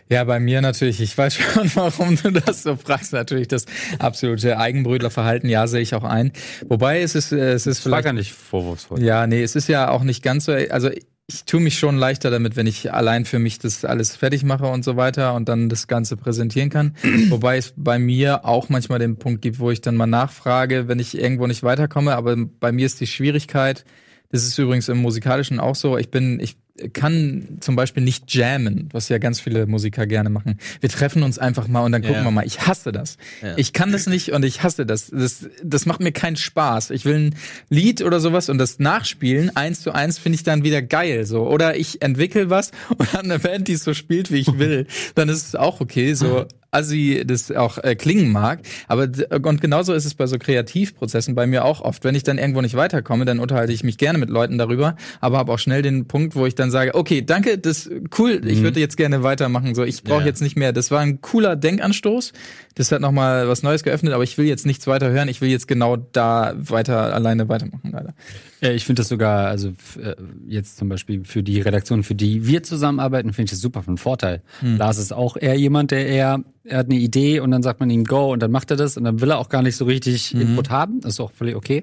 ja, 0.09 0.25
bei 0.25 0.41
mir 0.41 0.61
natürlich. 0.61 1.01
Ich 1.01 1.17
weiß 1.17 1.35
schon, 1.55 1.71
warum 1.75 2.17
du 2.17 2.33
das 2.33 2.63
so 2.63 2.77
fragst. 2.77 3.13
Natürlich 3.13 3.49
das 3.49 3.67
absolute 3.99 4.59
Eigenbrötlerverhalten. 4.59 5.49
Ja, 5.49 5.67
sehe 5.67 5.81
ich 5.81 5.95
auch 5.95 6.05
ein. 6.05 6.33
Wobei 6.69 7.01
es 7.01 7.15
ist, 7.15 7.33
äh, 7.33 7.53
es 7.53 7.67
ist 7.67 7.81
vielleicht. 7.81 7.93
War 7.93 8.03
gar 8.03 8.13
nicht 8.13 8.33
vorwurfsvoll. 8.33 9.03
Ja, 9.03 9.27
nee, 9.27 9.43
es 9.43 9.57
ist 9.57 9.69
ja 9.69 9.91
auch 9.91 10.03
nicht 10.03 10.23
ganz 10.23 10.47
so. 10.47 10.53
Also 10.53 10.91
ich 11.29 11.45
tue 11.45 11.61
mich 11.61 11.79
schon 11.79 11.97
leichter 11.97 12.31
damit, 12.31 12.55
wenn 12.55 12.69
ich 12.69 12.93
allein 12.93 13.25
für 13.25 13.41
mich 13.41 13.59
das 13.59 13.85
alles 13.85 14.15
fertig 14.15 14.45
mache 14.45 14.67
und 14.67 14.85
so 14.85 14.97
weiter 14.97 15.35
und 15.35 15.49
dann 15.49 15.69
das 15.69 15.89
Ganze 15.89 16.17
präsentieren 16.17 16.71
kann. 16.71 16.95
Wobei 17.31 17.57
es 17.59 17.75
bei 17.77 17.99
mir 17.99 18.45
auch 18.45 18.69
manchmal 18.69 19.01
den 19.01 19.17
Punkt 19.17 19.43
gibt, 19.43 19.59
wo 19.59 19.71
ich 19.71 19.81
dann 19.81 19.97
mal 19.97 20.07
nachfrage, 20.07 20.87
wenn 20.89 21.01
ich 21.01 21.19
irgendwo 21.19 21.47
nicht 21.47 21.65
weiterkomme. 21.65 22.15
Aber 22.15 22.37
bei 22.37 22.71
mir 22.71 22.87
ist 22.87 23.01
die 23.01 23.09
Schwierigkeit, 23.09 23.85
das 24.31 24.45
ist 24.45 24.59
übrigens 24.59 24.89
im 24.89 24.99
Musikalischen 24.99 25.59
auch 25.59 25.75
so. 25.75 25.99
Ich 25.99 26.11
bin, 26.11 26.39
ich 26.41 26.57
kann 26.93 27.59
zum 27.61 27.77
Beispiel 27.77 28.03
nicht 28.03 28.33
jammen, 28.35 28.89
was 28.93 29.09
ja 29.09 29.19
ganz 29.19 29.41
viele 29.41 29.67
Musiker 29.67 30.07
gerne 30.07 30.31
machen. 30.31 30.59
Wir 30.81 30.91
treffen 30.91 31.23
uns 31.23 31.39
einfach 31.39 31.69
mal 31.69 31.81
und 31.81 31.93
dann 31.93 32.03
gucken 32.03 32.19
ja. 32.19 32.25
wir 32.25 32.31
mal. 32.31 32.47
Ich 32.47 32.67
hasse 32.67 32.93
das. 32.93 33.17
Ja. 33.43 33.55
Ich 33.57 33.73
kann 33.73 33.93
das 33.93 34.07
nicht 34.07 34.33
und 34.33 34.45
ich 34.45 34.63
hasse 34.63 34.87
das. 34.87 35.09
das. 35.09 35.49
Das 35.63 35.87
macht 35.87 36.01
mir 36.01 36.13
keinen 36.13 36.37
Spaß. 36.37 36.91
Ich 36.91 37.05
will 37.05 37.15
ein 37.15 37.35
Lied 37.69 38.03
oder 38.03 38.21
sowas 38.21 38.49
und 38.49 38.59
das 38.59 38.79
nachspielen, 38.79 39.57
eins 39.57 39.81
zu 39.81 39.93
eins, 39.93 40.19
finde 40.19 40.37
ich 40.37 40.43
dann 40.43 40.65
wieder 40.65 40.83
geil. 40.83 41.25
So. 41.25 41.49
Oder 41.49 41.77
ich 41.77 42.03
entwickle 42.03 42.51
was 42.51 42.73
und 42.97 43.13
dann 43.15 43.31
eine 43.31 43.39
Band, 43.39 43.69
die 43.69 43.73
es 43.73 43.85
so 43.85 43.95
spielt, 43.95 44.31
wie 44.31 44.39
ich 44.39 44.59
will. 44.59 44.87
dann 45.15 45.29
ist 45.29 45.47
es 45.47 45.55
auch 45.55 45.81
okay. 45.81 46.15
So 46.15 46.47
assi 46.77 47.23
das 47.27 47.51
auch 47.51 47.79
äh, 47.79 47.95
klingen 47.95 48.31
mag. 48.31 48.61
Aber 48.89 49.09
und 49.43 49.61
genauso 49.61 49.95
ist 49.95 50.05
es 50.05 50.15
bei 50.15 50.27
so 50.27 50.39
Kreativprozessen 50.39 51.35
bei 51.35 51.47
mir 51.47 51.65
auch 51.65 51.81
oft. 51.81 52.05
Wenn 52.05 52.15
ich 52.15 52.23
dann 52.23 52.39
irgendwo 52.39 52.61
nicht 52.61 52.77
weiterkomme, 52.77 53.25
dann 53.25 53.39
unterhalte 53.39 53.73
ich 53.73 53.83
mich 53.83 53.99
gerne 53.99 54.19
mit 54.19 54.31
Leuten 54.31 54.59
darüber, 54.59 54.97
aber 55.21 55.39
habe 55.39 55.53
auch 55.53 55.59
schnell 55.59 55.83
den 55.83 56.07
Punkt, 56.07 56.35
wo 56.35 56.47
ich 56.47 56.55
dann 56.55 56.71
sage, 56.71 56.95
okay, 56.95 57.23
danke, 57.23 57.59
das 57.59 57.91
cool, 58.19 58.41
ich 58.45 58.59
mhm. 58.59 58.65
würde 58.65 58.81
jetzt 58.81 58.97
gerne 58.97 59.23
weitermachen. 59.23 59.75
So, 59.75 59.85
ich 59.85 60.03
brauche 60.03 60.21
ja. 60.21 60.27
jetzt 60.27 60.43
nicht 60.43 60.57
mehr. 60.57 60.73
Das 60.73 60.91
war 60.91 61.01
ein 61.01 61.21
cooler 61.21 61.57
Denkanstoß. 61.57 62.33
Das 62.77 62.93
hat 62.93 63.01
nochmal 63.01 63.49
was 63.49 63.63
Neues 63.63 63.83
geöffnet, 63.83 64.13
aber 64.13 64.23
ich 64.23 64.37
will 64.37 64.45
jetzt 64.45 64.67
nichts 64.67 64.87
weiter 64.87 65.11
hören. 65.11 65.29
Ich 65.29 65.41
will 65.41 65.49
jetzt 65.49 65.67
genau 65.67 65.97
da 65.97 66.53
weiter 66.59 67.15
alleine 67.15 67.49
weitermachen, 67.49 67.91
leider. 67.91 68.15
Ja, 68.61 68.71
ich 68.71 68.85
finde 68.85 69.01
das 69.01 69.09
sogar, 69.09 69.47
also 69.47 69.71
äh, 69.99 70.15
jetzt 70.47 70.77
zum 70.77 70.91
Beispiel 70.91 71.25
für 71.25 71.43
die 71.43 71.63
Redaktion, 71.63 72.03
für 72.03 72.15
die 72.15 72.47
wir 72.47 72.63
zusammenarbeiten, 72.63 73.33
finde 73.33 73.47
ich 73.47 73.51
das 73.53 73.61
super 73.61 73.83
von 73.83 73.97
Vorteil. 73.97 74.43
Hm. 74.61 74.77
Lars 74.77 74.99
ist 74.99 75.15
auch 75.15 75.39
eher 75.39 75.55
jemand, 75.55 75.91
der 75.91 76.07
eher, 76.07 76.45
er 76.65 76.79
hat 76.79 76.87
eine 76.91 76.97
Idee 76.97 77.41
und 77.41 77.51
dann 77.51 77.63
sagt 77.63 77.81
man 77.81 77.89
ihm 77.89 78.05
Go 78.05 78.31
und 78.31 78.43
dann 78.43 78.51
macht 78.51 78.71
er 78.71 78.77
das 78.77 78.99
und 78.99 79.05
dann 79.05 79.23
will 79.23 79.31
er 79.31 79.39
auch 79.39 79.49
gar 79.49 79.63
nicht 79.63 79.77
so 79.77 79.87
richtig 79.87 80.35
mhm. 80.35 80.43
Input 80.43 80.69
haben. 80.69 81.01
Das 81.01 81.15
ist 81.15 81.21
auch 81.21 81.33
völlig 81.33 81.57
okay. 81.57 81.83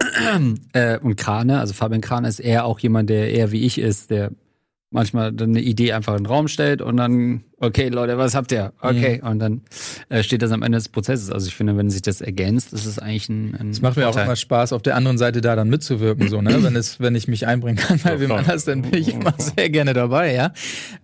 äh, 0.72 0.98
und 0.98 1.14
Krane, 1.14 1.60
also 1.60 1.74
Fabian 1.74 2.00
Krane 2.00 2.26
ist 2.26 2.40
eher 2.40 2.64
auch 2.64 2.80
jemand, 2.80 3.08
der 3.08 3.30
eher 3.30 3.52
wie 3.52 3.62
ich 3.62 3.78
ist, 3.78 4.10
der 4.10 4.32
manchmal 4.94 5.32
dann 5.32 5.50
eine 5.50 5.60
Idee 5.60 5.92
einfach 5.92 6.14
in 6.14 6.22
den 6.22 6.26
Raum 6.26 6.48
stellt 6.48 6.80
und 6.80 6.96
dann, 6.96 7.42
okay, 7.60 7.88
Leute, 7.88 8.18
was 8.18 8.34
habt 8.34 8.52
ihr? 8.52 8.72
Okay, 8.80 9.20
mhm. 9.22 9.28
und 9.28 9.38
dann 9.38 9.60
äh, 10.08 10.22
steht 10.22 10.42
das 10.42 10.50
am 10.50 10.62
Ende 10.62 10.78
des 10.78 10.88
Prozesses. 10.88 11.30
Also 11.30 11.46
ich 11.46 11.54
finde, 11.54 11.76
wenn 11.76 11.90
sich 11.90 12.02
das 12.02 12.20
ergänzt, 12.20 12.72
ist 12.72 12.86
es 12.86 12.98
eigentlich 12.98 13.28
ein, 13.28 13.54
ein 13.58 13.70
Es 13.70 13.80
macht 13.80 13.96
mir 13.96 14.08
auch 14.08 14.16
immer 14.16 14.36
Spaß, 14.36 14.72
auf 14.72 14.82
der 14.82 14.96
anderen 14.96 15.18
Seite 15.18 15.40
da 15.40 15.56
dann 15.56 15.68
mitzuwirken, 15.68 16.28
so, 16.28 16.42
ne? 16.42 16.58
wenn 16.62 16.76
es, 16.76 17.00
wenn 17.00 17.14
ich 17.14 17.28
mich 17.28 17.46
einbringen 17.46 17.76
kann 17.76 18.00
bei 18.02 18.20
wem 18.20 18.32
anders, 18.32 18.64
dann 18.64 18.82
bin 18.82 18.94
ich 18.94 19.12
immer 19.12 19.34
sehr 19.38 19.70
gerne 19.70 19.92
dabei, 19.92 20.34
ja. 20.34 20.52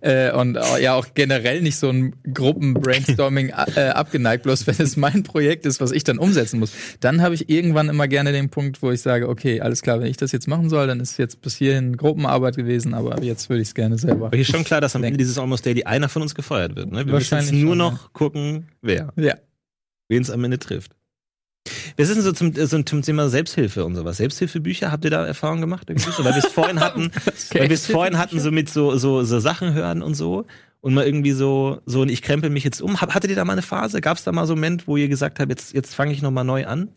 Äh, 0.01 0.31
und 0.31 0.57
ja 0.79 0.95
auch 0.95 1.07
generell 1.13 1.61
nicht 1.61 1.77
so 1.77 1.89
ein 1.89 2.15
Gruppen-Brainstorming 2.33 3.49
äh, 3.75 3.89
abgeneigt, 3.89 4.43
bloß 4.43 4.67
wenn 4.67 4.75
es 4.79 4.97
mein 4.97 5.23
Projekt 5.23 5.65
ist, 5.65 5.81
was 5.81 5.91
ich 5.91 6.03
dann 6.03 6.17
umsetzen 6.17 6.59
muss. 6.59 6.71
Dann 6.99 7.21
habe 7.21 7.35
ich 7.35 7.49
irgendwann 7.49 7.89
immer 7.89 8.07
gerne 8.07 8.31
den 8.31 8.49
Punkt, 8.49 8.81
wo 8.81 8.91
ich 8.91 9.01
sage, 9.01 9.29
okay, 9.29 9.61
alles 9.61 9.81
klar, 9.81 9.99
wenn 9.99 10.07
ich 10.07 10.17
das 10.17 10.31
jetzt 10.31 10.47
machen 10.47 10.69
soll, 10.69 10.87
dann 10.87 10.99
ist 10.99 11.17
jetzt 11.17 11.41
bis 11.41 11.55
hierhin 11.55 11.97
Gruppenarbeit 11.97 12.55
gewesen, 12.55 12.93
aber 12.93 13.21
jetzt 13.23 13.49
würde 13.49 13.61
ich 13.61 13.69
es 13.69 13.75
gerne 13.75 13.97
selber. 13.97 14.27
Aber 14.27 14.35
hier 14.35 14.41
ist 14.41 14.51
schon 14.51 14.63
klar, 14.63 14.81
dass 14.81 14.95
am 14.95 15.03
Ende 15.03 15.17
dieses 15.17 15.37
Almost 15.37 15.65
Daily 15.65 15.83
einer 15.83 16.09
von 16.09 16.21
uns 16.21 16.35
gefeuert 16.51 16.75
wird. 16.75 16.91
Ne? 16.91 17.05
Wir 17.05 17.13
müssen 17.13 17.37
jetzt 17.37 17.53
nur 17.53 17.71
schon, 17.71 17.77
noch 17.77 18.03
ja. 18.03 18.09
gucken, 18.13 18.67
wer. 18.81 19.13
Ja. 19.15 19.35
Wen 20.09 20.21
es 20.21 20.29
am 20.29 20.43
Ende 20.43 20.59
trifft. 20.59 20.91
Was 21.97 22.09
ist 22.09 22.15
denn 22.15 22.23
so 22.23 22.31
zum, 22.31 22.53
so 22.53 22.81
zum 22.81 23.01
Thema 23.01 23.29
Selbsthilfe 23.29 23.85
und 23.85 23.95
sowas? 23.95 24.17
Selbsthilfebücher, 24.17 24.91
habt 24.91 25.05
ihr 25.05 25.11
da 25.11 25.25
Erfahrungen 25.25 25.61
gemacht? 25.61 25.87
So, 25.95 26.25
weil 26.25 26.33
wir 26.33 26.43
es 26.43 26.51
vorhin 26.51 26.79
hatten, 26.79 27.11
weil 27.53 27.69
wir 27.69 27.75
es 27.75 27.85
vorhin 27.85 28.17
hatten, 28.17 28.39
so 28.39 28.51
mit 28.51 28.69
so, 28.69 28.97
so, 28.97 29.23
so 29.23 29.39
Sachen 29.39 29.73
hören 29.73 30.01
und 30.01 30.15
so. 30.15 30.45
Und 30.79 30.95
mal 30.95 31.05
irgendwie 31.05 31.31
so, 31.31 31.79
so, 31.85 32.01
und 32.01 32.09
ich 32.09 32.23
krempel 32.23 32.49
mich 32.49 32.63
jetzt 32.63 32.81
um. 32.81 32.99
Hattet 32.99 33.29
ihr 33.29 33.35
da 33.35 33.45
mal 33.45 33.53
eine 33.53 33.61
Phase? 33.61 34.01
Gab 34.01 34.17
es 34.17 34.23
da 34.23 34.31
mal 34.31 34.47
so 34.47 34.53
einen 34.53 34.61
Moment, 34.61 34.87
wo 34.87 34.97
ihr 34.97 35.07
gesagt 35.07 35.39
habt, 35.39 35.51
jetzt, 35.51 35.73
jetzt 35.73 35.93
fange 35.93 36.11
ich 36.11 36.23
nochmal 36.23 36.43
neu 36.43 36.65
an? 36.65 36.89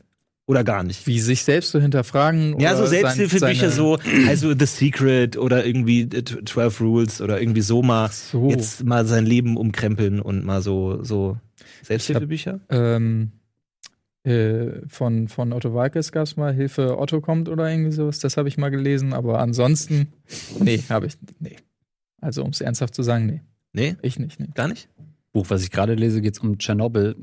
Oder 0.47 0.63
gar 0.63 0.83
nicht? 0.83 1.07
Wie 1.07 1.21
sich 1.21 1.43
selbst 1.43 1.71
zu 1.71 1.81
hinterfragen. 1.81 2.61
Ja, 2.61 2.77
so 2.77 2.85
Selbsthilfebücher, 2.85 3.71
so, 3.71 3.99
also 4.29 4.55
The 4.59 4.67
Secret 4.67 5.39
oder 5.39 5.65
irgendwie 5.65 6.03
äh, 6.03 6.23
12 6.23 6.81
Rules 6.81 7.21
oder 7.23 7.41
irgendwie 7.41 7.63
so 7.63 7.83
mal 7.83 8.11
so. 8.11 8.51
jetzt 8.51 8.85
mal 8.85 9.07
sein 9.07 9.25
Leben 9.25 9.57
umkrempeln 9.57 10.21
und 10.21 10.45
mal 10.45 10.61
so, 10.61 11.03
so 11.03 11.39
Selbsthilfebücher? 11.83 12.61
ähm, 12.69 13.33
äh, 14.25 14.87
von, 14.89 15.29
von 15.29 15.53
Otto 15.53 15.73
Walkes 15.73 16.13
gab 16.13 16.25
es 16.25 16.37
mal 16.37 16.53
Hilfe 16.53 16.99
Otto 16.99 17.21
kommt 17.23 17.49
oder 17.49 17.71
irgendwie 17.71 17.93
sowas. 17.93 18.19
Das 18.19 18.37
habe 18.37 18.49
ich 18.49 18.59
mal 18.59 18.71
gelesen, 18.71 19.15
aber 19.15 19.39
ansonsten, 19.41 20.13
nee, 20.61 20.83
habe 20.91 21.07
ich, 21.07 21.15
nee. 21.41 21.57
Also 22.21 22.43
um 22.43 22.51
es 22.51 22.61
ernsthaft 22.61 22.95
zu 22.95 23.03
sagen, 23.03 23.27
nee, 23.27 23.41
Nee, 23.75 23.97
ich 24.03 24.19
nicht, 24.19 24.39
nee. 24.39 24.49
gar 24.55 24.69
nicht? 24.69 24.89
Buch, 25.33 25.47
was 25.49 25.63
ich 25.65 25.73
gerade 25.73 25.95
lese, 25.95 26.23
geht 26.23 26.35
es 26.35 26.39
um 26.39 26.59
Tschernobyl. 26.59 27.17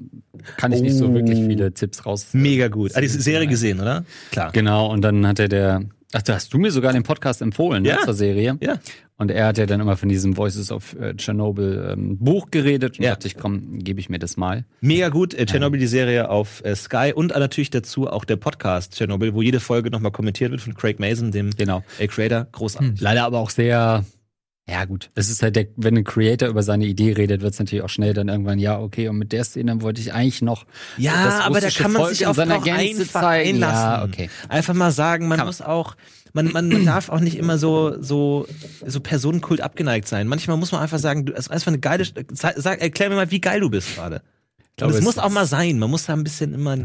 Kann 0.58 0.72
ich 0.72 0.82
nicht 0.82 0.96
so 0.96 1.08
Oh. 1.08 1.14
wirklich 1.14 1.40
viele 1.40 1.74
Tipps 1.74 2.06
raus. 2.06 2.28
Mega 2.34 2.68
gut. 2.68 2.92
Ah, 2.96 3.02
die 3.02 3.08
Serie 3.08 3.48
gesehen, 3.48 3.80
oder? 3.80 4.04
Klar. 4.32 4.52
Genau, 4.52 4.92
und 4.92 5.02
dann 5.02 5.26
hat 5.28 5.40
er 5.40 5.48
der. 5.48 5.82
Ach, 6.14 6.22
da 6.22 6.34
hast 6.36 6.54
du 6.54 6.58
mir 6.58 6.72
sogar 6.72 6.92
den 6.92 7.04
Podcast 7.04 7.42
empfohlen, 7.42 7.86
Ja. 7.86 7.96
ne, 7.96 8.02
zur 8.04 8.14
Serie. 8.14 8.58
Ja. 8.62 8.80
Und 9.18 9.32
er 9.32 9.46
hat 9.48 9.58
ja 9.58 9.66
dann 9.66 9.80
immer 9.80 9.96
von 9.96 10.10
diesem 10.10 10.36
Voices 10.36 10.70
of 10.72 10.94
äh, 11.00 11.14
Chernobyl 11.16 11.92
ähm, 11.94 12.18
Buch 12.18 12.52
geredet 12.52 12.98
und 13.00 13.06
Ja. 13.06 13.12
dachte 13.12 13.28
ich, 13.28 13.38
komm, 13.38 13.80
gebe 13.80 14.00
ich 14.02 14.10
mir 14.10 14.20
das 14.20 14.36
mal. 14.36 14.66
Mega 14.82 15.08
gut. 15.10 15.34
Äh, 15.34 15.46
Chernobyl, 15.46 15.80
die 15.80 15.88
Serie 15.88 16.30
auf 16.30 16.62
äh, 16.66 16.76
Sky 16.76 17.14
und 17.16 17.30
natürlich 17.30 17.70
dazu 17.70 18.10
auch 18.10 18.26
der 18.26 18.36
Podcast 18.36 18.98
Chernobyl, 18.98 19.34
wo 19.34 19.42
jede 19.42 19.60
Folge 19.62 19.90
nochmal 19.90 20.12
kommentiert 20.12 20.52
wird 20.52 20.60
von 20.60 20.74
Craig 20.74 21.00
Mason, 21.00 21.32
dem 21.32 21.52
Genau. 21.52 21.82
Creator. 21.98 22.48
Großartig. 22.52 23.00
Leider 23.00 23.24
aber 23.24 23.40
auch 23.40 23.50
sehr. 23.52 24.04
Ja, 24.72 24.86
gut. 24.86 25.10
Es 25.16 25.30
ist 25.30 25.44
halt 25.44 25.58
der, 25.58 25.68
wenn 25.76 25.98
ein 25.98 26.06
Creator 26.06 26.48
über 26.48 26.64
seine 26.64 26.86
Idee 26.86 27.12
redet, 27.12 27.42
wird 27.42 27.52
es 27.52 27.60
natürlich 27.60 27.84
auch 27.84 27.90
schnell 27.90 28.14
dann 28.14 28.30
irgendwann, 28.30 28.58
ja, 28.58 28.80
okay, 28.80 29.10
und 29.10 29.18
mit 29.18 29.34
der 29.34 29.44
Szene 29.44 29.82
wollte 29.82 30.00
ich 30.00 30.14
eigentlich 30.14 30.42
noch. 30.42 30.66
Ja, 30.96 31.42
aber 31.44 31.60
da 31.60 31.70
kann 31.70 31.92
man 31.92 32.04
Volk 32.04 32.16
sich 32.16 32.26
auf 32.26 32.38
seiner 32.38 32.60
auch 32.60 32.64
Gänze 32.64 33.02
einfach 33.02 33.22
zeigen. 33.22 33.50
einlassen. 33.56 33.76
Ja, 33.76 34.04
okay. 34.06 34.30
Einfach 34.48 34.74
mal 34.74 34.92
sagen, 34.92 35.28
man 35.28 35.40
Kann 35.40 35.48
muss 35.48 35.62
auch, 35.62 35.98
man, 36.32 36.54
man, 36.54 36.70
man 36.70 36.86
darf 36.86 37.10
auch 37.10 37.20
nicht 37.20 37.36
immer 37.38 37.58
so, 37.58 38.02
so, 38.02 38.48
so 38.86 39.02
Personenkult 39.02 39.60
abgeneigt 39.60 40.08
sein. 40.08 40.28
Manchmal 40.28 40.56
muss 40.56 40.72
man 40.72 40.80
einfach 40.80 41.00
sagen, 41.00 41.26
du, 41.26 41.34
es 41.34 41.48
ist 41.48 41.52
einfach 41.52 41.68
eine 41.68 41.80
geile, 41.80 42.06
sag, 42.32 42.82
erklär 42.82 43.10
mir 43.10 43.16
mal, 43.16 43.30
wie 43.30 43.42
geil 43.42 43.60
du 43.60 43.70
bist 43.70 43.96
gerade. 43.96 44.22
glaube, 44.78 44.94
Und 44.94 45.00
es 45.00 45.04
muss 45.04 45.18
auch 45.18 45.30
mal 45.32 45.46
sein. 45.46 45.80
Man 45.80 45.90
muss 45.90 46.06
da 46.06 46.14
ein 46.14 46.24
bisschen 46.24 46.54
immer. 46.54 46.78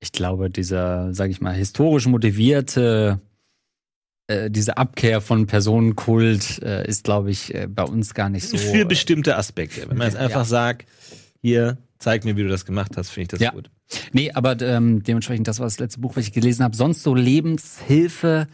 Ich 0.00 0.10
glaube, 0.10 0.50
dieser, 0.50 1.14
sag 1.14 1.30
ich 1.30 1.40
mal, 1.40 1.54
historisch 1.54 2.06
motivierte, 2.06 3.20
äh, 4.28 4.50
diese 4.50 4.76
Abkehr 4.76 5.20
von 5.20 5.46
Personenkult 5.46 6.62
äh, 6.62 6.86
ist, 6.86 7.04
glaube 7.04 7.30
ich, 7.30 7.54
äh, 7.54 7.66
bei 7.66 7.82
uns 7.82 8.14
gar 8.14 8.28
nicht 8.28 8.46
so. 8.46 8.56
für 8.56 8.84
bestimmte 8.84 9.36
Aspekte. 9.36 9.88
Wenn 9.88 9.96
man 9.96 10.06
jetzt 10.06 10.16
einfach 10.16 10.40
ja. 10.40 10.44
sagt, 10.44 10.86
hier, 11.40 11.78
zeig 11.98 12.24
mir, 12.24 12.36
wie 12.36 12.42
du 12.42 12.48
das 12.48 12.64
gemacht 12.64 12.92
hast, 12.96 13.10
finde 13.10 13.22
ich 13.22 13.28
das 13.28 13.40
Ja. 13.40 13.50
gut. 13.50 13.70
Nee, 14.12 14.30
aber 14.32 14.60
ähm, 14.60 15.02
dementsprechend, 15.02 15.48
das 15.48 15.60
war 15.60 15.66
das 15.66 15.78
letzte 15.78 16.00
Buch, 16.00 16.14
was 16.14 16.24
ich 16.24 16.32
gelesen 16.32 16.62
habe. 16.62 16.76
Sonst 16.76 17.02
so 17.02 17.14
Lebenshilfe 17.14 18.46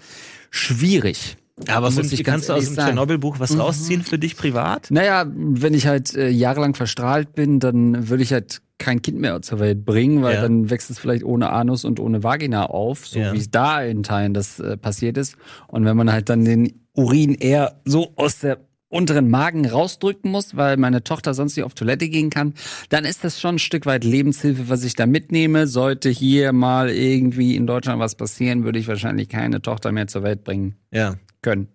schwierig. 0.50 1.36
Aber 1.68 1.90
sind, 1.90 2.12
ich 2.12 2.24
kannst 2.24 2.48
du 2.48 2.52
aus 2.52 2.64
dem. 2.64 2.74
Tschernobyl-Buch 2.74 3.38
was 3.38 3.56
rausziehen 3.56 4.02
für 4.02 4.18
dich 4.18 4.36
privat? 4.36 4.90
Naja, 4.90 5.24
wenn 5.34 5.74
ich 5.74 5.86
halt 5.86 6.14
äh, 6.14 6.28
jahrelang 6.28 6.74
verstrahlt 6.74 7.34
bin, 7.34 7.60
dann 7.60 8.08
würde 8.08 8.22
ich 8.22 8.32
halt 8.32 8.60
kein 8.78 9.02
Kind 9.02 9.18
mehr 9.20 9.40
zur 9.42 9.60
Welt 9.60 9.84
bringen, 9.84 10.22
weil 10.22 10.34
Ja. 10.36 10.42
dann 10.42 10.68
wächst 10.70 10.90
es 10.90 10.98
vielleicht 10.98 11.24
ohne 11.24 11.50
Anus 11.50 11.84
und 11.84 12.00
ohne 12.00 12.22
Vagina 12.22 12.66
auf, 12.66 13.06
so 13.06 13.18
Ja. 13.18 13.32
wie 13.32 13.38
es 13.38 13.50
da 13.50 13.82
in 13.82 14.02
Teilen 14.02 14.34
das 14.34 14.58
äh, 14.60 14.76
passiert 14.76 15.16
ist. 15.16 15.36
Und 15.68 15.84
wenn 15.84 15.96
man 15.96 16.10
halt 16.12 16.28
dann 16.28 16.44
den 16.44 16.80
Urin 16.92 17.34
eher 17.34 17.80
so 17.84 18.12
aus 18.16 18.40
der 18.40 18.58
unteren 18.88 19.28
Magen 19.28 19.66
rausdrücken 19.66 20.30
muss, 20.30 20.56
weil 20.56 20.76
meine 20.76 21.02
Tochter 21.02 21.34
sonst 21.34 21.56
nicht 21.56 21.64
auf 21.64 21.74
Toilette 21.74 22.08
gehen 22.08 22.30
kann, 22.30 22.54
dann 22.90 23.04
ist 23.04 23.24
das 23.24 23.40
schon 23.40 23.56
ein 23.56 23.58
Stück 23.58 23.86
weit 23.86 24.04
Lebenshilfe, 24.04 24.68
was 24.68 24.84
ich 24.84 24.94
da 24.94 25.06
mitnehme. 25.06 25.66
Sollte 25.66 26.10
hier 26.10 26.52
mal 26.52 26.90
irgendwie 26.90 27.56
in 27.56 27.66
Deutschland 27.66 27.98
was 27.98 28.14
passieren, 28.14 28.62
würde 28.64 28.78
ich 28.78 28.86
wahrscheinlich 28.86 29.28
keine 29.28 29.60
Tochter 29.62 29.90
mehr 29.90 30.06
zur 30.06 30.22
Welt 30.22 30.44
bringen 30.44 30.76
Ja. 30.92 31.16
können 31.42 31.66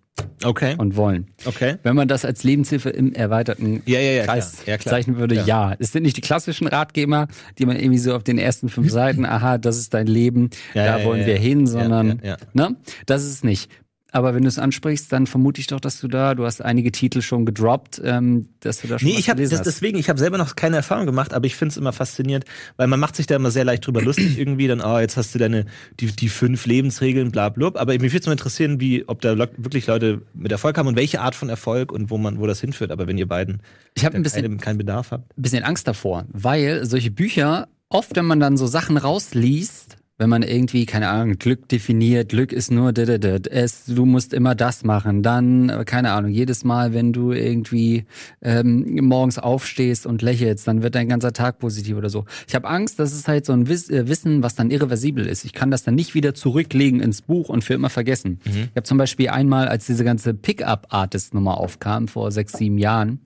Okay. 0.43 0.75
und 0.77 0.95
wollen. 0.95 1.27
Okay. 1.45 1.75
Wenn 1.83 1.95
man 1.95 2.07
das 2.07 2.25
als 2.25 2.43
Lebenshilfe 2.43 2.89
im 2.89 3.13
erweiterten 3.13 3.81
Ja, 3.85 3.99
ja, 3.99 4.11
ja. 4.11 4.25
Kreis 4.25 4.61
klar. 4.63 4.77
Ja, 4.77 4.83
zeichnen 4.83 5.17
würde, 5.17 5.35
Ja. 5.35 5.45
ja. 5.45 5.75
Es 5.79 5.91
sind 5.91 6.03
nicht 6.03 6.17
die 6.17 6.21
klassischen 6.21 6.67
Ratgeber, 6.67 7.27
die 7.57 7.65
man 7.65 7.77
irgendwie 7.77 7.97
so 7.99 8.15
auf 8.15 8.23
den 8.23 8.37
ersten 8.37 8.69
fünf 8.69 8.89
Seiten, 8.91 9.25
aha, 9.25 9.57
das 9.57 9.77
ist 9.77 9.93
dein 9.93 10.07
Leben, 10.07 10.49
da 10.73 11.03
wollen 11.03 11.25
wir 11.25 11.37
hin, 11.37 11.67
sondern, 11.67 12.21
ne, 12.53 12.75
das 13.05 13.23
ist 13.23 13.33
es 13.33 13.43
nicht. 13.43 13.69
Aber 14.11 14.33
wenn 14.33 14.41
du 14.41 14.47
es 14.47 14.57
ansprichst, 14.57 15.11
dann 15.11 15.27
vermute 15.27 15.61
ich 15.61 15.67
doch, 15.67 15.79
dass 15.79 15.99
du 15.99 16.07
da, 16.07 16.33
du 16.33 16.45
hast 16.45 16.63
einige 16.63 16.91
Titel 16.91 17.21
schon 17.21 17.45
gedroppt, 17.45 18.01
ähm, 18.03 18.49
dass 18.61 18.81
du 18.81 18.87
da 18.87 18.97
schon 18.97 19.07
Nee, 19.07 19.15
was 19.15 19.19
ich 19.19 19.49
das, 19.49 19.51
hast. 19.51 19.65
deswegen, 19.65 19.99
ich 19.99 20.09
habe 20.09 20.17
selber 20.17 20.37
noch 20.37 20.55
keine 20.55 20.77
Erfahrung 20.77 21.05
gemacht, 21.05 21.33
aber 21.33 21.45
ich 21.45 21.55
finde 21.55 21.73
es 21.73 21.77
immer 21.77 21.93
faszinierend, 21.93 22.45
weil 22.77 22.87
man 22.87 22.99
macht 22.99 23.15
sich 23.15 23.27
da 23.27 23.35
immer 23.35 23.51
sehr 23.51 23.65
leicht 23.65 23.85
drüber 23.85 24.01
lustig 24.01 24.37
irgendwie, 24.39 24.67
dann, 24.67 24.81
oh, 24.81 24.97
jetzt 24.97 25.17
hast 25.17 25.35
du 25.35 25.39
deine, 25.39 25.65
die, 25.99 26.07
die 26.07 26.29
fünf 26.29 26.65
Lebensregeln, 26.65 27.31
bla, 27.31 27.49
bla. 27.49 27.71
Aber 27.75 27.93
mich 27.93 28.01
würde 28.01 28.19
es 28.19 28.25
mal 28.25 28.31
interessieren, 28.31 28.79
wie, 28.79 29.07
ob 29.07 29.21
da 29.21 29.37
wirklich 29.37 29.85
Leute 29.85 30.21
mit 30.33 30.51
Erfolg 30.51 30.77
haben 30.77 30.87
und 30.87 30.95
welche 30.95 31.21
Art 31.21 31.35
von 31.35 31.49
Erfolg 31.49 31.91
und 31.91 32.09
wo 32.09 32.17
man, 32.17 32.39
wo 32.39 32.47
das 32.47 32.61
hinführt. 32.61 32.91
Aber 32.91 33.05
wenn 33.05 33.17
ihr 33.17 33.27
beiden 33.27 33.61
ich 33.95 34.05
habe 34.05 34.15
ein 34.15 34.23
bisschen, 34.23 34.43
keine, 34.43 34.57
keinen 34.57 34.77
Bedarf 34.77 35.11
habt. 35.11 35.33
bisschen 35.35 35.63
Angst 35.63 35.87
davor, 35.87 36.25
weil 36.31 36.85
solche 36.85 37.11
Bücher, 37.11 37.67
oft 37.89 38.15
wenn 38.15 38.25
man 38.25 38.39
dann 38.39 38.57
so 38.57 38.65
Sachen 38.65 38.97
rausliest, 38.97 39.88
wenn 40.19 40.29
man 40.29 40.43
irgendwie, 40.43 40.85
keine 40.85 41.07
Ahnung, 41.07 41.39
Glück 41.39 41.69
definiert, 41.69 42.29
Glück 42.29 42.51
ist 42.51 42.71
nur 42.71 42.91
es, 42.97 43.85
du 43.85 44.05
musst 44.05 44.33
immer 44.33 44.53
das 44.53 44.83
machen, 44.83 45.23
dann, 45.23 45.69
äh, 45.69 45.85
keine 45.85 46.11
Ahnung, 46.11 46.29
jedes 46.29 46.65
Mal, 46.65 46.93
wenn 46.93 47.13
du 47.13 47.31
irgendwie 47.31 48.05
ähm, 48.41 48.99
morgens 49.01 49.39
aufstehst 49.39 50.05
und 50.05 50.21
lächelst, 50.21 50.67
dann 50.67 50.83
wird 50.83 50.95
dein 50.95 51.07
ganzer 51.07 51.31
Tag 51.31 51.59
positiv 51.59 51.95
oder 51.95 52.09
so. 52.09 52.25
Ich 52.47 52.53
habe 52.53 52.67
Angst, 52.67 52.99
das 52.99 53.13
ist 53.13 53.29
halt 53.29 53.45
so 53.45 53.53
ein 53.53 53.69
Wiss 53.69 53.89
äh, 53.89 54.09
Wissen, 54.09 54.43
was 54.43 54.55
dann 54.55 54.71
irreversibel 54.71 55.25
ist. 55.25 55.45
Ich 55.45 55.53
kann 55.53 55.71
das 55.71 55.83
dann 55.83 55.95
nicht 55.95 56.13
wieder 56.13 56.33
zurücklegen 56.33 56.99
ins 56.99 57.21
Buch 57.21 57.47
und 57.47 57.63
für 57.63 57.73
immer 57.73 57.89
vergessen. 57.89 58.41
Ich 58.43 58.75
habe 58.75 58.83
zum 58.83 58.97
Beispiel 58.97 59.29
einmal, 59.29 59.69
als 59.69 59.85
diese 59.85 60.03
ganze 60.03 60.33
Pickup-Artist-Nummer 60.33 61.57
aufkam, 61.57 62.09
vor 62.09 62.31
sechs, 62.33 62.53
sieben 62.53 62.77
Jahren, 62.77 63.21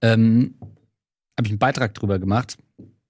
ähm, 0.00 0.54
habe 1.36 1.46
ich 1.46 1.50
einen 1.50 1.58
Beitrag 1.58 1.94
drüber 1.94 2.20
gemacht. 2.20 2.56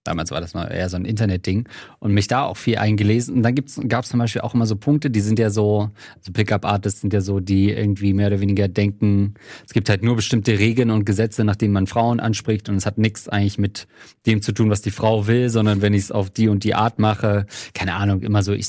Damals 0.05 0.33
war 0.33 0.41
das 0.41 0.55
mal 0.55 0.67
eher 0.67 0.89
so 0.89 0.97
ein 0.97 1.05
Internetding 1.05 1.69
und 2.01 2.13
mich 2.13 2.27
da 2.27 2.45
auch 2.45 2.57
viel 2.57 2.77
eingelesen. 2.77 3.37
Und 3.37 3.43
dann 3.45 3.55
gab 3.89 4.05
es 4.05 4.11
zum 4.11 4.19
Beispiel 4.19 4.43
auch 4.43 4.53
immer 4.53 4.67
so 4.67 4.75
Punkte, 4.75 5.11
die 5.11 5.21
sind 5.21 5.39
ja 5.39 5.49
so, 5.49 5.91
also 6.17 6.33
Pickup-Artists 6.33 7.03
sind 7.03 7.13
ja 7.13 7.21
so, 7.21 7.39
die 7.39 7.71
irgendwie 7.71 8.13
mehr 8.13 8.27
oder 8.27 8.41
weniger 8.41 8.67
denken, 8.67 9.35
es 9.65 9.73
gibt 9.73 9.89
halt 9.89 10.03
nur 10.03 10.17
bestimmte 10.17 10.59
Regeln 10.59 10.91
und 10.91 11.05
Gesetze, 11.05 11.45
nach 11.45 11.55
denen 11.55 11.73
man 11.73 11.87
Frauen 11.87 12.19
anspricht 12.19 12.69
und 12.69 12.77
es 12.77 12.87
hat 12.87 12.99
nichts 12.99 13.29
eigentlich 13.29 13.59
mit 13.59 13.87
dem 14.27 14.43
zu 14.43 14.53
tun, 14.53 14.71
was 14.71 14.83
die 14.83 14.91
Frau 14.91 15.29
will, 15.29 15.49
sondern 15.51 15.83
wenn 15.83 15.95
ich 15.95 16.03
es 16.03 16.13
auf 16.13 16.31
die 16.31 16.49
und 16.49 16.65
die 16.65 16.75
Art 16.75 16.99
mache, 16.99 17.47
keine 17.73 17.95
Ahnung, 17.95 18.23
immer 18.23 18.43
so, 18.43 18.53
ich, 18.53 18.67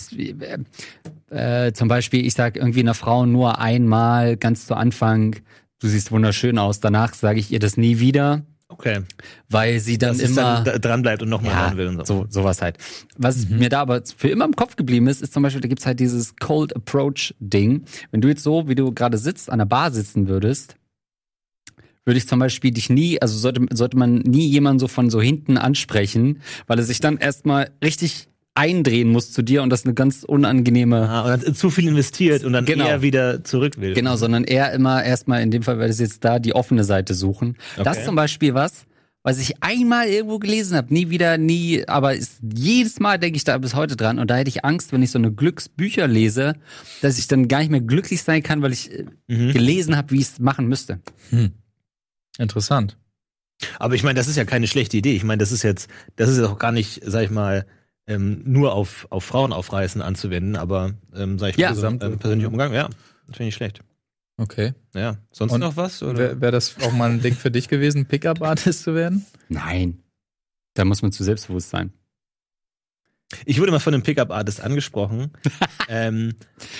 äh, 1.31 1.67
äh, 1.67 1.73
zum 1.73 1.87
Beispiel, 1.87 2.25
ich 2.25 2.35
sage 2.35 2.59
irgendwie 2.59 2.81
einer 2.81 2.93
Frau 2.93 3.25
nur 3.25 3.59
einmal 3.59 4.37
ganz 4.37 4.67
zu 4.67 4.75
Anfang, 4.75 5.37
du 5.79 5.87
siehst 5.87 6.11
wunderschön 6.11 6.59
aus, 6.59 6.79
danach 6.79 7.15
sage 7.15 7.39
ich 7.39 7.51
ihr 7.51 7.59
das 7.59 7.75
nie 7.75 7.99
wieder, 7.99 8.43
Okay. 8.73 9.01
weil 9.49 9.79
sie 9.79 9.97
dann 9.97 10.17
Dass 10.17 10.29
immer 10.29 10.55
dann 10.63 10.65
da- 10.65 10.77
dran 10.79 11.01
bleibt 11.01 11.21
und 11.21 11.29
nochmal 11.29 11.51
ja, 11.53 11.65
hören 11.67 11.77
will 11.77 11.87
und 11.87 12.05
so. 12.07 12.23
so 12.23 12.25
sowas 12.29 12.61
halt. 12.61 12.77
Was 13.17 13.47
mir 13.49 13.69
da 13.69 13.81
aber 13.81 14.01
für 14.05 14.29
immer 14.29 14.45
im 14.45 14.55
Kopf 14.55 14.75
geblieben 14.75 15.07
ist, 15.07 15.21
ist 15.21 15.33
zum 15.33 15.43
Beispiel, 15.43 15.61
da 15.61 15.67
gibt's 15.67 15.85
halt 15.85 15.99
dieses 15.99 16.35
Cold 16.37 16.75
Approach 16.75 17.33
Ding. 17.39 17.83
Wenn 18.11 18.21
du 18.21 18.27
jetzt 18.27 18.43
so, 18.43 18.67
wie 18.67 18.75
du 18.75 18.91
gerade 18.93 19.17
sitzt, 19.17 19.49
an 19.49 19.59
der 19.59 19.65
Bar 19.65 19.91
sitzen 19.91 20.27
würdest, 20.27 20.75
würde 22.05 22.17
ich 22.17 22.27
zum 22.27 22.39
Beispiel 22.39 22.71
dich 22.71 22.89
nie, 22.89 23.21
also 23.21 23.37
sollte, 23.37 23.65
sollte 23.71 23.95
man 23.97 24.15
nie 24.15 24.45
jemanden 24.47 24.79
so 24.79 24.87
von 24.89 25.09
so 25.09 25.21
hinten 25.21 25.57
ansprechen, 25.57 26.41
weil 26.67 26.77
er 26.77 26.83
sich 26.83 26.99
dann 26.99 27.17
erstmal 27.17 27.69
richtig 27.83 28.27
eindrehen 28.55 29.09
muss 29.09 29.31
zu 29.31 29.41
dir 29.41 29.63
und 29.63 29.69
das 29.71 29.83
eine 29.85 29.93
ganz 29.95 30.23
unangenehme 30.23 31.09
Ah, 31.09 31.21
und 31.33 31.43
dann 31.43 31.55
zu 31.55 31.69
viel 31.71 31.87
investiert 31.87 32.43
und 32.43 32.53
dann 32.53 32.65
Genau. 32.65 32.87
eher 32.87 33.01
wieder 33.01 33.43
zurück 33.43 33.79
will. 33.79 33.93
Genau, 33.93 34.15
sondern 34.15 34.43
eher 34.43 34.71
immer 34.73 35.03
erstmal, 35.03 35.41
in 35.41 35.49
dem 35.51 35.63
Fall 35.63 35.77
wäre 35.79 35.87
das 35.87 35.99
jetzt 35.99 36.23
da, 36.23 36.37
die 36.39 36.53
offene 36.53 36.83
Seite 36.83 37.13
suchen. 37.15 37.57
Das 37.83 37.97
ist 37.97 38.05
zum 38.05 38.15
Beispiel 38.15 38.53
was, 38.53 38.85
was 39.23 39.39
ich 39.39 39.63
einmal 39.63 40.07
irgendwo 40.07 40.37
gelesen 40.37 40.75
habe, 40.77 40.93
nie 40.93 41.09
wieder, 41.09 41.37
nie, 41.37 41.87
aber 41.87 42.13
ist, 42.13 42.41
jedes 42.53 42.99
Mal 42.99 43.17
denke 43.17 43.37
ich 43.37 43.43
da 43.43 43.57
bis 43.57 43.73
heute 43.73 43.95
dran 43.95 44.19
und 44.19 44.29
da 44.29 44.35
hätte 44.35 44.49
ich 44.49 44.63
Angst, 44.65 44.91
wenn 44.91 45.01
ich 45.01 45.11
so 45.11 45.17
eine 45.17 45.31
Glücksbücher 45.31 46.07
lese, 46.07 46.55
dass 47.01 47.17
ich 47.17 47.27
dann 47.27 47.47
gar 47.47 47.59
nicht 47.59 47.71
mehr 47.71 47.81
glücklich 47.81 48.21
sein 48.21 48.43
kann, 48.43 48.61
weil 48.61 48.73
ich 48.73 48.91
äh, 48.91 49.05
Mhm. 49.27 49.51
gelesen 49.53 49.95
habe, 49.97 50.11
wie 50.11 50.17
ich 50.19 50.23
es 50.27 50.39
machen 50.39 50.67
müsste. 50.67 50.99
Interessant. 52.37 52.97
Aber 53.79 53.95
ich 53.95 54.03
meine, 54.03 54.15
das 54.17 54.27
ist 54.27 54.35
ja 54.35 54.45
keine 54.45 54.67
schlechte 54.67 54.97
Idee. 54.97 55.15
Ich 55.15 55.23
meine, 55.23 55.39
das 55.39 55.51
ist 55.51 55.63
jetzt, 55.63 55.89
das 56.17 56.29
ist 56.29 56.37
ja 56.39 56.47
auch 56.47 56.59
gar 56.59 56.71
nicht, 56.71 57.01
sag 57.05 57.23
ich 57.23 57.29
mal, 57.31 57.65
ähm, 58.07 58.41
nur 58.45 58.73
auf, 58.73 59.07
auf 59.09 59.23
Frauen 59.23 59.53
aufreißen 59.53 60.01
anzuwenden, 60.01 60.55
aber 60.55 60.93
ähm, 61.15 61.39
sag 61.39 61.51
ich 61.51 61.57
Ja. 61.57 61.69
mal, 61.69 61.75
so, 61.75 61.87
ähm, 61.87 61.99
persönlicher 62.19 62.49
Umgang, 62.49 62.73
ja, 62.73 62.89
das 63.27 63.37
finde 63.37 63.49
ich 63.49 63.55
schlecht. 63.55 63.81
Okay. 64.37 64.73
Ja. 64.95 65.17
Sonst 65.31 65.53
Und 65.53 65.59
noch 65.61 65.77
was? 65.77 66.01
Oder? 66.01 66.17
Wäre 66.17 66.41
wär 66.41 66.51
das 66.51 66.75
auch 66.81 66.91
mal 66.91 67.11
ein 67.11 67.21
Ding 67.21 67.35
für 67.35 67.51
dich 67.51 67.67
gewesen, 67.67 68.07
Pickup-Artist 68.07 68.83
zu 68.83 68.95
werden? 68.95 69.25
Nein. 69.47 69.99
Da 70.73 70.85
muss 70.85 71.01
man 71.03 71.11
zu 71.11 71.23
selbstbewusst 71.23 71.69
sein. 71.69 71.93
Ich 73.45 73.59
wurde 73.59 73.71
mal 73.71 73.79
von 73.79 73.93
einem 73.93 74.03
Pickup-Artist 74.03 74.61
angesprochen. 74.61 75.31
ähm, 75.87 76.33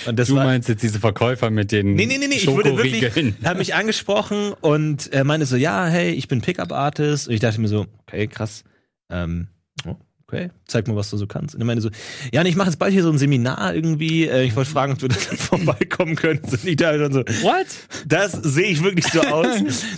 und 0.06 0.18
das 0.18 0.28
du 0.28 0.36
war, 0.36 0.44
meinst 0.44 0.68
jetzt 0.68 0.82
diese 0.82 1.00
Verkäufer 1.00 1.50
mit 1.50 1.72
den 1.72 1.94
Nee, 1.94 2.06
nee, 2.06 2.18
nee, 2.18 2.28
nee, 2.28 2.36
ich 2.36 2.46
wurde 2.46 2.76
wirklich, 2.76 3.04
hat 3.44 3.58
mich 3.58 3.74
angesprochen 3.74 4.52
und 4.60 5.12
er 5.12 5.24
meinte 5.24 5.46
so, 5.46 5.56
ja, 5.56 5.86
hey, 5.86 6.10
ich 6.12 6.28
bin 6.28 6.40
Pickup-Artist. 6.40 7.28
Und 7.28 7.34
ich 7.34 7.40
dachte 7.40 7.60
mir 7.60 7.68
so, 7.68 7.86
okay, 8.06 8.26
krass. 8.26 8.64
Ähm, 9.10 9.48
oh, 9.86 9.96
okay, 10.34 10.50
zeig 10.66 10.88
mal, 10.88 10.96
was 10.96 11.10
du 11.10 11.16
so 11.16 11.26
kannst. 11.26 11.54
Und 11.54 11.60
er 11.60 11.64
meinte 11.64 11.82
so, 11.82 11.90
ja, 12.32 12.40
und 12.40 12.46
ich 12.46 12.56
mache 12.56 12.68
jetzt 12.68 12.78
bald 12.78 12.92
hier 12.92 13.02
so 13.02 13.10
ein 13.10 13.18
Seminar 13.18 13.74
irgendwie. 13.74 14.26
Äh, 14.26 14.44
ich 14.44 14.56
wollte 14.56 14.70
fragen, 14.70 14.92
ob 14.92 14.98
du 14.98 15.08
da 15.08 15.14
vorbeikommen 15.36 16.16
könntest. 16.16 16.64
Und 16.64 16.68
ich 16.68 16.76
da 16.76 16.96
dann 16.96 17.12
so, 17.12 17.20
What? 17.20 17.66
das 18.06 18.32
sehe 18.32 18.66
ich 18.66 18.82
wirklich 18.82 19.06
so 19.06 19.20
aus. 19.22 19.46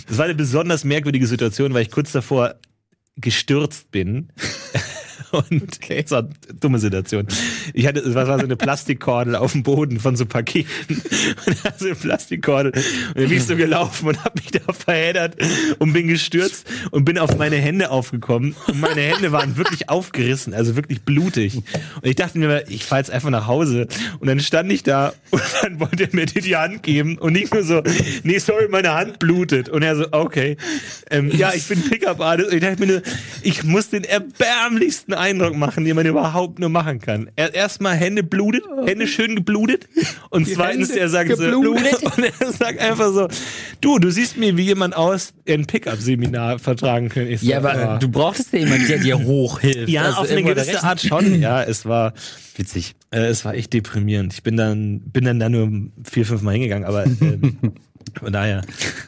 Das 0.07 0.17
war 0.17 0.25
eine 0.25 0.35
besonders 0.35 0.83
merkwürdige 0.83 1.27
Situation, 1.27 1.73
weil 1.73 1.83
ich 1.83 1.91
kurz 1.91 2.11
davor 2.11 2.55
gestürzt 3.15 3.91
bin. 3.91 4.31
Und 5.31 5.77
okay. 5.81 6.03
das 6.03 6.11
war 6.11 6.19
eine 6.19 6.59
dumme 6.59 6.79
Situation. 6.79 7.27
Ich 7.73 7.87
hatte, 7.87 7.99
es 7.99 8.15
war 8.15 8.25
so 8.25 8.31
eine 8.31 8.55
Plastikkordel 8.55 9.35
auf 9.35 9.51
dem 9.51 9.63
Boden 9.63 9.99
von 9.99 10.15
so 10.15 10.25
Paketen. 10.25 11.01
Und 11.45 11.57
da 11.63 11.73
so 11.77 11.85
eine 11.85 11.95
Plastikkordel. 11.95 12.71
Und 12.71 13.17
dann 13.17 13.27
bin 13.27 13.37
ich 13.37 13.45
so 13.45 13.55
gelaufen 13.55 14.07
und 14.07 14.23
habe 14.23 14.41
mich 14.41 14.51
da 14.51 14.73
verheddert 14.73 15.35
und 15.79 15.93
bin 15.93 16.07
gestürzt 16.07 16.67
und 16.91 17.05
bin 17.05 17.17
auf 17.17 17.37
meine 17.37 17.57
Hände 17.57 17.89
aufgekommen. 17.91 18.55
Und 18.67 18.79
meine 18.79 19.01
Hände 19.01 19.31
waren 19.31 19.57
wirklich 19.57 19.89
aufgerissen, 19.89 20.53
also 20.53 20.75
wirklich 20.75 21.01
blutig. 21.01 21.55
Und 21.55 22.05
ich 22.05 22.15
dachte 22.15 22.37
mir, 22.37 22.63
ich 22.69 22.85
fahre 22.85 23.01
jetzt 23.01 23.11
einfach 23.11 23.29
nach 23.29 23.47
Hause. 23.47 23.87
Und 24.19 24.27
dann 24.27 24.39
stand 24.39 24.71
ich 24.71 24.83
da 24.83 25.13
und 25.31 25.41
dann 25.61 25.79
wollte 25.79 26.03
er 26.03 26.09
mir 26.15 26.25
die, 26.25 26.41
die 26.41 26.55
Hand 26.55 26.83
geben 26.83 27.17
und 27.17 27.33
nicht 27.33 27.53
nur 27.53 27.63
so, 27.63 27.81
nee, 28.23 28.39
sorry, 28.39 28.67
meine 28.69 28.93
Hand 28.93 29.19
blutet. 29.19 29.69
Und 29.69 29.83
er 29.83 29.95
so, 29.95 30.05
okay. 30.11 30.57
Ähm, 31.09 31.31
ja, 31.35 31.53
ich 31.53 31.67
bin 31.67 31.81
Pickup-Artist. 31.81 32.49
Und 32.49 32.55
ich 32.55 32.61
dachte 32.61 32.79
mir 32.79 32.87
nur, 32.93 33.01
ich 33.43 33.63
muss 33.63 33.89
den 33.89 34.03
erbärmlichsten 34.03 35.13
Eindruck 35.17 35.55
machen, 35.55 35.85
den 35.85 35.95
man 35.95 36.05
überhaupt 36.05 36.59
nur 36.59 36.69
machen 36.69 36.99
kann. 36.99 37.29
Er 37.35 37.53
erstmal 37.53 37.95
Hände 37.95 38.23
blutet, 38.23 38.63
Hände 38.85 39.07
schön 39.07 39.35
geblutet 39.35 39.87
und 40.29 40.47
Die 40.47 40.53
zweitens 40.53 40.89
Hände 40.89 41.01
er 41.01 41.09
sagt 41.09 41.29
geblutet. 41.29 41.99
so 41.99 42.07
und 42.07 42.23
er 42.23 42.51
sagt 42.51 42.79
einfach 42.79 43.11
so, 43.13 43.27
du, 43.81 43.99
du 43.99 44.11
siehst 44.11 44.37
mir 44.37 44.55
wie 44.57 44.63
jemand 44.63 44.95
aus, 44.95 45.33
der 45.47 45.55
ein 45.55 45.65
Pickup-Seminar 45.65 46.59
vertragen 46.59 47.09
könnte. 47.09 47.33
Ja, 47.45 47.57
aber 47.57 47.75
ja. 47.75 47.97
du 47.97 48.09
brauchtest 48.09 48.53
ja 48.53 48.59
jemanden, 48.59 48.87
der 48.87 48.99
dir 48.99 49.19
hochhilft. 49.19 49.89
Ja, 49.89 50.03
also 50.03 50.21
auf 50.21 50.31
eine 50.31 50.43
gewisse 50.43 50.83
Art 50.83 51.01
schon. 51.01 51.41
Ja, 51.41 51.63
es 51.63 51.85
war 51.85 52.13
witzig. 52.55 52.95
Äh, 53.11 53.27
es 53.27 53.45
war 53.45 53.53
echt 53.53 53.73
deprimierend. 53.73 54.33
Ich 54.33 54.43
bin 54.43 54.57
dann 54.57 55.01
bin 55.01 55.25
dann 55.25 55.39
da 55.39 55.49
nur 55.49 55.69
vier, 56.03 56.25
fünf 56.25 56.41
Mal 56.41 56.51
hingegangen, 56.51 56.85
aber 56.85 57.05
ähm, 57.05 57.57
von 58.19 58.33
daher 58.33 58.61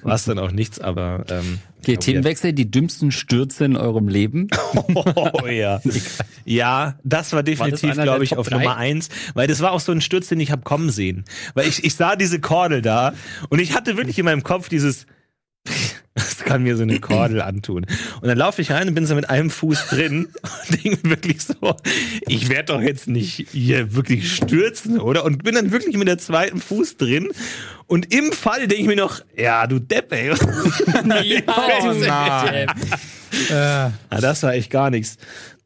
war 0.03 0.15
es 0.15 0.25
dann 0.25 0.39
auch 0.39 0.51
nichts, 0.51 0.79
aber 0.79 1.25
ähm, 1.29 1.59
Okay, 1.81 1.95
Themenwechsel, 1.95 2.51
die 2.51 2.69
dümmsten 2.69 3.09
Stürze 3.11 3.63
in 3.63 3.77
eurem 3.77 4.09
Leben. 4.09 4.49
Oh 4.93 5.47
ja. 5.47 5.81
ja, 6.45 6.99
das 7.05 7.31
war 7.31 7.41
definitiv, 7.41 7.93
glaube 7.93 8.25
ich, 8.25 8.35
auf 8.35 8.49
3? 8.49 8.57
Nummer 8.57 8.75
eins, 8.75 9.07
weil 9.33 9.47
das 9.47 9.61
war 9.61 9.71
auch 9.71 9.79
so 9.79 9.93
ein 9.93 10.01
Sturz, 10.01 10.27
den 10.27 10.41
ich 10.41 10.51
hab 10.51 10.65
kommen 10.65 10.89
sehen. 10.89 11.23
Weil 11.53 11.69
ich, 11.69 11.85
ich 11.85 11.95
sah 11.95 12.17
diese 12.17 12.41
Kordel 12.41 12.81
da 12.81 13.13
und 13.47 13.59
ich 13.59 13.73
hatte 13.73 13.95
wirklich 13.95 14.19
in 14.19 14.25
meinem 14.25 14.43
Kopf 14.43 14.67
dieses 14.67 15.05
das 16.13 16.39
kann 16.39 16.63
mir 16.63 16.75
so 16.75 16.83
eine 16.83 16.99
Kordel 16.99 17.41
antun. 17.41 17.85
Und 18.21 18.27
dann 18.27 18.37
laufe 18.37 18.61
ich 18.61 18.71
rein 18.71 18.87
und 18.89 18.95
bin 18.95 19.05
so 19.05 19.15
mit 19.15 19.29
einem 19.29 19.49
Fuß 19.49 19.87
drin 19.87 20.27
und 20.69 20.83
denke 20.83 21.09
wirklich 21.09 21.41
so, 21.43 21.75
ich 22.27 22.49
werde 22.49 22.73
doch 22.73 22.81
jetzt 22.81 23.07
nicht 23.07 23.47
hier 23.51 23.95
wirklich 23.95 24.35
stürzen, 24.35 24.99
oder? 24.99 25.23
Und 25.23 25.43
bin 25.43 25.55
dann 25.55 25.71
wirklich 25.71 25.95
mit 25.97 26.07
der 26.07 26.17
zweiten 26.17 26.59
Fuß 26.59 26.97
drin. 26.97 27.29
Und 27.89 28.13
im 28.13 28.31
Fall 28.31 28.67
denke 28.67 28.75
ich 28.83 28.87
mir 28.87 28.95
noch, 28.95 29.21
ja, 29.35 29.65
du 29.65 29.79
Depp, 29.79 30.11
ey. 30.13 30.27
ja, 30.27 30.35
oh 30.35 31.03
nein. 31.03 32.67
ja, 33.49 33.91
das 34.11 34.43
war 34.43 34.53
echt 34.53 34.69
gar 34.69 34.91
nichts. 34.91 35.17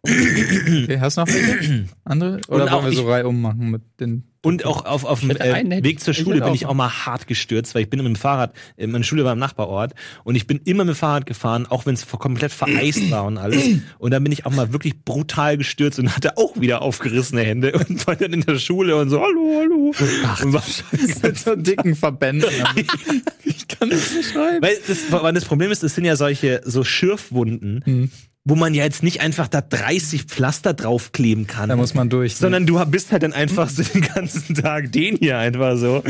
Okay, 0.06 1.00
hast 1.02 1.18
du 1.18 1.22
noch 1.22 1.28
welche? 1.28 1.86
andere? 2.06 2.40
Oder 2.48 2.72
wollen 2.72 2.86
wir 2.86 2.94
so 2.94 3.10
Reihe 3.10 3.28
ummachen 3.28 3.72
mit 3.72 3.82
den 4.00 4.24
und 4.44 4.66
auch 4.66 4.86
auf, 4.86 5.06
auf 5.06 5.22
dem 5.22 5.32
äh, 5.32 5.84
Weg 5.84 6.02
zur 6.02 6.14
Schule 6.14 6.42
bin 6.42 6.54
ich 6.54 6.66
auch 6.66 6.74
mal 6.74 6.90
hart 6.90 7.28
gestürzt, 7.28 7.74
weil 7.74 7.84
ich 7.84 7.90
bin 7.90 8.00
mit 8.00 8.08
dem 8.08 8.16
Fahrrad, 8.18 8.54
äh, 8.76 8.86
meine 8.88 9.06
Schule 9.06 9.24
war 9.24 9.34
im 9.34 9.40
Nachbarort 9.40 9.94
und 10.26 10.36
ich 10.36 10.48
bin 10.48 10.60
immer 10.66 10.84
mit 10.84 10.96
dem 10.96 10.98
Fahrrad 10.98 11.26
gefahren, 11.26 11.66
auch 11.66 11.86
wenn 11.86 11.96
es 11.96 12.06
komplett 12.08 12.52
vereist 12.52 13.10
war 13.10 13.24
und 13.24 13.38
alles. 13.38 13.64
Und 14.00 14.12
dann 14.12 14.22
bin 14.22 14.34
ich 14.34 14.46
auch 14.46 14.52
mal 14.52 14.74
wirklich 14.74 15.02
brutal 15.04 15.58
gestürzt 15.58 15.98
und 15.98 16.14
hatte 16.14 16.38
auch 16.38 16.60
wieder 16.60 16.82
aufgerissene 16.82 17.42
Hände 17.42 17.72
und 17.90 18.06
war 18.06 18.18
dann 18.18 18.34
in 18.34 18.42
der 18.42 18.60
Schule 18.60 18.98
und 18.98 19.10
so, 19.10 19.22
hallo, 19.22 19.60
hallo. 19.60 19.94
Ach, 20.26 20.44
und 20.44 20.54
war 20.54 20.64
mit 21.24 21.40
so 21.40 21.56
dicken 21.56 21.96
Verbänden. 21.96 22.50
ich 23.46 23.68
kann 23.70 23.90
das 23.90 24.14
nicht 24.14 24.32
schreiben. 24.32 24.62
Weil 24.62 24.78
das, 24.88 25.10
das 25.10 25.46
Problem 25.46 25.72
ist, 25.72 25.84
es 25.84 25.96
sind 25.96 26.04
ja 26.04 26.18
solche 26.18 26.62
so 26.66 26.84
Schürfwunden. 26.84 27.82
Hm 27.86 28.12
wo 28.46 28.56
man 28.56 28.74
ja 28.74 28.84
jetzt 28.84 29.04
nicht 29.04 29.22
einfach 29.22 29.48
da 29.48 29.62
30 29.62 30.24
Pflaster 30.24 30.74
draufkleben 30.74 31.48
kann. 31.48 31.70
Da 31.70 31.78
muss 31.78 31.94
man 31.94 32.10
durch. 32.10 32.34
Ne? 32.34 32.38
Sondern 32.40 32.66
du 32.66 32.84
bist 32.86 33.14
halt 33.14 33.24
dann 33.24 33.32
einfach 33.32 33.70
so 33.70 33.84
den 33.84 34.02
ganzen 34.02 34.56
Tag 34.56 34.92
den 34.92 35.16
hier 35.16 35.38
einfach 35.38 35.78
so 35.78 36.04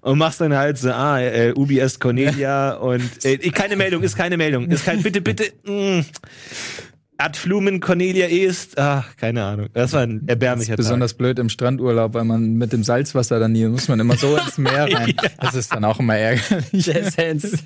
und 0.00 0.18
machst 0.18 0.40
dann 0.40 0.54
halt 0.54 0.78
so, 0.78 0.90
ah, 0.90 1.20
äh, 1.20 1.52
UBS 1.54 2.00
Cornelia 2.00 2.74
und 2.76 3.24
äh, 3.24 3.38
keine 3.50 3.76
Meldung, 3.76 4.02
ist 4.02 4.16
keine 4.16 4.36
Meldung, 4.36 4.68
ist 4.68 4.84
kein, 4.84 5.02
bitte, 5.02 5.20
bitte. 5.20 5.52
Mm. 5.64 6.00
Ad 7.18 7.38
Flumen 7.38 7.80
Cornelia 7.80 8.26
ist, 8.26 8.78
ach, 8.78 9.16
keine 9.16 9.42
Ahnung. 9.42 9.68
Das 9.72 9.94
war 9.94 10.02
ein 10.02 10.24
erbärmlicher 10.26 10.76
das 10.76 10.84
ist 10.84 10.88
Besonders 10.90 11.12
Tag. 11.12 11.18
blöd 11.18 11.38
im 11.38 11.48
Strandurlaub, 11.48 12.12
weil 12.12 12.24
man 12.24 12.54
mit 12.54 12.72
dem 12.74 12.84
Salzwasser 12.84 13.38
dann 13.40 13.54
hier 13.54 13.70
muss 13.70 13.88
man 13.88 13.98
immer 14.00 14.16
so 14.16 14.36
ins 14.36 14.58
Meer 14.58 14.84
rein. 14.94 15.14
ja. 15.22 15.30
Das 15.40 15.54
ist 15.54 15.72
dann 15.72 15.84
auch 15.84 15.98
immer 15.98 16.14
ärgerlich. 16.16 16.88
Essenz. 16.94 17.62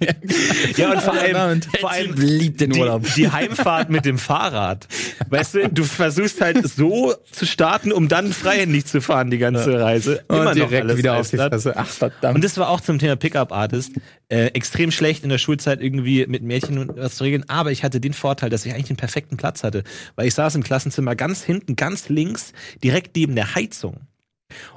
ja, 0.76 0.92
und 0.92 1.02
vor 1.02 1.14
allem, 1.14 1.52
und 1.52 1.68
vor 1.80 1.90
allem 1.90 2.14
liebt 2.14 2.60
den 2.60 2.76
Urlaub. 2.76 3.02
Die, 3.02 3.12
die 3.22 3.30
Heimfahrt 3.32 3.90
mit 3.90 4.04
dem 4.04 4.18
Fahrrad. 4.18 4.86
Weißt 5.28 5.54
du, 5.54 5.68
du 5.68 5.82
versuchst 5.82 6.40
halt 6.40 6.66
so 6.68 7.14
zu 7.32 7.44
starten, 7.44 7.90
um 7.92 8.06
dann 8.08 8.32
freihändig 8.32 8.86
zu 8.86 9.00
fahren 9.00 9.30
die 9.30 9.38
ganze. 9.38 9.80
Reise. 9.80 10.22
Immer 10.28 10.50
und 10.50 10.54
direkt 10.56 10.96
wieder 10.96 11.16
auf 11.18 11.28
die 11.28 11.36
Fresse. 11.38 11.72
Ach, 11.76 11.86
verdammt. 11.86 12.36
Und 12.36 12.44
das 12.44 12.56
war 12.56 12.68
auch 12.68 12.80
zum 12.80 12.98
Thema 12.98 13.16
Pickup 13.16 13.50
Artist 13.52 13.92
äh, 14.30 14.46
extrem 14.46 14.90
schlecht 14.90 15.24
in 15.24 15.28
der 15.28 15.38
Schulzeit 15.38 15.80
irgendwie 15.80 16.26
mit 16.26 16.42
Mädchen 16.42 16.90
was 16.96 17.16
zu 17.16 17.24
regeln, 17.24 17.44
aber 17.48 17.72
ich 17.72 17.84
hatte 17.84 18.00
den 18.00 18.14
Vorteil, 18.14 18.48
dass 18.48 18.64
ich 18.64 18.72
eigentlich 18.72 18.86
den 18.86 18.96
perfekten 18.96 19.36
Platz 19.36 19.62
hatte, 19.62 19.84
weil 20.16 20.26
ich 20.26 20.34
saß 20.34 20.54
im 20.54 20.62
Klassenzimmer 20.62 21.16
ganz 21.16 21.42
hinten, 21.42 21.76
ganz 21.76 22.08
links, 22.08 22.52
direkt 22.82 23.16
neben 23.16 23.34
der 23.34 23.54
Heizung. 23.54 24.00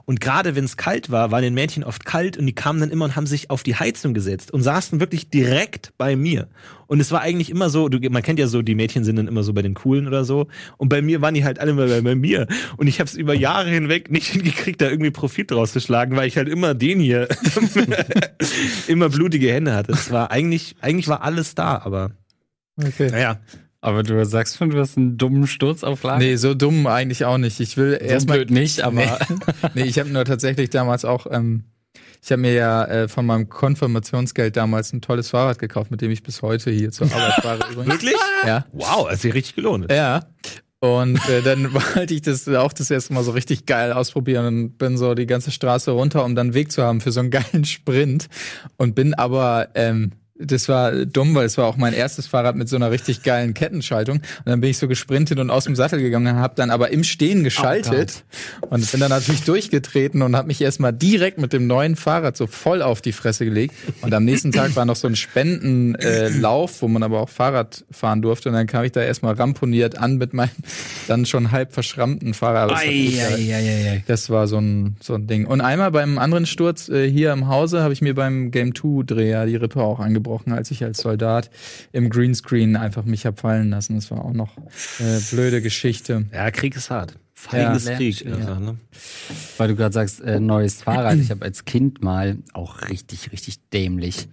Und 0.06 0.22
gerade 0.22 0.56
wenn 0.56 0.66
es 0.66 0.78
kalt 0.78 1.12
war, 1.12 1.32
waren 1.32 1.44
den 1.44 1.54
Mädchen 1.54 1.84
oft 1.84 2.06
kalt 2.06 2.38
und 2.38 2.46
die 2.46 2.54
kamen 2.54 2.80
dann 2.80 2.92
immer 2.92 3.06
und 3.06 3.16
haben 3.16 3.28
sich 3.28 3.50
auf 3.50 3.64
die 3.64 3.76
Heizung 3.76 4.14
gesetzt 4.14 4.52
und 4.52 4.62
saßen 4.62 5.00
wirklich 5.00 5.30
direkt 5.30 5.94
bei 5.98 6.16
mir. 6.16 6.48
Und 6.88 7.00
es 7.00 7.12
war 7.12 7.22
eigentlich 7.22 7.50
immer 7.50 7.70
so, 7.70 7.90
du, 7.90 7.98
man 8.10 8.22
kennt 8.22 8.40
ja 8.40 8.48
so, 8.48 8.62
die 8.62 8.76
Mädchen 8.76 9.04
sind 9.04 9.16
dann 9.16 9.28
immer 9.28 9.44
so 9.44 9.54
bei 9.54 9.62
den 9.62 9.74
Coolen 9.74 10.08
oder 10.08 10.26
so. 10.26 10.48
Und 10.78 10.90
bei 10.90 11.02
mir 11.02 11.22
waren 11.22 11.34
die 11.34 11.44
halt 11.44 11.60
alle 11.60 11.74
mal 11.74 11.88
bei, 11.88 12.02
bei 12.02 12.16
mir. 12.16 12.48
Und 12.78 12.88
ich 12.88 13.00
habe 13.00 13.08
es 13.08 13.16
über 13.16 13.34
Jahre 13.34 13.70
hinweg 13.70 14.12
nicht 14.12 14.28
hingekriegt, 14.32 14.82
da 14.82 14.90
irgendwie 14.90 15.12
Profit 15.12 15.52
draus 15.52 15.74
zu 15.74 15.80
schlagen, 15.80 16.16
weil 16.16 16.28
ich 16.28 16.38
halt 16.38 16.50
immer 16.50 16.74
den 16.74 17.00
hier 17.00 17.28
immer 18.88 19.10
blutige 19.10 19.52
Hände 19.52 19.74
hatte. 19.74 19.92
Es 19.94 20.12
war 20.12 20.32
eigentlich, 20.32 20.76
eigentlich 20.82 21.08
war 21.08 21.24
alles 21.24 21.56
da, 21.56 21.82
aber 21.84 22.12
Okay. 22.82 23.10
Naja, 23.12 23.40
aber 23.84 24.04
du 24.04 24.26
sagst 24.26 24.58
schon, 24.58 24.70
du 24.70 24.80
hast 24.80 24.98
einen 24.98 25.18
dummen 25.18 25.46
Sturz 25.46 25.84
auf 25.84 26.04
Lager. 26.04 26.20
Nee, 26.20 26.38
so 26.38 26.54
dumm 26.54 26.88
eigentlich 26.88 27.26
auch 27.26 27.38
nicht. 27.38 27.60
Ich 27.60 27.76
will 27.78 28.00
so 28.00 28.06
erstmal 28.06 28.46
nicht, 28.46 28.82
aber 28.82 28.96
nee, 28.96 29.36
nee 29.74 29.84
ich 29.84 30.00
habe 30.00 30.10
nur 30.10 30.24
tatsächlich 30.26 30.70
damals 30.70 31.04
auch 31.06 31.28
ähm, 31.30 31.66
ich 32.24 32.32
habe 32.32 32.42
mir 32.42 32.54
ja 32.54 32.86
äh, 32.86 33.08
von 33.10 33.26
meinem 33.26 33.50
Konfirmationsgeld 33.50 34.56
damals 34.56 34.94
ein 34.94 35.02
tolles 35.02 35.32
Fahrrad 35.32 35.60
gekauft, 35.60 35.92
mit 35.92 36.00
dem 36.00 36.10
ich 36.10 36.24
bis 36.24 36.42
heute 36.42 36.72
hier 36.72 36.92
zur 36.92 37.12
Arbeit 37.12 37.34
fahre 37.42 37.60
übrigens. 37.72 37.92
Wirklich? 37.92 38.16
Ja. 38.48 38.66
Wow, 38.72 39.08
das 39.10 39.16
ist 39.16 39.24
ja 39.26 39.32
richtig 39.34 39.56
gelohnt. 39.56 39.92
Ja. 39.92 40.26
Und 40.80 41.18
äh, 41.28 41.42
dann 41.42 41.74
wollte 41.96 42.14
ich 42.14 42.22
das 42.22 42.48
auch 42.48 42.72
das 42.72 42.90
erste 42.90 43.14
Mal 43.14 43.24
so 43.24 43.32
richtig 43.32 43.66
geil 43.66 43.92
ausprobieren 43.92 44.46
und 44.46 44.78
bin 44.78 44.98
so 44.98 45.16
die 45.16 45.26
ganze 45.26 45.52
Straße 45.52 45.92
runter, 45.92 46.24
um 46.24 46.34
dann 46.34 46.48
einen 46.48 46.54
Weg 46.54 46.72
zu 46.72 46.82
haben 46.82 47.02
für 47.02 47.12
so 47.12 47.20
einen 47.20 47.30
geilen 47.30 47.66
Sprint. 47.66 48.28
Und 48.78 48.96
bin 48.96 49.14
aber 49.14 49.70
ähm, 49.76 50.14
das 50.46 50.70
war 50.70 50.92
dumm, 51.06 51.36
weil 51.36 51.46
es 51.46 51.58
war 51.58 51.66
auch 51.66 51.78
mein 51.78 51.94
erstes 51.94 52.28
Fahrrad 52.28 52.56
mit 52.56 52.70
so 52.70 52.76
einer 52.76 52.92
richtig 52.92 53.24
geilen 53.24 53.54
Kettenschaltung. 53.54 54.18
Und 54.18 54.46
dann 54.46 54.62
bin 54.62 54.70
ich 54.70 54.78
so 54.78 54.88
gesprintet 54.88 55.40
und 55.40 55.50
aus 55.50 55.66
dem 55.66 55.76
Sattel 55.76 56.02
gegangen, 56.02 56.36
habe 56.36 56.54
dann 56.56 56.70
aber 56.70 56.92
im 56.92 57.04
Stehen 57.04 57.44
geschaltet 57.44 58.24
oh 58.62 58.68
und 58.72 58.92
bin 58.92 59.00
dann 59.00 59.10
natürlich 59.10 59.44
durchgetreten 59.44 60.22
und 60.22 60.36
habe 60.36 60.48
mich 60.48 60.62
erstmal 60.62 60.94
direkt 60.94 61.40
mit 61.40 61.54
dem 61.54 61.68
neuen 61.68 61.96
Fahrrad 61.96 62.38
so 62.38 62.48
voll 62.48 62.82
auf 62.82 63.02
die 63.02 63.12
Fresse 63.12 63.46
gelegt. 63.46 63.74
Und 64.02 64.14
am 64.14 64.26
nächsten 64.26 64.52
Tag 64.52 64.76
war 64.76 64.86
noch 64.86 64.96
so 64.96 65.08
ein 65.08 65.16
Spendenlauf, 65.16 66.78
äh, 66.78 66.82
wo 66.82 66.88
man 66.88 67.04
aber 67.04 67.22
auch 67.22 67.30
Fahrrad 67.30 67.86
fahren 67.92 68.22
durfte. 68.22 68.50
Und 68.50 68.56
dann 68.56 68.68
kam 68.68 68.84
ich 68.84 68.92
da 68.92 69.02
erstmal 69.02 69.34
ramponiert 69.36 69.98
an 69.98 70.18
mit 70.18 70.34
meinem 70.34 70.52
dann 71.08 71.26
schon 71.26 71.52
halb 71.52 71.74
verschrammten 71.74 72.34
Fahrrad. 72.34 72.72
Das, 72.72 72.82
ei, 72.82 73.12
ei, 73.20 73.56
ei, 73.56 74.04
das 74.08 74.30
war 74.30 74.48
so 74.48 74.58
ein, 74.58 74.98
so 75.02 75.16
ein 75.16 75.28
Ding. 75.28 75.46
Und 75.46 75.62
einmal 75.62 75.92
beim 75.92 76.18
anderen 76.18 76.46
Sturz 76.46 76.90
äh, 76.90 77.10
hier 77.10 77.32
im 77.32 77.48
Hause 77.48 77.82
habe 77.82 77.94
ich 77.94 78.02
mir 78.02 78.14
beim 78.14 78.52
Game 78.52 78.76
2 78.76 79.04
Dreher 79.06 79.46
die 79.46 79.56
Rippe 79.56 79.82
auch 79.82 80.00
angeboten 80.00 80.33
gebrochen, 80.34 80.54
als 80.54 80.72
ich 80.72 80.84
als 80.84 81.00
Soldat 81.00 81.50
im 81.92 82.10
Greenscreen 82.10 82.76
einfach 82.76 83.06
mich 83.06 83.26
hab 83.26 83.40
fallen 83.40 83.70
lassen. 83.70 83.96
Das 83.96 84.10
war 84.12 84.24
auch 84.24 84.34
noch 84.34 84.58
äh, 85.00 85.20
blöde 85.32 85.62
Geschichte. 85.62 86.26
Ja, 86.34 86.50
Krieg 86.52 86.76
ist 86.76 86.90
hart. 86.90 87.18
Feiges 87.34 87.86
ja, 87.86 87.96
Krieg. 87.96 88.26
Ja. 88.26 88.36
Also, 88.36 88.56
ne? 88.56 88.78
Weil 89.58 89.68
du 89.68 89.76
gerade 89.76 89.94
sagst, 89.94 90.22
äh, 90.22 90.40
neues 90.40 90.82
Fahrrad. 90.82 91.18
Ich 91.18 91.30
habe 91.30 91.44
als 91.44 91.66
Kind 91.66 92.02
mal 92.02 92.38
auch 92.54 92.90
richtig, 92.90 93.32
richtig 93.32 93.58
dämlich. 93.70 94.28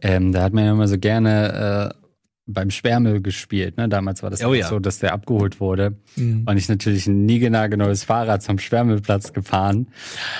Ähm, 0.00 0.32
da 0.32 0.42
hat 0.42 0.52
man 0.52 0.64
ja 0.64 0.72
immer 0.72 0.88
so 0.88 0.98
gerne 0.98 1.92
äh, 1.92 2.05
beim 2.48 2.70
Sperrmüll 2.70 3.20
gespielt. 3.20 3.76
Ne? 3.76 3.88
Damals 3.88 4.22
war 4.22 4.30
das 4.30 4.40
Oh 4.42 4.48
auch 4.50 4.54
ja. 4.54 4.68
so, 4.68 4.78
dass 4.78 5.00
der 5.00 5.12
abgeholt 5.12 5.58
wurde. 5.60 5.96
Und 6.16 6.56
ich 6.56 6.68
natürlich 6.68 7.06
ein 7.08 7.26
niegelnagelneues 7.26 8.04
Fahrrad 8.04 8.42
zum 8.42 8.58
Sperrmüllplatz 8.58 9.32
gefahren 9.32 9.88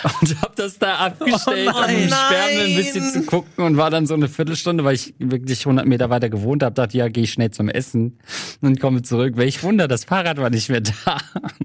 und 0.23 0.40
habe 0.40 0.53
das 0.57 0.79
da 0.79 0.95
abgestellt, 0.97 1.69
Oh 1.75 1.79
um 1.85 1.90
im 1.90 2.09
nein. 2.09 2.09
Sperrmüll 2.09 2.66
ein 2.69 2.77
bisschen 2.77 3.11
zu 3.12 3.23
gucken 3.23 3.64
und 3.64 3.77
war 3.77 3.90
dann 3.90 4.07
so 4.07 4.14
eine 4.14 4.29
Viertelstunde, 4.29 4.85
weil 4.85 4.95
ich 4.95 5.14
wirklich 5.19 5.66
100 5.66 5.85
Meter 5.87 6.09
weiter 6.09 6.29
gewohnt 6.31 6.62
habe, 6.62 6.75
dachte, 6.75 6.97
ja, 6.97 7.09
gehe 7.09 7.25
ich 7.25 7.33
schnell 7.33 7.51
zum 7.51 7.69
Essen 7.69 8.19
und 8.61 8.81
komme 8.81 9.03
zurück. 9.03 9.37
Welch 9.37 9.62
Wunder, 9.64 9.89
das 9.89 10.05
Fahrrad 10.05 10.39
war 10.39 10.51
nicht 10.51 10.68
mehr 10.68 10.81
da. 10.83 11.18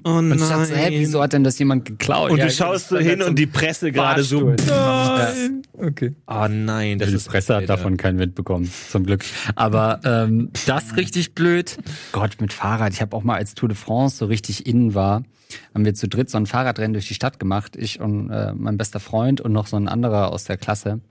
Oh 0.03 0.09
Und 0.13 0.33
ich 0.33 0.39
dachte 0.41 0.65
so, 0.65 0.75
hä, 0.75 0.87
wieso 0.91 1.21
hat 1.21 1.33
denn 1.33 1.43
das 1.43 1.59
jemand 1.59 1.85
geklaut? 1.85 2.31
Und 2.31 2.37
Ja, 2.39 2.45
du 2.47 2.51
schaust 2.51 2.89
so 2.89 2.97
hin 2.97 3.21
und 3.21 3.37
die 3.37 3.45
Presse 3.45 3.91
gerade 3.91 4.23
so. 4.23 4.55
Nein. 4.67 5.61
Okay. 5.73 6.15
Oh 6.27 6.47
nein, 6.49 6.99
das 6.99 7.09
Die 7.09 7.15
ist 7.15 7.27
Presse 7.29 7.55
hat 7.55 7.69
davon 7.69 7.97
keinen 7.97 8.19
Wind 8.19 8.35
bekommen, 8.35 8.71
zum 8.89 9.05
Glück. 9.05 9.23
Aber 9.55 9.99
ähm, 10.03 10.30
das 10.65 10.97
richtig 10.97 11.33
blöd. 11.35 11.77
Gott, 12.11 12.41
mit 12.41 12.53
Fahrrad. 12.53 12.93
Ich 12.93 13.01
habe 13.01 13.15
auch 13.15 13.23
mal, 13.23 13.35
als 13.35 13.53
Tour 13.53 13.69
de 13.69 13.77
France 13.77 14.17
so 14.17 14.25
richtig 14.25 14.65
innen 14.65 14.93
war, 14.93 15.23
haben 15.73 15.85
wir 15.85 15.93
zu 15.93 16.07
dritt 16.07 16.29
so 16.29 16.37
ein 16.37 16.45
Fahrradrennen 16.45 16.93
durch 16.93 17.07
die 17.07 17.13
Stadt 17.13 17.39
gemacht. 17.39 17.75
Ich 17.75 17.99
und 17.99 18.29
äh, 18.29 18.53
mein 18.53 18.77
bester 18.77 18.99
Freund 18.99 19.41
und 19.41 19.51
noch 19.51 19.67
so 19.67 19.77
ein 19.77 19.87
anderer 19.87 20.31
aus 20.31 20.45
der 20.45 20.57
Klasse. 20.57 21.01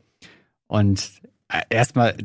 Und 0.66 1.10
äh, 1.48 1.62
erstmal, 1.70 2.16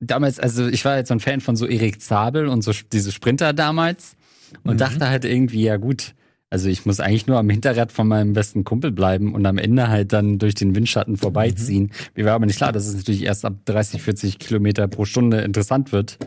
damals, 0.00 0.38
also 0.40 0.66
ich 0.66 0.84
war 0.84 0.96
jetzt 0.96 1.08
so 1.08 1.14
ein 1.14 1.20
Fan 1.20 1.40
von 1.40 1.56
so 1.56 1.66
Erik 1.66 2.00
Zabel 2.00 2.46
und 2.48 2.62
so 2.62 2.72
diese 2.92 3.12
Sprinter 3.12 3.52
damals 3.52 4.16
und 4.64 4.80
dachte 4.80 5.08
halt 5.08 5.24
irgendwie, 5.24 5.62
ja 5.62 5.76
gut, 5.76 6.14
also 6.52 6.68
ich 6.68 6.84
muss 6.84 7.00
eigentlich 7.00 7.26
nur 7.26 7.38
am 7.38 7.48
Hinterrad 7.48 7.92
von 7.92 8.06
meinem 8.06 8.34
besten 8.34 8.62
Kumpel 8.62 8.92
bleiben 8.92 9.34
und 9.34 9.46
am 9.46 9.56
Ende 9.56 9.88
halt 9.88 10.12
dann 10.12 10.38
durch 10.38 10.54
den 10.54 10.74
Windschatten 10.74 11.16
vorbeiziehen. 11.16 11.90
Mir 12.14 12.26
war 12.26 12.34
aber 12.34 12.44
nicht 12.44 12.56
klar, 12.58 12.72
dass 12.72 12.86
es 12.86 12.94
natürlich 12.94 13.22
erst 13.24 13.46
ab 13.46 13.54
30, 13.64 14.02
40 14.02 14.38
Kilometer 14.38 14.86
pro 14.86 15.06
Stunde 15.06 15.40
interessant 15.40 15.92
wird. 15.92 16.18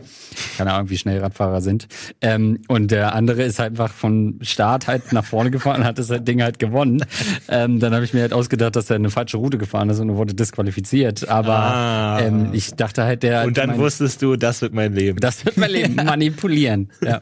Keine 0.58 0.72
Ahnung, 0.72 0.90
wie 0.90 0.98
schnell 0.98 1.20
Radfahrer 1.20 1.60
sind. 1.60 1.86
Ähm, 2.20 2.58
und 2.66 2.90
der 2.90 3.14
andere 3.14 3.44
ist 3.44 3.60
halt 3.60 3.70
einfach 3.70 3.92
von 3.92 4.40
Start 4.42 4.88
halt 4.88 5.12
nach 5.12 5.24
vorne 5.24 5.52
gefahren 5.52 5.82
und 5.82 5.86
hat 5.86 5.98
das 6.00 6.08
Ding 6.24 6.42
halt 6.42 6.58
gewonnen. 6.58 7.04
ähm, 7.48 7.78
dann 7.78 7.94
habe 7.94 8.04
ich 8.04 8.12
mir 8.12 8.22
halt 8.22 8.32
ausgedacht, 8.32 8.74
dass 8.74 8.90
er 8.90 8.96
eine 8.96 9.10
falsche 9.10 9.36
Route 9.36 9.58
gefahren 9.58 9.88
ist 9.90 10.00
und 10.00 10.08
er 10.08 10.16
wurde 10.16 10.34
disqualifiziert. 10.34 11.28
Aber 11.28 11.54
Ah. 11.56 12.20
ähm, 12.20 12.48
ich 12.52 12.74
dachte 12.74 13.04
halt, 13.04 13.22
der 13.22 13.44
Und 13.44 13.56
dann 13.58 13.70
mein, 13.70 13.78
wusstest 13.78 14.22
du, 14.22 14.34
das 14.34 14.60
wird 14.60 14.74
mein 14.74 14.92
Leben. 14.92 15.20
das 15.20 15.44
wird 15.44 15.56
mein 15.56 15.70
Leben 15.70 15.94
manipulieren. 16.04 16.90
Ja. 17.00 17.20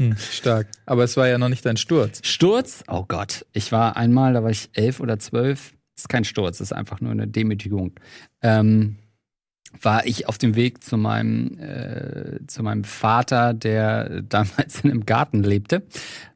Hm, 0.00 0.16
stark. 0.16 0.68
Aber 0.84 1.04
es 1.04 1.16
war 1.16 1.26
ja 1.26 1.38
noch 1.38 1.48
nicht 1.48 1.64
dein 1.64 1.76
Sturz. 1.76 2.20
Sturz? 2.22 2.84
Oh 2.88 3.04
Gott. 3.06 3.46
Ich 3.52 3.72
war 3.72 3.96
einmal, 3.96 4.34
da 4.34 4.42
war 4.42 4.50
ich 4.50 4.68
elf 4.74 5.00
oder 5.00 5.18
zwölf. 5.18 5.72
Das 5.94 6.04
ist 6.04 6.08
kein 6.08 6.24
Sturz, 6.24 6.58
das 6.58 6.68
ist 6.68 6.72
einfach 6.72 7.00
nur 7.00 7.12
eine 7.12 7.26
Demütigung. 7.26 7.92
Ähm, 8.42 8.96
war 9.80 10.06
ich 10.06 10.28
auf 10.28 10.38
dem 10.38 10.54
Weg 10.54 10.84
zu 10.84 10.96
meinem, 10.96 11.58
äh, 11.58 12.46
zu 12.46 12.62
meinem 12.62 12.84
Vater, 12.84 13.54
der 13.54 14.22
damals 14.28 14.80
in 14.80 14.90
einem 14.90 15.06
Garten 15.06 15.42
lebte. 15.42 15.82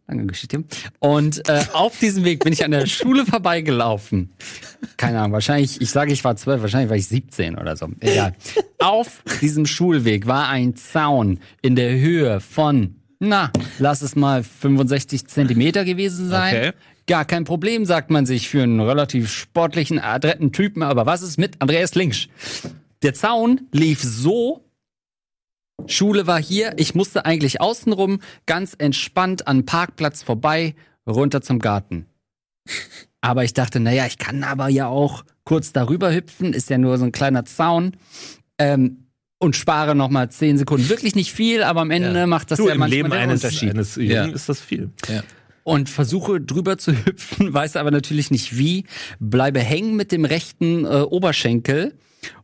Lange 0.06 0.26
Geschichte. 0.26 0.64
Und 0.98 1.48
äh, 1.48 1.62
auf 1.72 1.98
diesem 1.98 2.24
Weg 2.24 2.42
bin 2.42 2.52
ich 2.52 2.64
an 2.64 2.72
der 2.72 2.86
Schule 2.86 3.24
vorbeigelaufen. 3.26 4.30
Keine 4.96 5.20
Ahnung, 5.20 5.32
wahrscheinlich, 5.32 5.80
ich 5.80 5.90
sage, 5.90 6.12
ich 6.12 6.24
war 6.24 6.34
zwölf, 6.34 6.62
wahrscheinlich 6.62 6.90
war 6.90 6.96
ich 6.96 7.06
17 7.06 7.56
oder 7.56 7.76
so. 7.76 7.88
Egal. 8.00 8.34
Auf 8.80 9.22
diesem 9.40 9.66
Schulweg 9.66 10.26
war 10.26 10.48
ein 10.48 10.74
Zaun 10.74 11.38
in 11.62 11.76
der 11.76 11.92
Höhe 11.92 12.40
von, 12.40 12.96
na, 13.20 13.52
lass 13.78 14.00
es 14.00 14.16
mal 14.16 14.42
65 14.42 15.26
Zentimeter 15.26 15.84
gewesen 15.84 16.28
sein. 16.28 16.56
Okay. 16.56 16.72
Gar 17.06 17.24
kein 17.26 17.44
Problem, 17.44 17.84
sagt 17.84 18.10
man 18.10 18.24
sich 18.24 18.48
für 18.48 18.62
einen 18.62 18.80
relativ 18.80 19.30
sportlichen, 19.30 19.98
adretten 19.98 20.52
Typen. 20.52 20.82
Aber 20.82 21.06
was 21.06 21.22
ist 21.22 21.38
mit 21.38 21.60
Andreas 21.60 21.94
Linksch? 21.94 22.28
Der 23.02 23.14
Zaun 23.14 23.68
lief 23.72 24.02
so. 24.02 24.64
Schule 25.86 26.26
war 26.26 26.40
hier. 26.40 26.74
Ich 26.76 26.94
musste 26.94 27.26
eigentlich 27.26 27.60
außenrum 27.60 28.20
ganz 28.46 28.74
entspannt 28.78 29.46
an 29.46 29.66
Parkplatz 29.66 30.22
vorbei, 30.22 30.74
runter 31.06 31.42
zum 31.42 31.58
Garten. 31.58 32.06
Aber 33.20 33.44
ich 33.44 33.52
dachte, 33.52 33.80
naja, 33.80 34.06
ich 34.06 34.16
kann 34.16 34.44
aber 34.44 34.68
ja 34.68 34.86
auch 34.86 35.24
kurz 35.44 35.72
darüber 35.72 36.12
hüpfen. 36.14 36.54
Ist 36.54 36.70
ja 36.70 36.78
nur 36.78 36.96
so 36.96 37.04
ein 37.04 37.12
kleiner 37.12 37.44
Zaun. 37.44 37.96
Ähm, 38.58 39.09
und 39.40 39.56
spare 39.56 39.94
noch 39.96 40.10
mal 40.10 40.30
zehn 40.30 40.56
Sekunden. 40.58 40.88
Wirklich 40.88 41.16
nicht 41.16 41.32
viel, 41.32 41.62
aber 41.62 41.80
am 41.80 41.90
Ende 41.90 42.16
Ja. 42.16 42.26
macht 42.26 42.50
das 42.50 42.58
du, 42.58 42.68
ja 42.68 42.74
im 42.74 42.78
manchmal 42.78 42.96
Leben 42.96 43.10
den 43.10 43.18
eines, 43.18 43.42
Unterschied 43.42 43.70
eines 43.70 43.96
Jungen 43.96 44.10
Ja. 44.10 44.26
ist 44.26 44.48
das 44.48 44.60
viel. 44.60 44.90
und 45.64 45.88
versuche 45.88 46.40
drüber 46.40 46.78
zu 46.78 46.92
hüpfen, 47.06 47.52
weiß 47.52 47.76
aber 47.76 47.90
natürlich 47.90 48.30
nicht 48.30 48.56
wie, 48.56 48.84
bleibe 49.18 49.60
hängen 49.60 49.96
mit 49.96 50.12
dem 50.12 50.24
rechten 50.24 50.84
äh, 50.84 50.88
Oberschenkel. 51.00 51.94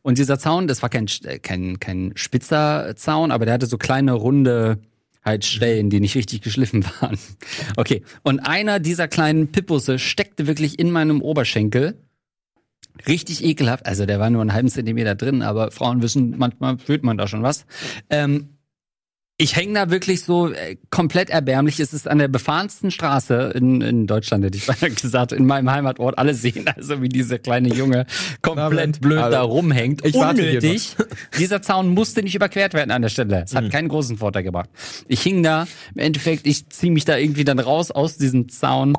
Und 0.00 0.16
dieser 0.16 0.38
Zaun, 0.38 0.68
das 0.68 0.80
war 0.80 0.88
kein, 0.88 1.06
äh, 1.24 1.38
kein, 1.38 1.78
kein 1.80 2.12
spitzer 2.14 2.94
Zaun, 2.96 3.30
aber 3.30 3.44
der 3.44 3.54
hatte 3.54 3.66
so 3.66 3.76
kleine 3.76 4.12
runde 4.12 4.78
halt 5.22 5.44
Stellen, 5.44 5.90
die 5.90 6.00
nicht 6.00 6.14
richtig 6.14 6.40
geschliffen 6.40 6.82
waren. 7.00 7.18
Okay, 7.76 8.02
und 8.22 8.38
einer 8.40 8.78
dieser 8.80 9.06
kleinen 9.06 9.48
Pippusse 9.52 9.98
steckte 9.98 10.46
wirklich 10.46 10.78
in 10.78 10.90
meinem 10.92 11.20
Oberschenkel. 11.20 11.98
Richtig 13.06 13.44
ekelhaft. 13.44 13.86
Also 13.86 14.06
der 14.06 14.18
war 14.18 14.30
nur 14.30 14.40
einen 14.40 14.52
halben 14.52 14.68
Zentimeter 14.68 15.14
drin, 15.14 15.42
aber 15.42 15.70
Frauen 15.70 16.02
wissen, 16.02 16.34
manchmal 16.38 16.78
fühlt 16.78 17.02
man 17.04 17.16
da 17.18 17.28
schon 17.28 17.42
was. 17.42 17.66
Ähm, 18.10 18.56
ich 19.38 19.54
hänge 19.54 19.74
da 19.74 19.90
wirklich 19.90 20.22
so 20.22 20.50
äh, 20.50 20.76
komplett 20.88 21.28
erbärmlich. 21.28 21.78
Es 21.78 21.92
ist 21.92 22.08
an 22.08 22.18
der 22.18 22.28
befahrensten 22.28 22.90
Straße 22.90 23.52
in, 23.54 23.82
in 23.82 24.06
Deutschland, 24.06 24.44
hätte 24.44 24.56
ich 24.56 24.66
beinahe 24.66 24.90
gesagt, 24.90 25.32
in 25.32 25.44
meinem 25.44 25.70
Heimatort. 25.70 26.16
Alle 26.18 26.32
sehen 26.32 26.66
also, 26.74 27.02
wie 27.02 27.10
dieser 27.10 27.38
kleine 27.38 27.68
Junge 27.68 28.06
komplett 28.40 29.00
blöd 29.02 29.18
da 29.18 29.42
rumhängt. 29.42 30.04
Ich 30.06 30.14
warte 30.14 30.40
hier 30.40 30.62
Unnötig. 30.62 30.96
Dieser 31.38 31.60
Zaun 31.60 31.88
musste 31.88 32.22
nicht 32.22 32.34
überquert 32.34 32.72
werden 32.72 32.90
an 32.90 33.02
der 33.02 33.10
Stelle. 33.10 33.42
Es 33.44 33.54
hat 33.54 33.70
keinen 33.70 33.88
großen 33.88 34.16
Vorteil 34.16 34.42
gebracht. 34.42 34.70
Ich 35.06 35.20
hing 35.20 35.42
da, 35.42 35.66
im 35.94 36.00
Endeffekt, 36.00 36.46
ich 36.46 36.70
ziehe 36.70 36.92
mich 36.92 37.04
da 37.04 37.18
irgendwie 37.18 37.44
dann 37.44 37.58
raus 37.58 37.90
aus 37.90 38.16
diesem 38.16 38.48
Zaun. 38.48 38.94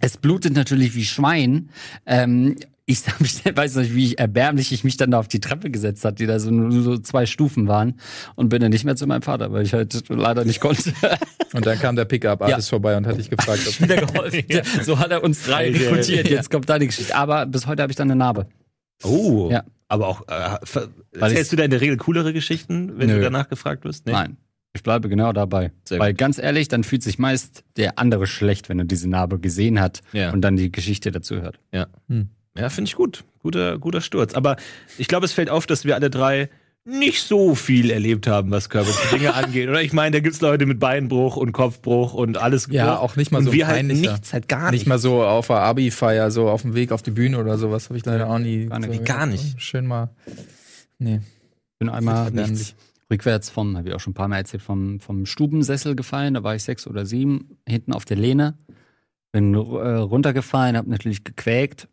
Es 0.00 0.16
blutet 0.16 0.54
natürlich 0.54 0.94
wie 0.94 1.04
Schwein. 1.04 1.70
Ähm, 2.06 2.56
ich 2.86 3.02
mich, 3.20 3.42
weiß 3.44 3.76
nicht, 3.76 3.94
wie 3.94 4.14
erbärmlich 4.14 4.72
ich 4.72 4.84
mich 4.84 4.96
dann 4.96 5.10
da 5.10 5.18
auf 5.18 5.28
die 5.28 5.40
Treppe 5.40 5.70
gesetzt 5.70 6.04
hat, 6.04 6.18
die 6.20 6.26
da 6.26 6.38
so 6.38 6.50
nur 6.50 6.82
so 6.82 6.98
zwei 6.98 7.26
Stufen 7.26 7.66
waren 7.68 7.98
und 8.36 8.48
bin 8.48 8.60
dann 8.62 8.70
nicht 8.70 8.84
mehr 8.84 8.96
zu 8.96 9.06
meinem 9.06 9.22
Vater, 9.22 9.52
weil 9.52 9.64
ich 9.64 9.74
halt 9.74 10.04
leider 10.08 10.44
nicht 10.44 10.60
konnte. 10.60 10.92
Und 11.52 11.64
dann 11.64 11.78
kam 11.78 11.96
der 11.96 12.04
Pickup-Artist 12.04 12.68
vorbei 12.68 12.96
und 12.96 13.06
hat 13.06 13.16
dich 13.18 13.30
gefragt, 13.30 13.62
ob 13.66 13.80
Wieder 13.80 13.96
geholfen. 14.04 14.44
So 14.82 14.98
hat 14.98 15.10
er 15.10 15.22
uns 15.24 15.44
drei 15.44 15.68
Alter. 15.68 15.80
rekrutiert. 15.80 16.28
Jetzt 16.28 16.50
kommt 16.50 16.68
da 16.68 16.78
die 16.78 16.86
Geschichte. 16.88 17.14
Aber 17.14 17.46
bis 17.46 17.66
heute 17.66 17.82
habe 17.82 17.92
ich 17.92 17.96
dann 17.96 18.10
eine 18.10 18.16
Narbe. 18.18 18.46
Oh. 19.04 19.48
Ja. 19.50 19.62
Aber 19.88 20.08
auch, 20.08 20.22
äh, 20.28 20.56
erzählst 21.18 21.42
ich- 21.44 21.48
du 21.50 21.56
da 21.56 21.62
in 21.64 21.70
der 21.70 21.80
Regel 21.80 21.96
coolere 21.96 22.32
Geschichten, 22.32 22.98
wenn 22.98 23.06
Nö. 23.08 23.14
du 23.16 23.20
danach 23.22 23.48
gefragt 23.48 23.84
wirst? 23.84 24.04
Nee? 24.06 24.12
Nein. 24.12 24.36
Ich 24.74 24.82
bleibe 24.82 25.08
genau 25.08 25.32
dabei. 25.32 25.70
Sehr 25.84 25.98
Weil 26.00 26.12
ganz 26.12 26.36
ehrlich, 26.38 26.68
dann 26.68 26.84
fühlt 26.84 27.02
sich 27.02 27.18
meist 27.18 27.64
der 27.76 27.98
andere 27.98 28.26
schlecht, 28.26 28.68
wenn 28.68 28.80
er 28.80 28.84
diese 28.84 29.08
Narbe 29.08 29.38
gesehen 29.38 29.80
hat 29.80 30.02
Ja. 30.12 30.32
und 30.32 30.42
dann 30.42 30.56
die 30.56 30.70
Geschichte 30.70 31.10
dazu 31.12 31.36
hört. 31.40 31.58
Ja. 31.72 31.86
Hm. 32.08 32.28
Ja, 32.58 32.68
finde 32.68 32.88
ich 32.88 32.96
gut. 32.96 33.24
Guter, 33.42 33.78
guter 33.78 34.00
Sturz. 34.00 34.34
Aber 34.34 34.56
ich 34.98 35.08
glaube, 35.08 35.26
es 35.26 35.32
fällt 35.32 35.50
auf, 35.50 35.66
dass 35.66 35.84
wir 35.84 35.94
alle 35.94 36.10
drei 36.10 36.48
nicht 36.88 37.22
so 37.24 37.56
viel 37.56 37.90
erlebt 37.90 38.28
haben, 38.28 38.52
was 38.52 38.68
körperliche 38.70 39.16
Dinge 39.16 39.34
angeht. 39.34 39.68
Oder 39.68 39.82
ich 39.82 39.92
meine, 39.92 40.12
da 40.16 40.20
gibt's 40.20 40.40
Leute 40.40 40.66
mit 40.66 40.78
Beinbruch 40.78 41.36
und 41.36 41.50
Kopfbruch 41.52 42.14
und 42.14 42.38
alles 42.38 42.68
Ja, 42.70 42.86
Gebruch. 42.86 43.00
auch 43.02 43.16
nicht 43.16 43.32
mal 43.32 43.38
und 43.38 43.46
so 43.46 43.52
wir 43.52 43.66
halt 43.66 43.86
nichts, 43.86 44.32
halt 44.32 44.48
gar 44.48 44.70
nicht 44.70 44.80
nicht. 44.82 44.86
mal 44.86 44.98
so 44.98 45.22
auf 45.24 45.48
der 45.48 45.56
Abi-Feier, 45.56 46.30
so 46.30 46.48
auf 46.48 46.62
dem 46.62 46.74
Weg 46.74 46.92
auf 46.92 47.02
die 47.02 47.10
Bühne 47.10 47.38
oder 47.40 47.58
sowas, 47.58 47.88
habe 47.88 47.98
ich 47.98 48.06
leider 48.06 48.30
auch 48.30 48.38
nie. 48.38 48.66
Gar 48.66 48.78
nicht. 48.78 48.98
so, 48.98 49.02
Gar 49.04 49.26
nicht. 49.26 49.60
Schön 49.60 49.84
mal. 49.86 50.10
Nee. 50.98 51.20
bin 51.80 51.88
einmal 51.88 52.30
nichts 52.30 52.74
rückwärts 53.10 53.50
vom, 53.50 53.76
habe 53.76 53.88
ich 53.88 53.94
auch 53.94 54.00
schon 54.00 54.12
ein 54.12 54.14
paar 54.14 54.28
Mal 54.28 54.38
erzählt, 54.38 54.62
vom, 54.62 54.98
vom 55.00 55.26
Stubensessel 55.26 55.94
gefallen. 55.96 56.34
Da 56.34 56.42
war 56.44 56.54
ich 56.54 56.62
sechs 56.62 56.86
oder 56.86 57.04
sieben, 57.06 57.56
hinten 57.68 57.92
auf 57.92 58.04
der 58.04 58.16
Lehne. 58.16 58.58
Bin 59.32 59.54
äh, 59.54 59.58
runtergefallen, 59.58 60.76
habe 60.76 60.88
natürlich 60.90 61.24
gequäkt. 61.24 61.88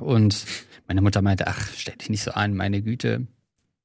Und 0.00 0.44
meine 0.86 1.00
Mutter 1.00 1.22
meinte, 1.22 1.46
ach, 1.46 1.68
stell 1.76 1.96
dich 1.96 2.10
nicht 2.10 2.22
so 2.22 2.30
an, 2.32 2.54
meine 2.54 2.82
Güte. 2.82 3.26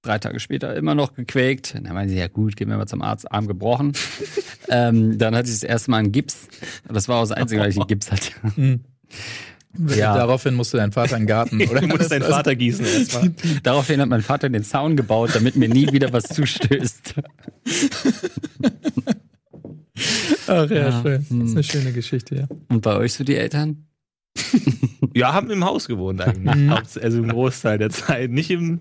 Drei 0.04 0.20
Tage 0.20 0.40
später 0.40 0.76
immer 0.76 0.96
noch 0.96 1.14
gequäkt. 1.16 1.76
Dann 1.76 1.84
meinte 1.94 2.14
sie, 2.14 2.20
ja 2.20 2.28
gut, 2.28 2.56
gehen 2.58 2.70
wir 2.70 2.78
mal 2.78 2.88
zum 2.88 3.02
Arzt, 3.02 3.32
Arm 3.32 3.48
gebrochen. 3.48 3.94
ähm, 4.70 5.18
dann 5.18 5.34
hatte 5.36 5.48
ich 5.48 5.56
das 5.56 5.64
erste 5.64 5.92
Mal 5.92 5.98
einen 5.98 6.12
Gips. 6.12 6.48
Das 6.88 7.08
war 7.08 7.18
auch 7.18 7.22
das 7.24 7.32
Einzige, 7.32 7.62
weil 7.62 7.70
ich 7.70 7.78
einen 7.78 7.88
Gips 7.88 8.12
hatte. 8.12 8.32
Ja. 9.96 10.16
Daraufhin 10.16 10.54
musste 10.54 10.78
dein 10.78 10.92
Vater 10.92 11.16
in 11.16 11.24
den 11.24 11.28
Garten, 11.28 11.62
oder? 11.70 11.82
Du 11.82 11.88
musst 11.88 12.12
deinen 12.12 12.22
Vater 12.24 12.56
gießen 12.56 12.86
erstmal. 12.86 13.32
Daraufhin 13.64 14.02
hat 14.02 14.10
mein 14.10 14.22
Vater 14.22 14.50
den 14.50 14.64
Zaun 14.64 14.96
gebaut, 14.96 15.32
damit 15.34 15.56
mir 15.56 15.68
nie 15.70 15.92
wieder 15.92 16.14
was 16.14 16.26
zustößt. 16.26 17.16
Ach 20.48 20.70
ja, 20.70 20.76
Ja. 20.76 21.02
schön. 21.02 21.22
Das 21.22 21.30
Hm. 21.30 21.46
ist 21.46 21.52
eine 21.54 21.64
schöne 21.64 21.92
Geschichte, 21.94 22.36
ja. 22.36 22.48
Und 22.70 22.82
bei 22.82 22.96
euch 22.98 23.14
so 23.14 23.24
die 23.24 23.36
Eltern? 23.36 23.88
Ja, 25.14 25.34
haben 25.34 25.50
im 25.52 25.64
Haus 25.64 25.88
gewohnt 25.88 26.22
eigentlich. 26.22 26.70
Haupts- 26.70 26.98
also 26.98 27.20
im 27.20 27.30
Großteil 27.30 27.78
der 27.78 27.90
Zeit. 27.90 28.32
Nicht 28.32 28.50
im. 28.50 28.80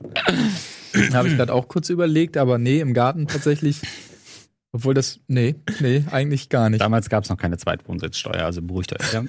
Habe 1.12 1.28
ich 1.28 1.36
gerade 1.36 1.52
auch 1.52 1.68
kurz 1.68 1.88
überlegt, 1.88 2.36
aber 2.36 2.58
nee, 2.58 2.80
im 2.80 2.92
Garten 2.92 3.26
tatsächlich 3.26 3.80
Obwohl 4.74 4.94
das, 4.94 5.20
nee, 5.28 5.54
nee, 5.80 6.02
eigentlich 6.10 6.48
gar 6.48 6.70
nicht. 6.70 6.80
Damals 6.80 7.10
gab 7.10 7.24
es 7.24 7.30
noch 7.30 7.36
keine 7.36 7.58
Zweitwohnsitzsteuer, 7.58 8.42
also 8.44 8.62
beruhigt 8.62 8.98
euch. 8.98 9.12
Ja. 9.12 9.22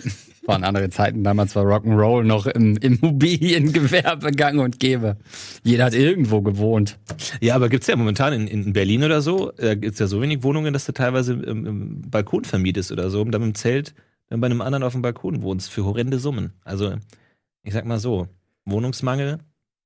Waren 0.46 0.64
andere 0.64 0.90
Zeiten. 0.90 1.24
Damals 1.26 1.54
war 1.56 1.66
Rock'n'Roll 1.66 2.24
noch 2.24 2.48
im 2.48 2.78
Immobiliengewerbe 2.78 4.32
gang 4.32 4.62
und 4.62 4.80
gäbe. 4.80 5.18
Jeder 5.64 5.84
hat 5.86 5.94
irgendwo 5.94 6.42
gewohnt. 6.42 6.98
Ja, 7.42 7.56
aber 7.56 7.68
gibt's 7.68 7.88
ja 7.88 7.98
momentan 7.98 8.32
in, 8.32 8.48
in 8.48 8.72
Berlin 8.72 9.04
oder 9.04 9.22
so, 9.22 9.52
äh, 9.58 9.76
gibt's 9.76 10.00
ja 10.00 10.08
so 10.08 10.22
wenig 10.22 10.44
Wohnungen, 10.44 10.72
dass 10.72 10.86
du 10.86 10.94
teilweise 10.94 11.34
im, 11.34 11.66
im 11.66 12.02
Balkon 12.10 12.46
vermietest 12.46 12.94
oder 12.94 13.10
so 13.10 13.22
und 13.22 13.32
dann 13.32 13.42
im 13.44 13.56
Zelt 13.56 13.94
dann 14.30 14.42
bei 14.42 14.46
einem 14.46 14.62
anderen 14.62 14.84
auf 14.84 14.94
dem 14.94 15.02
Balkon 15.02 15.42
wohnst 15.42 15.70
für 15.70 15.86
horrende 15.86 16.20
Summen. 16.20 16.54
Also, 16.64 16.96
ich 17.64 17.74
sag 17.74 17.86
mal 17.86 18.00
so, 18.00 18.28
Wohnungsmangel 18.66 19.40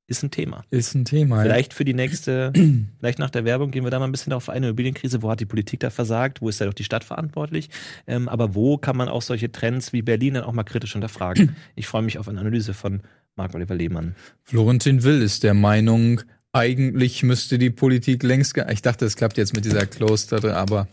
ist 0.08 0.24
ein 0.24 0.32
Thema. 0.32 0.64
Ist 0.70 0.96
ein 0.96 1.04
Thema. 1.04 1.42
Vielleicht 1.42 1.74
für 1.74 1.84
die 1.84 1.94
nächste, 1.94 2.54
vielleicht 3.00 3.20
nach 3.20 3.30
der 3.30 3.44
Werbung 3.44 3.72
gehen 3.72 3.84
wir 3.84 3.92
da 3.92 4.00
mal 4.00 4.06
ein 4.06 4.12
bisschen 4.12 4.32
auf 4.32 4.48
eine 4.48 4.68
Immobilienkrise. 4.68 5.22
Wo 5.22 5.30
hat 5.30 5.42
die 5.42 5.46
Politik 5.46 5.82
da 5.82 5.90
versagt? 5.90 6.42
Wo 6.42 6.48
ist 6.48 6.62
da 6.62 6.66
doch 6.66 6.74
die 6.74 6.86
Stadt 6.86 7.04
verantwortlich? 7.04 7.70
Ähm, 8.08 8.30
aber 8.30 8.56
wo 8.56 8.78
kann 8.78 8.96
man 8.96 9.10
auch 9.10 9.22
solche 9.22 9.52
Trends 9.52 9.92
wie 9.92 10.02
Berlin 10.02 10.36
dann 10.36 10.44
auch 10.44 10.54
mal 10.54 10.64
kritisch 10.64 10.94
hinterfragen? 10.94 11.56
Ich 11.76 11.88
freue 11.88 12.02
mich 12.02 12.18
auf 12.18 12.28
eine 12.28 12.40
Analyse 12.40 12.74
von 12.74 13.02
Marc-Oliver 13.36 13.76
Lehmann. 13.76 14.16
Florentin 14.44 15.04
Will 15.04 15.22
ist 15.22 15.44
der 15.44 15.54
Meinung, 15.54 16.22
eigentlich 16.54 17.22
müsste 17.24 17.58
die 17.58 17.70
Politik 17.70 18.24
längst. 18.24 18.58
Ich 18.72 18.82
dachte, 18.82 19.06
es 19.06 19.16
klappt 19.16 19.38
jetzt 19.38 19.54
mit 19.54 19.66
dieser 19.66 19.86
Close, 19.86 20.36
aber 20.56 20.88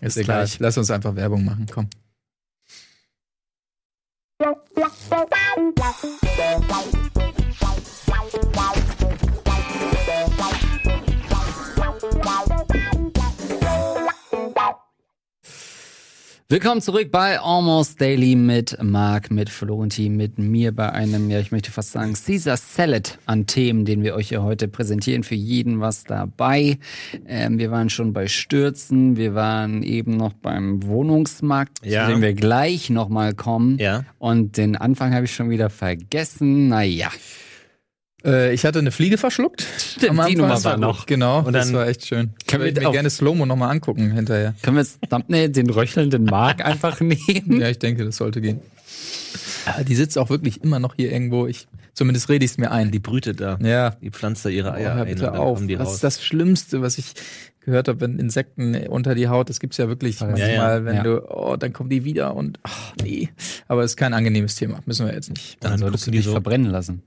ist 0.00 0.16
egal. 0.16 0.44
gleich. 0.44 0.58
Lass 0.60 0.78
uns 0.78 0.90
einfach 0.90 1.16
Werbung 1.16 1.44
machen. 1.44 1.66
Komm. 1.70 1.88
Wow. 5.12 5.62
Willkommen 16.52 16.82
zurück 16.82 17.10
bei 17.10 17.40
Almost 17.40 17.98
Daily 17.98 18.36
mit 18.36 18.76
Marc, 18.82 19.30
mit 19.30 19.48
Florentin, 19.48 20.18
mit 20.18 20.38
mir 20.38 20.70
bei 20.72 20.92
einem, 20.92 21.30
ja, 21.30 21.40
ich 21.40 21.50
möchte 21.50 21.70
fast 21.70 21.92
sagen, 21.92 22.12
Caesar 22.12 22.58
Salad 22.58 23.18
an 23.24 23.46
Themen, 23.46 23.86
den 23.86 24.02
wir 24.02 24.14
euch 24.14 24.28
hier 24.28 24.42
heute 24.42 24.68
präsentieren. 24.68 25.22
Für 25.22 25.34
jeden 25.34 25.80
was 25.80 26.04
dabei. 26.04 26.78
Ähm, 27.26 27.58
wir 27.58 27.70
waren 27.70 27.88
schon 27.88 28.12
bei 28.12 28.28
Stürzen, 28.28 29.16
wir 29.16 29.34
waren 29.34 29.82
eben 29.82 30.18
noch 30.18 30.34
beim 30.34 30.82
Wohnungsmarkt, 30.82 31.86
Ja. 31.86 32.04
zu 32.04 32.12
dem 32.12 32.20
wir 32.20 32.34
gleich 32.34 32.90
nochmal 32.90 33.32
kommen. 33.32 33.78
Ja. 33.78 34.04
Und 34.18 34.58
den 34.58 34.76
Anfang 34.76 35.14
habe 35.14 35.24
ich 35.24 35.34
schon 35.34 35.48
wieder 35.48 35.70
vergessen. 35.70 36.68
Naja. 36.68 37.08
Äh, 38.24 38.54
ich 38.54 38.64
hatte 38.64 38.78
eine 38.78 38.90
Fliege 38.92 39.18
verschluckt. 39.18 39.66
Stimmt, 39.78 40.10
Am 40.10 40.16
die 40.16 40.20
Anfang. 40.22 40.36
Nummer 40.36 40.48
Das 40.54 40.64
war 40.64 40.76
noch. 40.76 41.06
Genau, 41.06 41.40
Und 41.40 41.52
das 41.52 41.66
dann- 41.66 41.74
war 41.76 41.88
echt 41.88 42.06
schön. 42.06 42.30
Können 42.46 42.64
wir 42.64 42.72
mir 42.80 42.88
auch- 42.88 42.92
gerne 42.92 43.10
Slow-Mo 43.10 43.46
nochmal 43.46 43.70
angucken 43.70 44.12
hinterher. 44.12 44.54
Können 44.62 44.76
wir 44.76 44.82
jetzt 44.82 44.98
Thumbnail 45.10 45.48
den 45.48 45.70
röchelnden 45.70 46.24
Mark 46.24 46.60
einfach 46.64 47.00
nehmen? 47.00 47.60
Ja, 47.60 47.68
ich 47.68 47.78
denke, 47.78 48.04
das 48.04 48.16
sollte 48.16 48.40
gehen. 48.40 48.60
Ah, 49.66 49.82
die 49.82 49.94
sitzt 49.94 50.18
auch 50.18 50.28
wirklich 50.30 50.62
immer 50.62 50.78
noch 50.78 50.94
hier 50.96 51.12
irgendwo. 51.12 51.46
Ich, 51.46 51.66
zumindest 51.94 52.28
rede 52.28 52.44
ich 52.44 52.52
es 52.52 52.58
mir 52.58 52.70
ein. 52.72 52.90
Die 52.90 52.98
brütet 52.98 53.40
da. 53.40 53.58
Ja, 53.62 53.90
Die 53.90 54.10
pflanzt 54.10 54.44
da 54.44 54.48
ihre 54.48 54.72
Eier 54.72 54.92
Oh, 54.92 54.94
hör 54.96 55.02
ein 55.02 55.08
bitte 55.08 55.22
dann 55.24 55.36
auf. 55.36 55.60
das 55.66 55.78
raus. 55.80 55.94
ist 55.94 56.04
das 56.04 56.22
Schlimmste, 56.24 56.82
was 56.82 56.98
ich 56.98 57.12
gehört 57.64 57.86
habe, 57.86 58.00
wenn 58.00 58.18
Insekten 58.18 58.74
unter 58.88 59.14
die 59.14 59.28
Haut, 59.28 59.48
das 59.48 59.60
gibt's 59.60 59.76
ja 59.76 59.86
wirklich 59.88 60.18
Ja, 60.18 60.26
manchmal, 60.26 60.48
ja. 60.50 60.84
wenn 60.84 60.96
Ja. 60.96 61.02
du, 61.04 61.22
oh, 61.30 61.56
dann 61.56 61.72
kommen 61.72 61.90
die 61.90 62.04
wieder 62.04 62.34
und, 62.34 62.58
ach, 62.64 62.92
nee. 63.02 63.28
Aber 63.68 63.84
es 63.84 63.92
ist 63.92 63.96
kein 63.96 64.14
angenehmes 64.14 64.56
Thema, 64.56 64.80
müssen 64.84 65.06
wir 65.06 65.14
jetzt 65.14 65.30
nicht. 65.30 65.58
Dann 65.60 65.72
Dann 65.72 65.78
solltest 65.80 66.06
du 66.08 66.10
die 66.10 66.18
dich 66.18 66.26
so 66.26 66.32
verbrennen 66.32 66.70
lassen. 66.72 67.02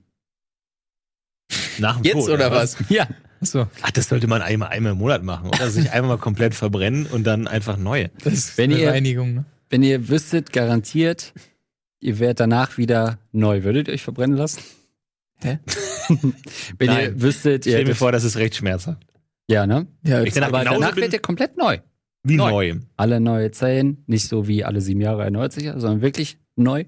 Nach 1.78 1.96
dem 1.96 2.04
Jetzt 2.04 2.14
Tod, 2.14 2.30
oder 2.30 2.50
was? 2.50 2.76
Ja. 2.88 3.06
Achso, 3.40 3.66
Ach, 3.82 3.90
das 3.90 4.08
sollte 4.08 4.26
man 4.28 4.40
einmal, 4.42 4.68
einmal 4.70 4.92
im 4.92 4.98
Monat 4.98 5.22
machen. 5.22 5.48
Oder 5.48 5.68
sich 5.70 5.90
einmal 5.92 6.16
mal 6.16 6.18
komplett 6.18 6.54
verbrennen 6.54 7.06
und 7.06 7.24
dann 7.24 7.46
einfach 7.46 7.76
neu. 7.76 8.08
das 8.24 8.32
ist 8.32 8.58
Wenn 8.58 8.72
eine 8.72 8.80
ihr- 8.80 8.90
Reinigung, 8.90 9.34
ne? 9.34 9.44
Wenn 9.68 9.82
ihr 9.82 10.08
wüsstet, 10.08 10.52
garantiert, 10.52 11.34
ihr 12.00 12.18
werdet 12.18 12.40
danach 12.40 12.78
wieder 12.78 13.18
neu. 13.32 13.62
Würdet 13.64 13.88
ihr 13.88 13.94
euch 13.94 14.02
verbrennen 14.02 14.36
lassen? 14.36 14.60
Hä? 15.42 15.58
Wenn 16.78 16.86
Nein. 16.86 17.04
ihr 17.04 17.20
wüsstet, 17.20 17.66
ihr 17.66 17.72
Stell 17.72 17.84
mir 17.84 17.94
vor, 17.94 18.12
das 18.12 18.24
ist 18.24 18.36
recht 18.36 18.54
schmerzhaft. 18.56 19.02
ja, 19.48 19.66
ne? 19.66 19.86
Ja, 20.04 20.22
Ich 20.22 20.40
Aber 20.42 20.64
danach 20.64 20.94
werdet 20.96 21.12
ihr 21.12 21.18
komplett 21.18 21.56
neu. 21.58 21.78
Wie 22.22 22.36
Neu. 22.36 22.50
neu. 22.50 22.80
Alle 22.96 23.20
neue 23.20 23.50
Zellen, 23.50 24.02
nicht 24.06 24.28
so 24.28 24.48
wie 24.48 24.64
alle 24.64 24.80
sieben 24.80 25.00
Jahre 25.00 25.24
erneuert 25.24 25.52
sich, 25.52 25.64
sondern 25.64 26.00
wirklich 26.00 26.38
neu. 26.56 26.84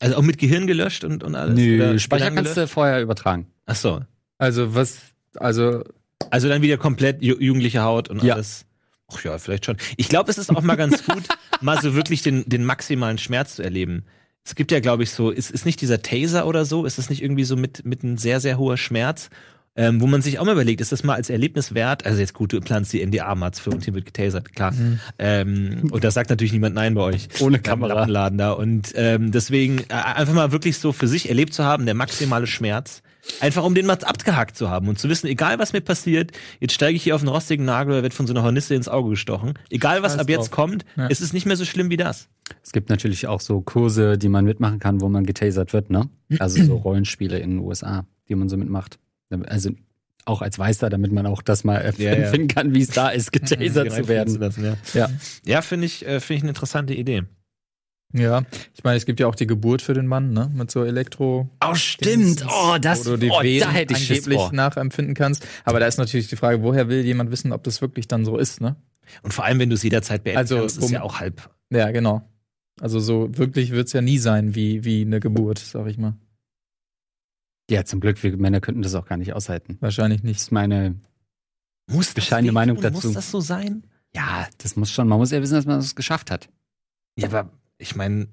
Also 0.00 0.16
auch 0.16 0.22
mit 0.22 0.38
Gehirn 0.38 0.66
gelöscht 0.66 1.04
und, 1.04 1.22
und 1.22 1.34
alles? 1.36 1.54
Nö, 1.56 1.98
Speicher 1.98 2.30
kannst 2.30 2.56
du 2.56 2.66
vorher 2.66 3.00
übertragen. 3.02 3.46
Ach 3.66 3.76
so. 3.76 4.00
also 4.38 4.74
was, 4.74 4.98
also, 5.36 5.84
Also 6.30 6.48
dann 6.48 6.62
wieder 6.62 6.76
komplett 6.76 7.22
ju 7.22 7.36
jugendliche 7.38 7.82
Haut 7.82 8.08
und 8.08 8.22
Ja. 8.22 8.34
alles. 8.34 8.66
Ach 9.12 9.22
ja, 9.24 9.38
vielleicht 9.38 9.66
schon. 9.66 9.76
Ich 9.96 10.08
glaube, 10.08 10.30
es 10.30 10.38
ist 10.38 10.50
auch 10.50 10.62
mal 10.62 10.76
ganz 10.76 11.04
gut, 11.04 11.24
mal 11.60 11.80
so 11.80 11.94
wirklich 11.94 12.22
den, 12.22 12.48
den 12.48 12.64
maximalen 12.64 13.18
Schmerz 13.18 13.56
zu 13.56 13.62
erleben. 13.62 14.04
Es 14.44 14.54
gibt 14.54 14.72
ja, 14.72 14.80
glaube 14.80 15.02
ich, 15.02 15.10
so, 15.10 15.30
ist, 15.30 15.50
ist 15.50 15.66
nicht 15.66 15.80
dieser 15.80 16.00
Taser 16.00 16.46
oder 16.46 16.64
so, 16.64 16.86
ist 16.86 16.96
das 16.98 17.10
nicht 17.10 17.22
irgendwie 17.22 17.44
so 17.44 17.56
mit, 17.56 17.84
mit 17.84 18.02
ein 18.02 18.16
sehr, 18.16 18.40
sehr 18.40 18.56
hoher 18.58 18.76
Schmerz, 18.78 19.28
ähm, 19.76 20.00
wo 20.00 20.06
man 20.06 20.20
sich 20.22 20.38
auch 20.38 20.44
mal 20.44 20.52
überlegt, 20.52 20.80
ist 20.80 20.92
das 20.92 21.04
mal 21.04 21.14
als 21.14 21.30
Erlebnis 21.30 21.74
wert? 21.74 22.04
Also 22.04 22.18
jetzt 22.20 22.34
gut, 22.34 22.52
du 22.52 22.60
planst 22.60 22.92
die 22.92 23.04
NDA 23.04 23.34
mal 23.34 23.52
für 23.52 23.70
und 23.70 23.84
hier 23.84 23.94
wird 23.94 24.06
getasert, 24.06 24.52
klar. 24.54 24.74
Ähm, 25.18 25.88
und 25.90 26.04
das 26.04 26.14
sagt 26.14 26.30
natürlich 26.30 26.52
niemand 26.52 26.74
nein 26.74 26.94
bei 26.94 27.02
euch. 27.02 27.28
Ohne 27.40 27.58
Kamera. 27.58 28.06
Da. 28.30 28.52
Und 28.52 28.92
ähm, 28.96 29.30
deswegen 29.30 29.78
äh, 29.88 29.92
einfach 29.94 30.34
mal 30.34 30.52
wirklich 30.52 30.78
so 30.78 30.92
für 30.92 31.06
sich 31.08 31.28
erlebt 31.28 31.54
zu 31.54 31.64
haben, 31.64 31.86
der 31.86 31.94
maximale 31.94 32.46
Schmerz. 32.46 33.02
Einfach 33.40 33.64
um 33.64 33.74
den 33.74 33.86
mal 33.86 33.98
abgehakt 34.02 34.56
zu 34.56 34.70
haben 34.70 34.88
und 34.88 34.98
zu 34.98 35.08
wissen, 35.08 35.26
egal 35.26 35.58
was 35.58 35.72
mir 35.74 35.82
passiert, 35.82 36.32
jetzt 36.58 36.72
steige 36.72 36.96
ich 36.96 37.02
hier 37.02 37.14
auf 37.14 37.20
einen 37.20 37.28
rostigen 37.28 37.64
Nagel 37.66 37.92
oder 37.92 38.02
werde 38.02 38.14
von 38.14 38.26
so 38.26 38.32
einer 38.32 38.42
Hornisse 38.42 38.74
ins 38.74 38.88
Auge 38.88 39.10
gestochen. 39.10 39.54
Egal 39.68 40.02
was 40.02 40.12
Scheiß 40.12 40.22
ab 40.22 40.28
jetzt 40.30 40.48
drauf. 40.48 40.50
kommt, 40.50 40.84
Ja. 40.96 41.06
es 41.10 41.20
ist 41.20 41.32
nicht 41.34 41.46
mehr 41.46 41.56
so 41.56 41.64
schlimm 41.66 41.90
wie 41.90 41.96
das. 41.98 42.28
Es 42.64 42.72
gibt 42.72 42.88
natürlich 42.88 43.26
auch 43.28 43.40
so 43.40 43.60
Kurse, 43.60 44.16
die 44.18 44.28
man 44.30 44.44
mitmachen 44.46 44.78
kann, 44.78 45.00
wo 45.00 45.08
man 45.08 45.26
getasert 45.26 45.72
wird, 45.74 45.90
ne? 45.90 46.08
Also 46.38 46.64
so 46.64 46.76
Rollenspiele 46.84 47.38
in 47.38 47.50
den 47.50 47.58
USA, 47.60 48.04
die 48.28 48.34
man 48.34 48.48
so 48.48 48.56
mitmacht. 48.56 48.98
Also 49.46 49.70
auch 50.26 50.42
als 50.42 50.58
Weißer, 50.58 50.90
damit 50.90 51.12
man 51.12 51.26
auch 51.26 51.42
das 51.42 51.64
mal 51.64 51.82
Ja, 51.98 52.10
ja. 52.10 52.12
empfinden 52.12 52.48
kann, 52.48 52.74
wie 52.74 52.82
es 52.82 52.90
da 52.90 53.08
ist, 53.08 53.32
getasert 53.32 53.92
zu 53.92 54.08
werden. 54.08 54.34
lassen, 54.38 54.64
ja, 54.64 54.76
Ja. 54.94 55.10
ja 55.44 55.62
finde 55.62 55.86
ich, 55.86 56.06
äh, 56.06 56.20
finde 56.20 56.36
ich 56.38 56.42
eine 56.42 56.50
interessante 56.50 56.94
Idee. 56.94 57.22
ja. 58.12 58.42
Ich 58.74 58.84
meine, 58.84 58.96
es 58.96 59.06
gibt 59.06 59.18
ja 59.20 59.26
auch 59.26 59.34
die 59.34 59.46
Geburt 59.46 59.82
für 59.82 59.94
den 59.94 60.06
Mann, 60.06 60.32
ne? 60.32 60.50
Mit 60.54 60.70
so 60.70 60.84
Elektro. 60.84 61.48
Oh, 61.64 61.74
stimmt. 61.74 62.44
Oh, 62.48 62.76
das, 62.80 63.06
wo 63.06 63.10
du 63.10 63.16
die 63.18 63.30
oh, 63.30 63.42
Wehen 63.42 63.60
da 63.60 63.70
hätte 63.70 63.94
ich 63.94 64.00
Schiss 64.00 64.18
angeblich 64.18 64.38
vor. 64.40 64.52
nachempfinden 64.52 65.14
kannst. 65.14 65.46
Aber 65.64 65.80
da 65.80 65.86
ist 65.86 65.96
natürlich 65.98 66.28
die 66.28 66.36
Frage, 66.36 66.62
woher 66.62 66.88
will 66.88 67.04
jemand 67.04 67.30
wissen, 67.30 67.52
ob 67.52 67.62
das 67.64 67.80
wirklich 67.80 68.08
dann 68.08 68.24
so 68.24 68.36
ist, 68.36 68.60
ne? 68.60 68.76
Und 69.22 69.32
vor 69.34 69.44
allem, 69.44 69.58
wenn 69.58 69.70
du 69.70 69.74
es 69.74 69.82
jederzeit 69.82 70.22
beenden 70.24 70.38
Also, 70.38 70.58
kannst, 70.58 70.78
ist 70.78 70.84
um- 70.84 70.92
ja 70.92 71.02
auch 71.02 71.18
halb. 71.20 71.50
Ja, 71.70 71.90
genau. 71.92 72.22
Also 72.80 72.98
so 73.00 73.28
wirklich 73.36 73.70
wird's 73.72 73.92
ja 73.92 74.00
nie 74.00 74.18
sein 74.18 74.54
wie, 74.54 74.84
wie 74.84 75.02
eine 75.02 75.20
Geburt, 75.20 75.58
sag 75.58 75.86
ich 75.86 75.98
mal. 75.98 76.14
Ja, 77.70 77.84
zum 77.84 78.00
Glück, 78.00 78.22
wir 78.22 78.36
Männer 78.36 78.60
könnten 78.60 78.82
das 78.82 78.94
auch 78.94 79.06
gar 79.06 79.16
nicht 79.16 79.32
aushalten. 79.32 79.76
Wahrscheinlich 79.80 80.20
Das 80.20 80.24
nicht. 80.28 80.40
ist 80.40 80.52
meine, 80.52 80.96
Muss 81.86 82.12
bescheidene? 82.12 82.52
Meinung 82.52 82.80
dazu. 82.80 83.06
Muss 83.08 83.14
das 83.14 83.30
so 83.30 83.40
sein? 83.40 83.84
ja, 84.14 84.48
das 84.58 84.74
muss 84.76 84.90
schon, 84.90 85.06
man 85.08 85.18
muss 85.18 85.30
ja 85.30 85.40
wissen, 85.40 85.54
dass 85.54 85.66
man 85.66 85.78
es 85.78 85.94
geschafft 85.94 86.30
hat. 86.32 86.48
Ja, 87.16 87.28
aber 87.28 87.50
ich 87.78 87.94
meine, 87.94 88.26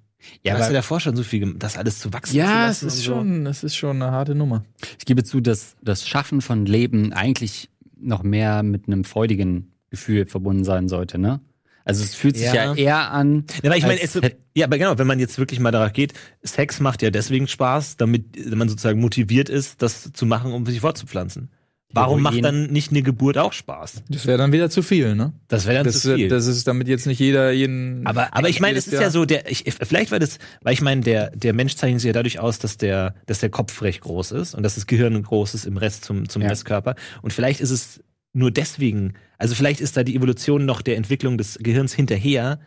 Ja, 0.44 0.54
ja, 0.54 0.60
hast 0.60 0.70
du 0.70 0.74
davor 0.74 1.00
schon 1.00 1.16
so 1.16 1.22
viel, 1.24 1.54
das 1.54 1.78
alles 1.78 2.00
zu 2.00 2.12
wachsen 2.14 2.32
zu 2.32 2.38
Ja, 2.38 2.64
es 2.70 2.82
lassen 2.82 2.88
ist 2.88 2.98
so. 2.98 3.04
schon, 3.04 3.46
es 3.46 3.64
ist 3.64 3.76
schon 3.76 4.02
eine 4.02 4.12
harte 4.12 4.34
Nummer. 4.34 4.66
Ich 4.98 5.06
gebe 5.06 5.24
zu, 5.24 5.40
dass 5.40 5.76
das 5.84 6.08
Schaffen 6.08 6.42
von 6.42 6.66
Leben 6.66 7.14
eigentlich 7.14 7.70
noch 7.96 8.24
mehr 8.24 8.64
mit 8.64 8.88
einem 8.88 9.04
freudigen 9.04 9.72
Gefühl 9.92 10.26
verbunden 10.26 10.64
sein 10.64 10.88
sollte, 10.88 11.20
ne? 11.20 11.40
Also 11.88 12.04
es 12.04 12.16
fühlt 12.16 12.36
sich 12.38 12.48
ja, 12.48 12.54
Ja. 12.54 12.76
eher 12.76 13.12
an. 13.12 13.46
Ja, 13.64 13.70
aber 13.70 13.78
ich 13.78 13.84
meine, 13.86 14.02
es- 14.02 14.20
ja, 14.56 14.66
aber 14.66 14.78
genau, 14.78 14.98
wenn 14.98 15.08
man 15.08 15.20
jetzt 15.20 15.38
wirklich 15.40 15.60
mal 15.60 15.72
darauf 15.72 15.94
geht, 15.94 16.14
Sex 16.44 16.80
macht 16.80 17.02
ja 17.02 17.10
deswegen 17.10 17.48
Spaß, 17.48 17.98
damit 17.98 18.54
man 18.56 18.68
sozusagen 18.70 19.00
motiviert 19.00 19.50
ist, 19.50 19.82
das 19.82 20.12
zu 20.14 20.26
machen, 20.26 20.52
um 20.52 20.66
sich 20.66 20.82
fortzupflanzen. 20.82 21.50
Warum 21.94 22.22
macht 22.22 22.44
dann 22.44 22.68
nicht 22.68 22.92
eine 22.92 23.02
Geburt 23.02 23.38
auch 23.38 23.54
Spaß? 23.54 24.04
Das 24.10 24.28
wäre 24.28 24.38
dann 24.38 24.52
wieder 24.52 24.70
zu 24.70 24.82
viel, 24.84 25.16
ne? 25.16 25.32
Das 25.48 25.66
wäre 25.66 25.78
dann 25.78 25.86
Das, 25.86 26.02
zu 26.02 26.16
viel. 26.16 26.28
das 26.28 26.46
ist 26.46 26.68
damit 26.68 26.90
jetzt 26.90 27.08
nicht 27.08 27.18
jeder 27.20 27.52
jeden. 27.52 28.06
aber, 28.06 28.36
aber 28.36 28.50
ich 28.50 28.60
meine, 28.60 28.78
es 28.78 28.88
ist 28.88 29.00
ja 29.00 29.10
so, 29.10 29.24
der, 29.24 29.50
ich, 29.50 29.64
vielleicht 29.82 30.12
war 30.12 30.20
das, 30.20 30.38
weil 30.62 30.74
ich 30.74 30.82
meine, 30.82 31.00
der, 31.02 31.30
der 31.32 31.54
Mensch 31.54 31.76
zeichnet 31.76 32.02
sich 32.02 32.08
ja 32.08 32.14
dadurch 32.14 32.40
aus, 32.40 32.60
dass 32.60 32.76
der, 32.76 33.16
dass 33.26 33.40
der 33.40 33.50
Kopf 33.50 33.82
recht 33.82 34.02
groß 34.02 34.34
ist 34.34 34.54
und 34.54 34.64
dass 34.64 34.76
das 34.76 34.86
Gehirn 34.86 35.24
groß 35.24 35.54
ist 35.56 35.66
im 35.66 35.78
Rest 35.78 36.04
zum, 36.04 36.28
zum 36.28 36.42
Ja. 36.42 36.50
Restkörper. 36.50 36.96
Und 37.22 37.32
vielleicht 37.32 37.62
ist 37.62 37.72
es 37.72 38.02
nur 38.38 38.52
deswegen, 38.52 39.14
also 39.38 39.56
vielleicht 39.56 39.82
ist 39.82 39.98
da 39.98 40.04
die 40.04 40.16
Evolution 40.16 40.66
noch 40.66 40.82
der 40.82 40.96
Entwicklung 40.98 41.38
des 41.38 41.58
Gehirns 41.62 41.94
hinterher, 41.94 42.60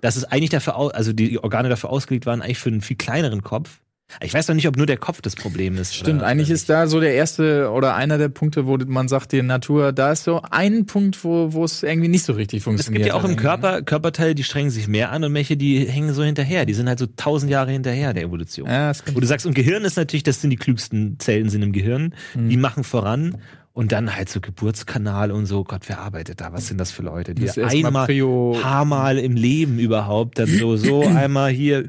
dass 0.00 0.16
es 0.16 0.24
eigentlich 0.24 0.50
dafür, 0.50 0.94
also 0.94 1.12
die 1.12 1.38
Organe 1.42 1.68
dafür 1.68 1.90
ausgelegt 1.90 2.26
waren, 2.26 2.42
eigentlich 2.42 2.58
für 2.58 2.70
einen 2.70 2.80
viel 2.80 2.96
kleineren 2.96 3.42
Kopf. 3.42 3.80
Ich 4.20 4.34
weiß 4.34 4.44
doch 4.46 4.54
nicht, 4.54 4.68
ob 4.68 4.76
nur 4.76 4.84
der 4.84 4.98
Kopf 4.98 5.22
das 5.22 5.34
Problem 5.36 5.78
ist. 5.78 5.94
Stimmt, 5.94 6.18
oder- 6.18 6.26
eigentlich 6.26 6.48
oder 6.48 6.54
ist 6.54 6.68
da 6.68 6.86
so 6.86 7.00
der 7.00 7.14
erste 7.14 7.70
oder 7.70 7.94
einer 7.94 8.18
der 8.18 8.28
Punkte, 8.28 8.66
wo 8.66 8.76
man 8.76 9.08
sagt, 9.08 9.32
die 9.32 9.40
Natur, 9.42 9.92
da 9.92 10.12
ist 10.12 10.24
so 10.24 10.42
ein 10.50 10.84
Punkt, 10.84 11.24
wo, 11.24 11.54
wo 11.54 11.64
es 11.64 11.82
irgendwie 11.82 12.08
nicht 12.08 12.24
so 12.24 12.34
richtig 12.34 12.58
Es 12.58 12.64
funktioniert. 12.64 13.04
gibt 13.04 13.14
ja 13.14 13.18
auch 13.18 13.24
im. 13.24 13.36
Körper 13.36 13.80
Körperteile, 13.80 14.34
die 14.34 14.44
strengen 14.44 14.68
sich 14.70 14.86
mehr 14.86 15.12
an 15.12 15.24
und 15.24 15.32
welche, 15.32 15.56
die 15.56 15.86
hängen 15.88 16.12
so 16.12 16.22
hinterher. 16.22 16.66
Die 16.66 16.74
sind 16.74 16.88
halt 16.88 16.98
so 16.98 17.06
tausend 17.16 17.50
Jahre 17.50 17.70
hinterher 17.70 18.12
der 18.12 18.24
Evolution. 18.24 18.68
Ja, 18.68 18.88
das 18.88 19.02
Wo 19.14 19.18
du 19.18 19.26
sagst, 19.26 19.46
und 19.46 19.54
Gehirn 19.54 19.84
ist 19.84 19.96
natürlich, 19.96 20.24
das 20.24 20.42
sind 20.42 20.50
die 20.50 20.56
klügsten 20.56 21.18
Zellen 21.18 21.48
sind 21.48 21.62
im 21.62 21.72
Gehirn. 21.72 22.14
Mhm. 22.34 22.50
Die 22.50 22.56
machen 22.58 22.84
voran. 22.84 23.38
Und 23.74 23.90
dann 23.92 24.14
halt 24.14 24.28
so 24.28 24.40
Geburtskanal 24.40 25.30
und 25.30 25.46
so, 25.46 25.64
Gott, 25.64 25.88
wer 25.88 26.00
arbeitet 26.00 26.42
da? 26.42 26.52
Was 26.52 26.66
sind 26.68 26.76
das 26.78 26.90
für 26.92 27.02
Leute? 27.02 27.34
Die 27.34 27.48
einmal, 27.62 28.06
Prio- 28.06 28.60
paar 28.60 28.84
Mal 28.84 29.18
im 29.18 29.34
Leben 29.34 29.78
überhaupt, 29.78 30.38
dann 30.38 30.46
so, 30.48 30.76
so 30.76 31.02
einmal 31.06 31.50
hier, 31.50 31.86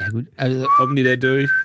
Ja, 0.00 0.08
gut, 0.10 0.26
also 0.36 0.66
kommen 0.76 0.96
die 0.96 1.02
da 1.02 1.16
durch. 1.16 1.50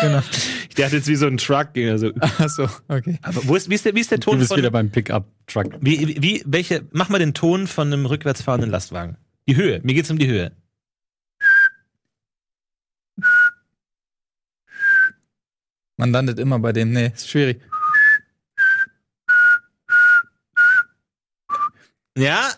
Genau. 0.00 0.22
Ich 0.68 0.74
dachte 0.74 0.96
jetzt 0.96 1.08
wie 1.08 1.14
so 1.14 1.26
ein 1.26 1.36
Truck 1.36 1.72
ging 1.72 1.88
also. 1.88 2.10
Achso, 2.18 2.68
okay. 2.88 3.18
Aber 3.22 3.46
wo 3.46 3.54
ist, 3.54 3.70
wie 3.70 3.74
ist 3.74 3.84
der, 3.84 3.94
wie 3.94 4.00
ist 4.00 4.10
der 4.10 4.18
du 4.18 4.30
Ton 4.30 4.38
bist 4.38 4.48
von, 4.48 4.58
wieder 4.58 4.70
beim 4.70 4.90
Pickup-Truck. 4.90 5.66
wie, 5.80 6.08
wie, 6.08 6.22
wie, 6.22 6.42
welche, 6.46 6.82
mach 6.92 7.08
mal 7.10 7.18
den 7.18 7.32
Ton 7.32 7.66
von 7.66 7.92
einem 7.92 8.04
rückwärts 8.06 8.42
fahrenden 8.42 8.70
Lastwagen. 8.70 9.16
Die 9.48 9.56
Höhe, 9.56 9.80
mir 9.84 9.94
geht's 9.94 10.10
um 10.10 10.18
die 10.18 10.26
Höhe. 10.26 10.52
Man 16.04 16.12
landet 16.12 16.38
immer 16.38 16.58
bei 16.58 16.70
dem, 16.74 16.92
nee, 16.92 17.12
ist 17.14 17.30
schwierig. 17.30 17.62
Ja? 22.16 22.50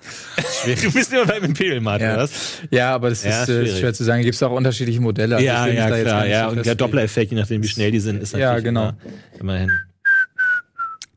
Du 0.65 0.93
bist 0.93 1.13
immer 1.13 1.27
beim 1.27 1.45
Imperial 1.45 1.81
Markt, 1.81 2.03
Ja. 2.03 2.17
was? 2.17 2.61
Ja, 2.71 2.93
aber 2.95 3.09
das 3.11 3.23
Ja, 3.23 3.45
ist, 3.45 3.49
äh, 3.49 3.63
schwierig. 3.63 3.79
schwer 3.79 3.95
zu 3.95 4.03
sagen. 4.05 4.23
Gibt 4.25 4.35
es 4.35 4.43
auch 4.43 4.51
unterschiedliche 4.51 5.01
Modelle. 5.01 5.37
Also 5.37 5.47
Ja, 5.47 5.67
ja, 5.69 5.87
klar, 6.03 6.27
ja. 6.27 6.49
Und 6.49 6.67
der. 6.67 6.75
Doppler-Effekt, 6.75 7.31
je 7.31 7.39
nachdem, 7.39 7.63
wie 7.63 7.69
schnell 7.69 7.93
die 7.93 8.01
sind, 8.01 8.21
ist 8.21 8.33
Ja, 8.33 8.39
natürlich 8.49 8.65
genau. 8.65 8.89
immer, 8.91 8.99
immerhin. 9.39 9.71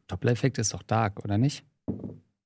Doppler-Effekt 0.08 0.60
ist 0.60 0.72
doch 0.74 0.84
Dark, 0.84 1.24
oder 1.24 1.38
nicht? 1.40 1.66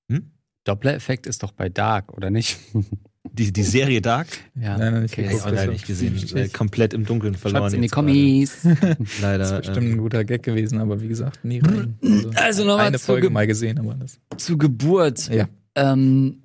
Hm? 0.09 0.31
Doppler-Effekt 0.63 1.27
ist 1.27 1.43
doch 1.43 1.51
bei 1.51 1.67
Dark, 1.67 2.13
oder 2.13 2.29
nicht? 2.29 2.57
Die, 3.36 3.51
die 3.51 3.63
Serie 3.63 3.99
Dark? 3.99 4.27
ja. 4.55 4.77
Nein, 4.77 4.93
nein, 4.93 5.03
Okay, 5.05 5.25
Habe 5.25 5.36
ich 5.36 5.41
auch 5.41 5.49
leider 5.51 5.71
nicht 5.71 5.88
gesehen. 5.88 6.15
verstehe 6.15 6.43
Äh, 6.43 6.45
ich. 6.45 6.53
Komplett 6.53 6.93
im 6.93 7.03
Dunkeln 7.05 7.34
verloren. 7.34 7.61
Schreibt's 7.63 7.73
in 7.73 7.81
die. 7.81 7.88
Kommis. 7.88 8.63
Leider. 9.21 9.38
Das 9.39 9.51
ist 9.51 9.57
bestimmt 9.65 9.77
ähm, 9.88 9.91
ein 9.93 9.97
guter 9.97 10.23
Gag 10.23 10.43
gewesen, 10.43 10.77
aber 10.77 11.01
wie 11.01 11.07
gesagt, 11.07 11.43
nie 11.43 11.59
rein. 11.59 11.97
Also 12.36 12.63
nochmal 12.63 12.88
eine 12.88 12.99
zu 12.99 13.05
Folge 13.07 13.23
Ge- 13.27 13.34
mal 13.34 13.47
gesehen, 13.47 13.79
aber 13.79 13.95
das. 13.95 14.19
Zu 14.38 14.57
Geburt. 14.57 15.29
Ja. 15.29 15.47
Ähm, 15.75 16.43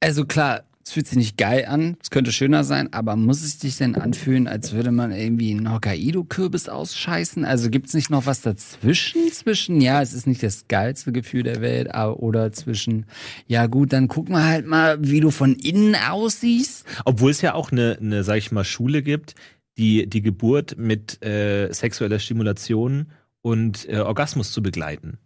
also 0.00 0.26
klar, 0.26 0.64
es 0.84 0.92
fühlt 0.92 1.06
sich 1.06 1.16
nicht 1.16 1.36
geil 1.36 1.66
an, 1.66 1.96
es 2.02 2.10
könnte 2.10 2.32
schöner 2.32 2.64
sein, 2.64 2.92
aber 2.92 3.16
muss 3.16 3.42
es 3.42 3.60
sich 3.60 3.76
denn 3.76 3.94
anfühlen, 3.94 4.48
als 4.48 4.72
würde 4.72 4.90
man 4.90 5.12
irgendwie 5.12 5.52
einen 5.52 5.72
Hokkaido-Kürbis 5.72 6.68
ausscheißen? 6.68 7.44
Also 7.44 7.70
gibt's 7.70 7.94
nicht 7.94 8.10
noch 8.10 8.26
was 8.26 8.40
dazwischen? 8.40 9.30
Zwischen, 9.32 9.80
ja, 9.80 10.02
es 10.02 10.12
ist 10.12 10.26
nicht 10.26 10.42
das 10.42 10.66
geilste 10.68 11.12
Gefühl 11.12 11.44
der 11.44 11.60
Welt, 11.60 11.94
aber, 11.94 12.20
oder 12.22 12.52
zwischen, 12.52 13.06
ja 13.46 13.66
gut, 13.66 13.92
dann 13.92 14.08
guck 14.08 14.28
mal 14.28 14.44
halt 14.44 14.66
mal, 14.66 14.98
wie 15.00 15.20
du 15.20 15.30
von 15.30 15.54
innen 15.54 15.94
aussiehst. 15.94 16.84
Obwohl 17.04 17.30
es 17.30 17.40
ja 17.40 17.54
auch 17.54 17.72
eine, 17.72 17.98
eine, 18.00 18.24
sag 18.24 18.38
ich 18.38 18.52
mal, 18.52 18.64
Schule 18.64 19.02
gibt, 19.02 19.34
die 19.78 20.08
die 20.08 20.22
Geburt 20.22 20.76
mit 20.76 21.24
äh, 21.24 21.72
sexueller 21.72 22.18
Stimulation 22.18 23.06
und 23.40 23.88
äh, 23.88 23.98
Orgasmus 23.98 24.52
zu 24.52 24.62
begleiten. 24.62 25.18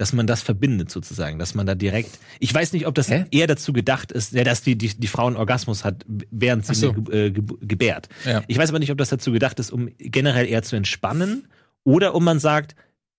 Dass 0.00 0.14
man 0.14 0.26
das 0.26 0.40
verbindet 0.40 0.90
sozusagen, 0.90 1.38
dass 1.38 1.54
man 1.54 1.66
da 1.66 1.74
direkt. 1.74 2.18
Ich 2.38 2.54
weiß 2.54 2.72
nicht, 2.72 2.86
ob 2.86 2.94
das 2.94 3.10
Hä? 3.10 3.26
eher 3.30 3.46
dazu 3.46 3.74
gedacht 3.74 4.12
ist, 4.12 4.34
dass 4.34 4.62
die, 4.62 4.74
die, 4.74 4.88
die 4.88 5.06
Frau 5.06 5.26
einen 5.26 5.36
Orgasmus 5.36 5.84
hat, 5.84 6.06
während 6.30 6.64
sie 6.64 6.74
so. 6.74 6.94
Ge- 6.94 7.26
äh, 7.26 7.30
ge- 7.30 7.44
gebärt. 7.60 8.08
Ja. 8.24 8.42
Ich 8.46 8.56
weiß 8.56 8.70
aber 8.70 8.78
nicht, 8.78 8.90
ob 8.90 8.96
das 8.96 9.10
dazu 9.10 9.30
gedacht 9.30 9.60
ist, 9.60 9.70
um 9.70 9.90
generell 9.98 10.46
eher 10.46 10.62
zu 10.62 10.74
entspannen 10.74 11.48
oder 11.84 12.14
um 12.14 12.24
man 12.24 12.38
sagt, 12.38 12.76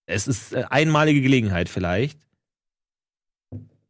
es 0.08 0.28
ist 0.28 0.54
äh, 0.54 0.64
einmalige 0.72 1.22
Gelegenheit 1.22 1.70
vielleicht. 1.70 2.18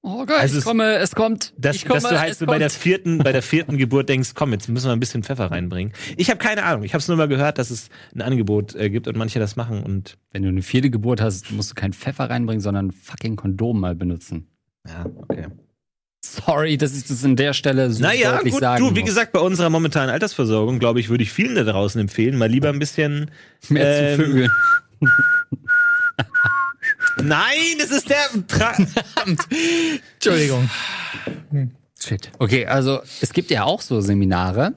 Oh 0.03 0.25
Gott, 0.25 0.31
Also 0.39 0.53
ich 0.55 0.59
es- 0.59 0.63
komme, 0.65 0.95
es 0.95 1.13
kommt. 1.13 1.53
Dass, 1.57 1.75
ich 1.75 1.85
komme, 1.85 2.01
dass 2.01 2.09
du 2.09 2.19
halt 2.19 2.35
so 2.35 2.45
bei 2.47 2.57
der 2.57 2.71
vierten, 2.71 3.19
bei 3.19 3.31
der 3.31 3.43
vierten 3.43 3.77
Geburt 3.79 4.09
denkst, 4.09 4.31
komm, 4.33 4.51
jetzt 4.51 4.67
müssen 4.67 4.87
wir 4.87 4.93
ein 4.93 4.99
bisschen 4.99 5.21
Pfeffer 5.23 5.51
reinbringen. 5.51 5.93
Ich 6.17 6.29
habe 6.31 6.39
keine 6.39 6.63
Ahnung. 6.63 6.83
Ich 6.83 6.93
habe 6.93 7.01
es 7.01 7.07
nur 7.07 7.17
mal 7.17 7.27
gehört, 7.27 7.59
dass 7.59 7.69
es 7.69 7.89
ein 8.15 8.21
Angebot 8.23 8.73
äh, 8.73 8.89
gibt 8.89 9.07
und 9.07 9.15
manche 9.15 9.37
das 9.39 9.55
machen 9.55 9.83
und 9.83 10.17
Wenn 10.31 10.41
du 10.41 10.49
eine 10.49 10.63
vierte 10.63 10.89
Geburt 10.89 11.21
hast, 11.21 11.51
musst 11.51 11.69
du 11.71 11.75
kein 11.75 11.93
Pfeffer 11.93 12.29
reinbringen, 12.31 12.61
sondern 12.61 12.87
ein 12.87 12.91
fucking 12.91 13.35
Kondom 13.35 13.79
mal 13.79 13.93
benutzen. 13.95 14.47
ja, 14.87 15.05
okay. 15.17 15.47
Sorry, 16.23 16.77
dass 16.77 16.95
ich 16.95 17.03
das 17.05 17.23
an 17.25 17.35
der 17.35 17.53
Stelle 17.53 17.91
so 17.91 18.01
Naja, 18.03 18.33
deutlich 18.37 18.53
gut, 18.53 18.61
sagen 18.61 18.83
du, 18.83 18.95
wie 18.95 18.99
muss. 19.01 19.09
gesagt, 19.09 19.31
bei 19.33 19.39
unserer 19.39 19.69
momentanen 19.71 20.09
Altersversorgung, 20.11 20.77
glaube 20.79 20.99
ich, 20.99 21.09
würde 21.09 21.23
ich 21.23 21.31
vielen 21.31 21.55
da 21.55 21.63
draußen 21.63 21.99
empfehlen, 21.99 22.37
mal 22.37 22.47
lieber 22.49 22.69
ein 22.69 22.77
bisschen. 22.79 23.31
Mehr 23.69 24.11
ähm, 24.13 24.19
zu 24.19 24.25
vögeln. 24.25 24.51
Nein, 27.21 27.77
das 27.79 27.91
ist 27.91 28.09
der. 28.09 28.17
Tra 28.47 28.73
Entschuldigung. 30.13 30.69
Shit. 31.99 32.31
Okay, 32.39 32.65
also 32.65 32.99
es 33.21 33.33
gibt 33.33 33.51
ja 33.51 33.63
auch 33.63 33.81
so 33.81 34.01
Seminare, 34.01 34.73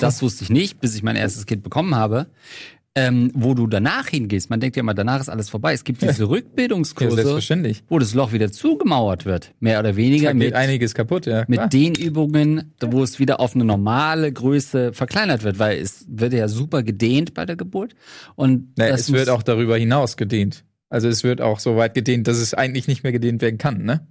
das 0.00 0.22
wusste 0.22 0.44
ich 0.44 0.50
nicht, 0.50 0.80
bis 0.80 0.94
ich 0.94 1.02
mein 1.02 1.16
erstes 1.16 1.46
Kind 1.46 1.62
bekommen 1.62 1.94
habe, 1.94 2.28
ähm, 2.94 3.30
wo 3.34 3.54
du 3.54 3.66
danach 3.66 4.08
hingehst. 4.08 4.50
Man 4.50 4.58
denkt 4.58 4.76
ja 4.76 4.80
immer, 4.80 4.94
danach 4.94 5.20
ist 5.20 5.28
alles 5.28 5.48
vorbei. 5.48 5.72
Es 5.72 5.84
gibt 5.84 6.02
diese 6.02 6.12
Ja, 6.22 6.28
Rückbildungskurse, 6.28 7.14
selbstverständlich. 7.14 7.84
wo 7.88 7.98
das 7.98 8.14
Loch 8.14 8.32
wieder 8.32 8.50
zugemauert 8.50 9.26
wird, 9.26 9.52
mehr 9.60 9.78
oder 9.78 9.96
weniger 9.96 10.28
Da 10.28 10.32
geht 10.32 10.38
mit, 10.38 10.54
einiges 10.54 10.94
kaputt, 10.94 11.26
ja. 11.26 11.44
mit 11.46 11.58
klar. 11.58 11.68
den 11.68 11.94
Übungen, 11.94 12.72
wo 12.80 13.02
es 13.02 13.18
wieder 13.18 13.38
auf 13.38 13.54
eine 13.54 13.64
normale 13.64 14.32
Größe 14.32 14.92
verkleinert 14.92 15.44
wird, 15.44 15.58
weil 15.58 15.78
es 15.78 16.04
wird 16.08 16.32
ja 16.32 16.48
super 16.48 16.82
gedehnt 16.82 17.34
bei 17.34 17.46
der 17.46 17.56
Geburt. 17.56 17.94
Und 18.34 18.72
Na, 18.76 18.88
das 18.88 19.02
es 19.02 19.12
wird 19.12 19.28
auch 19.28 19.42
darüber 19.42 19.76
hinaus 19.76 20.16
gedehnt. 20.16 20.64
Also 20.90 21.08
es 21.08 21.24
wird 21.24 21.40
auch 21.40 21.60
so 21.60 21.76
weit 21.76 21.94
gedehnt, 21.94 22.26
dass 22.28 22.36
es 22.36 22.52
eigentlich 22.52 22.88
nicht 22.88 23.04
mehr 23.04 23.12
gedehnt 23.12 23.40
werden 23.40 23.58
kann, 23.58 23.84
ne? 23.84 24.06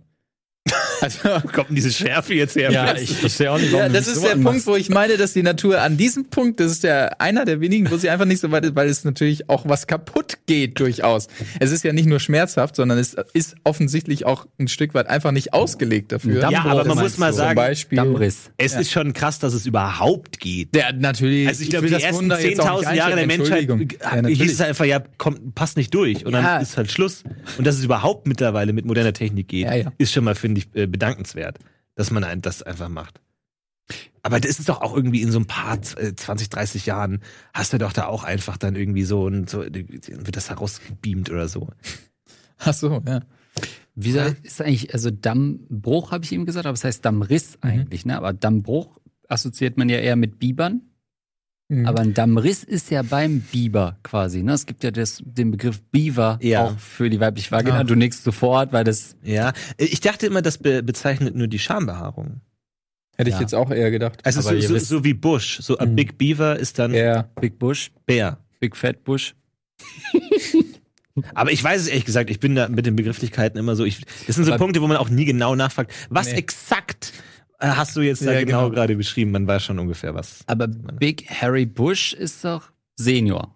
Also, 1.02 1.30
kommt 1.54 1.70
diese 1.72 1.92
Schärfe 1.92 2.34
jetzt 2.34 2.56
her? 2.56 2.72
ja, 2.72 2.96
ich 2.96 3.12
verstehe 3.16 3.52
auch 3.52 3.58
nicht, 3.60 3.72
ja, 3.72 3.80
warum 3.80 3.94
das 3.94 4.06
du 4.06 4.12
ist 4.12 4.22
der 4.24 4.30
so 4.32 4.36
Punkt, 4.36 4.48
anmachst. 4.50 4.68
wo 4.68 4.76
ich 4.76 4.90
meine, 4.90 5.18
dass 5.18 5.34
die 5.34 5.44
Natur 5.44 5.82
an 5.82 5.98
diesem 5.98 6.26
Punkt, 6.30 6.60
das 6.60 6.72
ist 6.72 6.84
der 6.84 7.22
einer 7.22 7.46
der 7.46 7.62
wenigen, 7.62 7.90
wo 7.90 7.98
sie 7.98 8.10
einfach 8.10 8.26
nicht 8.26 8.40
so 8.42 8.52
weit 8.52 8.66
ist, 8.66 8.76
weil 8.76 8.88
es 8.90 9.04
natürlich 9.06 9.50
auch 9.50 9.68
was 9.68 9.88
kaputt 9.88 10.38
geht 10.46 10.80
durchaus. 10.80 11.28
Es 11.60 11.72
ist 11.72 11.84
ja 11.84 11.94
nicht 11.94 12.06
nur 12.08 12.20
schmerzhaft, 12.20 12.76
sondern 12.76 12.98
es 12.98 13.16
ist 13.34 13.56
offensichtlich 13.64 14.26
auch 14.26 14.46
ein 14.60 14.68
Stück 14.68 14.94
weit 14.94 15.08
einfach 15.08 15.32
nicht 15.32 15.54
ausgelegt 15.54 16.12
dafür. 16.12 16.42
Damm- 16.42 16.52
Ja, 16.54 16.60
aber 16.66 16.76
man 16.80 16.88
Dammbruch 16.90 17.04
muss 17.04 17.18
mal? 17.18 17.30
Zum 17.32 17.38
sagen, 17.38 17.56
Beispiel. 17.56 17.96
Dammriss. 17.98 18.52
es 18.58 18.74
ist 18.76 18.92
schon 18.92 19.14
krass, 19.14 19.40
dass 19.40 19.54
es 19.54 19.66
überhaupt 19.66 20.40
geht. 20.40 20.74
Der, 20.76 20.94
natürlich. 20.94 21.48
Also 21.48 21.64
ich 21.64 21.70
glaube, 21.70 21.84
will 21.84 21.90
die 21.90 21.94
das 21.96 22.04
ersten 22.04 22.24
Wunder 22.24 22.42
jetzt 22.42 22.60
auch 22.62 22.82
10.000 22.82 22.90
nicht 22.90 22.98
Jahre 22.98 23.16
der 23.16 23.28
Menschheit 23.28 23.70
Ja, 23.70 24.28
hieß 24.28 24.52
es 24.54 24.62
einfach, 24.62 24.86
ja, 24.86 25.02
komm, 25.18 25.54
passt 25.54 25.78
nicht 25.78 25.94
durch. 25.94 26.26
Und 26.26 26.34
dann 26.34 26.44
Ja. 26.44 26.58
ist 26.58 26.76
halt 26.78 26.92
Schluss. 26.92 27.24
Und 27.58 27.66
dass 27.68 27.76
es 27.78 27.84
überhaupt 27.86 28.28
mittlerweile 28.28 28.74
mit 28.74 28.86
moderner 28.86 29.14
Technik 29.14 29.48
geht, 29.48 29.66
Ja, 29.66 29.76
ja. 29.76 29.92
ist 29.98 30.12
schon 30.14 30.24
mal, 30.24 30.36
finde 30.36 30.62
ich, 30.62 30.68
äh, 30.80 30.88
bedankenswert, 30.90 31.60
dass 31.96 32.12
man 32.12 32.42
das 32.42 32.62
einfach 32.64 32.90
macht. 32.90 33.22
Aber 34.22 34.40
das 34.40 34.60
ist 34.60 34.70
doch 34.70 34.82
auch 34.82 34.96
irgendwie 34.96 35.22
in 35.22 35.32
so 35.32 35.40
ein 35.40 35.48
paar 35.48 35.80
äh, 35.98 36.14
20, 36.14 36.50
30 36.50 36.86
Jahren 36.86 37.22
hast 37.54 37.74
du 37.74 37.78
doch 37.78 37.94
da 37.94 38.06
auch 38.06 38.24
einfach 38.24 38.58
dann 38.58 38.76
irgendwie 38.76 39.04
so 39.04 39.24
und 39.24 39.50
so 39.50 39.64
äh, 39.64 39.72
wird 39.74 40.36
das 40.36 40.50
herausgebeamt 40.50 41.30
oder 41.32 41.48
so. 41.48 41.70
Ach 42.60 42.74
so, 42.74 43.02
ja. 43.08 43.22
Wieso 43.96 44.20
ist 44.44 44.62
eigentlich, 44.62 44.94
also 44.94 45.10
Dammbruch 45.12 46.12
habe 46.12 46.24
ich 46.24 46.32
eben 46.32 46.46
gesagt, 46.46 46.66
aber 46.66 46.74
es 46.76 46.84
heißt 46.84 47.04
Dammriss 47.04 47.54
Mhm. 47.64 47.70
eigentlich, 47.70 48.06
ne? 48.06 48.18
Aber 48.18 48.34
Dammbruch 48.34 49.00
assoziiert 49.28 49.78
man 49.78 49.90
ja 49.90 49.98
eher 49.98 50.16
mit 50.16 50.40
Bibern. 50.40 50.82
Mhm. 51.72 51.86
Aber 51.86 52.02
ein 52.02 52.14
Dammriss 52.16 52.64
ist 52.64 52.90
ja 52.90 53.04
beim 53.04 53.42
Biber 53.42 53.98
quasi, 54.04 54.42
ne? 54.42 54.54
Es 54.54 54.66
gibt 54.66 54.84
ja 54.84 54.90
das, 54.90 55.22
den 55.24 55.52
Begriff 55.52 55.82
Beaver 55.92 56.40
Ja. 56.42 56.66
auch 56.66 56.80
für 56.80 57.10
die 57.12 57.20
weibliche 57.20 57.52
Vagina. 57.52 57.80
Ah. 57.80 57.84
Du 57.84 57.94
nickst 57.96 58.24
sofort, 58.24 58.74
weil 58.74 58.84
das, 58.84 59.16
Ja, 59.24 59.54
ich 59.78 60.02
dachte 60.02 60.26
immer, 60.26 60.42
das 60.42 60.58
be 60.58 60.82
bezeichnet 60.82 61.36
nur 61.36 61.48
die 61.48 61.60
Schambehaarung. 61.60 62.42
Hätte 63.18 63.30
ich 63.30 63.36
Ja. 63.36 63.42
jetzt 63.42 63.54
auch 63.54 63.70
eher 63.70 63.92
gedacht. 63.92 64.26
Also 64.26 64.42
so, 64.42 64.60
so, 64.60 64.78
so 64.80 65.04
wie 65.04 65.14
Bush, 65.14 65.60
so 65.62 65.78
a 65.78 65.86
Mhm. 65.86 65.96
Big 65.96 66.18
Beaver 66.18 66.58
ist 66.58 66.80
dann 66.80 66.94
Ja. 66.94 67.24
Big 67.40 67.60
Bush, 67.60 67.92
Bär. 68.08 68.40
Big 68.60 68.76
Fat 68.76 69.04
Bush. 69.04 69.36
Aber 71.34 71.52
ich 71.52 71.64
weiß 71.64 71.82
es 71.82 71.88
ehrlich 71.88 72.06
gesagt, 72.06 72.30
ich 72.30 72.40
bin 72.40 72.56
da 72.56 72.70
mit 72.70 72.86
den 72.86 72.96
Begrifflichkeiten 72.96 73.60
immer 73.60 73.76
so. 73.76 73.84
Ich, 73.86 74.02
das 74.26 74.36
sind 74.36 74.46
so 74.46 74.52
Aber- 74.54 74.58
Punkte, 74.64 74.82
wo 74.82 74.88
man 74.88 74.98
auch 74.98 75.10
nie 75.10 75.26
genau 75.26 75.54
nachfragt. 75.56 75.92
Was 76.10 76.28
Nee. 76.32 76.38
exakt 76.40 77.14
hast 77.60 77.96
du 77.96 78.02
jetzt 78.02 78.26
da 78.26 78.34
Ja, 78.34 78.44
genau, 78.44 78.64
genau. 78.66 78.70
gerade 78.76 78.96
beschrieben? 78.96 79.32
Man 79.32 79.48
weiß 79.48 79.64
schon 79.66 79.80
ungefähr 79.80 80.14
was. 80.16 80.40
Aber 80.48 80.68
Big 80.68 81.30
Harry 81.30 81.66
Bush 81.66 82.14
ist 82.14 82.44
doch 82.46 82.72
Senior. 82.96 83.56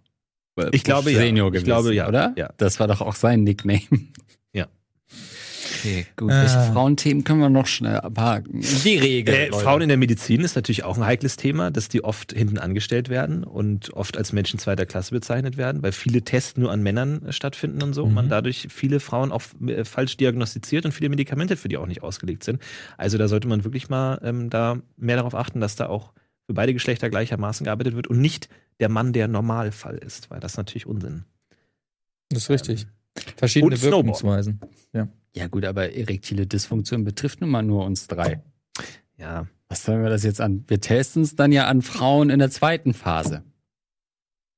Ich 0.72 0.84
glaube, 0.84 1.12
ja. 1.12 1.20
Senior 1.20 1.48
Ich 1.48 1.54
gewesen, 1.54 1.66
glaube, 1.66 1.94
ja. 1.94 2.08
oder? 2.08 2.34
Ja. 2.38 2.54
Das 2.58 2.80
war 2.80 2.88
doch 2.88 3.02
auch 3.02 3.16
sein 3.16 3.44
Nickname. 3.44 3.82
Okay, 5.84 6.06
gut. 6.16 6.32
Ah. 6.32 6.42
Welche 6.42 6.72
Frauenthemen 6.72 7.26
können 7.26 7.42
wir 7.42 7.50
noch 7.50 7.68
schnell 7.68 7.98
abhaken? 7.98 8.62
Die 8.62 8.98
Regel. 8.98 9.34
Äh. 9.36 9.52
Frauen 9.52 9.82
in 9.82 9.90
der 9.90 9.98
Medizin 9.98 10.42
ist 10.42 10.56
natürlich 10.56 10.86
auch 10.86 10.98
ein 10.98 11.06
heikles 11.06 11.36
Thema, 11.36 11.72
dass 11.72 11.90
die 11.90 12.06
oft 12.06 12.32
hinten 12.32 12.58
angestellt 12.58 13.10
werden 13.10 13.44
und 13.44 13.92
oft 13.94 14.18
als 14.18 14.32
Menschen 14.32 14.60
zweiter 14.60 14.86
Klasse 14.86 15.12
bezeichnet 15.12 15.58
werden, 15.58 15.84
weil 15.84 15.92
viele 15.92 16.22
Tests 16.22 16.56
nur 16.56 16.72
an 16.72 16.82
Männern 16.82 17.26
äh, 17.26 17.34
stattfinden 17.34 17.84
und 17.84 17.94
so. 17.94 18.06
Mhm. 18.06 18.14
Man 18.14 18.30
dadurch 18.30 18.68
viele 18.70 19.02
Frauen 19.02 19.34
auch 19.34 19.44
äh, 19.68 19.84
falsch 19.84 20.16
diagnostiziert 20.16 20.86
und 20.86 20.94
viele 20.94 21.10
Medikamente 21.10 21.58
für 21.58 21.68
die 21.68 21.76
auch 21.76 21.88
nicht 21.88 22.02
ausgelegt 22.02 22.46
sind. 22.46 22.62
Also 22.98 23.18
da 23.18 23.28
sollte 23.28 23.50
man 23.50 23.66
wirklich 23.66 23.90
mal 23.90 24.22
ähm, 24.24 24.50
da 24.50 24.78
mehr 24.96 25.18
darauf 25.18 25.36
achten, 25.36 25.60
dass 25.60 25.76
da 25.76 25.88
auch 25.88 26.14
für 26.46 26.54
beide 26.54 26.74
Geschlechter 26.74 27.10
gleichermaßen 27.10 27.66
gearbeitet 27.66 27.96
wird 27.96 28.08
und 28.08 28.22
nicht 28.22 28.48
der 28.80 28.88
Mann 28.88 29.12
der 29.12 29.28
Normalfall 29.28 29.98
ist, 29.98 30.32
weil 30.32 30.40
das 30.40 30.54
ist 30.54 30.58
natürlich 30.58 30.86
Unsinn. 30.86 31.26
Das 32.30 32.44
ist 32.44 32.50
richtig. 32.50 32.88
Verschiedene. 33.36 33.82
Wirkungsweisen. 33.82 34.62
Ja 34.94 35.10
gut, 35.48 35.66
aber 35.66 35.94
erektile 35.94 36.46
Dysfunktion 36.48 37.04
betrifft 37.04 37.42
nun 37.42 37.50
mal 37.50 37.64
nur 37.64 37.86
uns 37.86 38.08
drei. 38.08 38.42
Ja. 39.18 39.48
Was 39.68 39.84
sollen 39.86 40.04
wir 40.04 40.10
das 40.10 40.24
jetzt 40.24 40.40
an? 40.42 40.64
Wir 40.68 40.80
testen 40.80 41.24
es 41.24 41.36
dann 41.36 41.52
ja 41.52 41.68
an 41.68 41.82
Frauen 41.82 42.30
in 42.30 42.40
der 42.40 42.52
zweiten 42.52 42.94
Phase. 42.94 43.44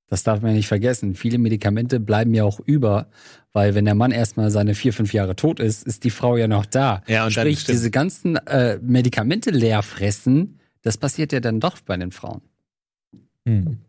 Das 0.07 0.23
darf 0.23 0.41
man 0.41 0.51
ja 0.51 0.57
nicht 0.57 0.67
vergessen. 0.67 1.15
Viele 1.15 1.38
Medikamente 1.38 1.99
bleiben 1.99 2.34
ja 2.34 2.43
auch 2.43 2.59
über, 2.59 3.09
weil 3.53 3.73
wenn 3.73 3.86
der 3.86 3.95
Mann 3.95 4.11
erstmal 4.11 4.51
seine 4.51 4.76
vier, 4.76 4.93
fünf 4.93 5.13
Jahre 5.13 5.36
tot 5.36 5.59
ist, 5.59 5.84
ist 5.88 6.03
die 6.03 6.09
Frau 6.11 6.38
ja 6.38 6.47
noch 6.47 6.65
da. 6.65 7.01
Ja, 7.07 7.26
und 7.26 7.36
dann 7.36 7.43
Sprich, 7.45 7.61
stimmt. 7.61 7.78
diese 7.78 7.91
ganzen 7.91 8.36
äh, 8.36 8.78
Medikamente 8.82 9.49
leer 9.51 9.82
fressen, 9.82 10.59
das 10.84 10.97
passiert 10.97 11.32
ja 11.32 11.39
dann 11.39 11.59
doch 11.59 11.80
bei 11.82 11.97
den 11.97 12.11
Frauen. 12.11 12.41
Hm. 13.47 13.80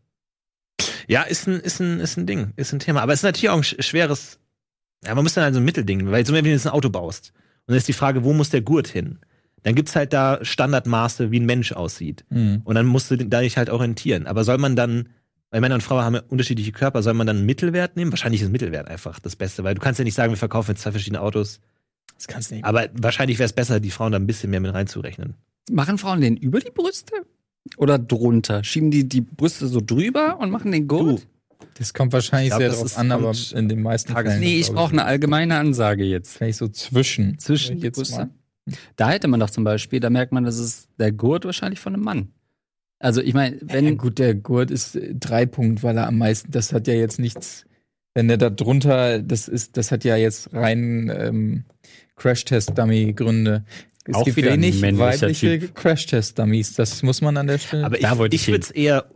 Ja, 1.08 1.22
ist 1.22 1.46
ein, 1.48 1.60
ist 1.60 1.80
ein, 1.80 2.00
ist 2.00 2.16
ein 2.16 2.26
Ding, 2.26 2.52
ist 2.56 2.72
ein 2.72 2.78
Thema. 2.78 3.02
Aber 3.02 3.12
es 3.12 3.20
ist 3.20 3.24
natürlich 3.24 3.50
auch 3.50 3.56
ein 3.58 3.62
sch- 3.62 3.82
schweres, 3.82 4.38
ja, 5.06 5.14
man 5.14 5.24
muss 5.24 5.34
dann 5.34 5.44
also 5.44 5.60
ein 5.60 5.64
Mittelding, 5.64 6.10
weil 6.10 6.26
zum 6.26 6.34
Beispiel, 6.34 6.50
wenn 6.50 6.50
du 6.50 6.56
jetzt 6.56 6.66
ein 6.66 6.72
Auto 6.72 6.90
baust, 6.90 7.32
und 7.66 7.72
dann 7.72 7.78
ist 7.78 7.88
die 7.88 7.92
Frage, 7.92 8.24
wo 8.24 8.32
muss 8.32 8.50
der 8.50 8.60
Gurt 8.60 8.88
hin? 8.88 9.18
Dann 9.62 9.74
gibt's 9.74 9.96
halt 9.96 10.12
da 10.12 10.38
Standardmaße, 10.42 11.32
wie 11.32 11.40
ein 11.40 11.46
Mensch 11.46 11.72
aussieht. 11.72 12.24
Hm. 12.30 12.60
Und 12.62 12.74
dann 12.76 12.86
musst 12.86 13.10
du 13.10 13.16
da 13.16 13.40
dich 13.40 13.56
halt 13.56 13.70
orientieren. 13.70 14.28
Aber 14.28 14.44
soll 14.44 14.58
man 14.58 14.76
dann, 14.76 15.08
weil 15.50 15.60
Männer 15.60 15.74
und 15.74 15.80
Frauen 15.80 16.04
haben 16.04 16.14
ja 16.14 16.22
unterschiedliche 16.28 16.70
Körper, 16.70 17.02
soll 17.02 17.14
man 17.14 17.26
dann 17.26 17.38
einen 17.38 17.46
Mittelwert 17.46 17.96
nehmen? 17.96 18.12
Wahrscheinlich 18.12 18.42
ist 18.42 18.52
Mittelwert 18.52 18.86
einfach 18.86 19.18
das 19.18 19.34
Beste, 19.34 19.64
weil 19.64 19.74
du 19.74 19.80
kannst 19.80 19.98
ja 19.98 20.04
nicht 20.04 20.14
sagen, 20.14 20.32
wir 20.32 20.36
verkaufen 20.36 20.72
jetzt 20.72 20.82
zwei 20.82 20.92
verschiedene 20.92 21.20
Autos. 21.20 21.60
Das 22.14 22.28
kannst 22.28 22.50
du 22.50 22.54
nicht. 22.54 22.64
Aber 22.64 22.88
wahrscheinlich 22.92 23.40
wäre 23.40 23.46
es 23.46 23.52
besser, 23.52 23.80
die 23.80 23.90
Frauen 23.90 24.12
da 24.12 24.18
ein 24.18 24.26
bisschen 24.28 24.50
mehr 24.50 24.60
mit 24.60 24.72
reinzurechnen. 24.72 25.34
Machen 25.68 25.98
Frauen 25.98 26.20
den 26.20 26.36
über 26.36 26.60
die 26.60 26.70
Brüste? 26.70 27.12
Oder 27.76 27.98
drunter? 27.98 28.62
Schieben 28.62 28.92
die 28.92 29.08
die 29.08 29.20
Brüste 29.20 29.66
so 29.66 29.80
drüber 29.80 30.38
und 30.38 30.50
machen 30.50 30.70
den 30.70 30.86
Gurt? 30.86 31.26
Das 31.78 31.92
kommt 31.92 32.12
wahrscheinlich 32.12 32.52
Ich 32.52 32.58
glaub, 32.58 32.72
sehr 32.72 32.80
drauf 32.82 32.98
an, 32.98 33.12
aber 33.12 33.32
in 33.54 33.68
den 33.68 33.82
meisten 33.82 34.12
Tages- 34.12 34.32
Fällen. 34.32 34.44
Nee, 34.44 34.58
ich 34.60 34.70
brauche 34.70 34.92
eine 34.92 35.04
allgemeine 35.04 35.56
Ansage 35.56 36.04
jetzt. 36.04 36.36
Vielleicht 36.36 36.58
so 36.58 36.68
zwischen. 36.68 37.38
Zwischen 37.38 37.78
jetzt 37.78 38.10
mal. 38.12 38.30
Da 38.96 39.10
hätte 39.10 39.28
man 39.28 39.40
doch 39.40 39.50
zum 39.50 39.64
Beispiel, 39.64 40.00
da 40.00 40.10
merkt 40.10 40.32
man, 40.32 40.44
das 40.44 40.58
ist 40.58 40.88
der 40.98 41.12
Gurt 41.12 41.44
wahrscheinlich 41.44 41.78
von 41.78 41.94
einem 41.94 42.02
Mann. 42.02 42.32
Also 42.98 43.20
ich 43.20 43.34
meine, 43.34 43.58
Wenn 43.60 43.86
wenn 43.86 43.98
gut, 43.98 44.18
der 44.18 44.34
Gurt 44.34 44.70
ist 44.70 44.96
äh, 44.96 45.14
drei 45.14 45.44
Punkt, 45.46 45.82
weil 45.82 45.96
er 45.98 46.06
am 46.06 46.18
meisten, 46.18 46.50
das 46.50 46.72
hat 46.72 46.88
ja 46.88 46.94
jetzt 46.94 47.18
nichts, 47.18 47.66
wenn 48.14 48.26
der 48.28 48.38
da 48.38 48.48
drunter, 48.48 49.20
das 49.20 49.48
ist, 49.48 49.76
das 49.76 49.92
hat 49.92 50.02
ja 50.04 50.16
jetzt 50.16 50.52
rein 50.54 51.12
ähm, 51.14 51.64
Crash-Test-Dummy-Gründe. 52.16 53.64
Es 54.08 54.14
Auch 54.14 54.24
gibt 54.24 54.36
wenig 54.36 54.80
weibliche. 54.82 55.58
Crash-Test-Dummies, 55.58 56.74
das 56.74 57.02
muss 57.02 57.20
man 57.20 57.36
an 57.36 57.46
der 57.46 57.58
Stelle. 57.58 57.84
Aber 57.84 58.26
ich, 58.26 58.32
ich 58.32 58.48
würde 58.48 58.62
es 58.62 58.70
eher 58.70 59.06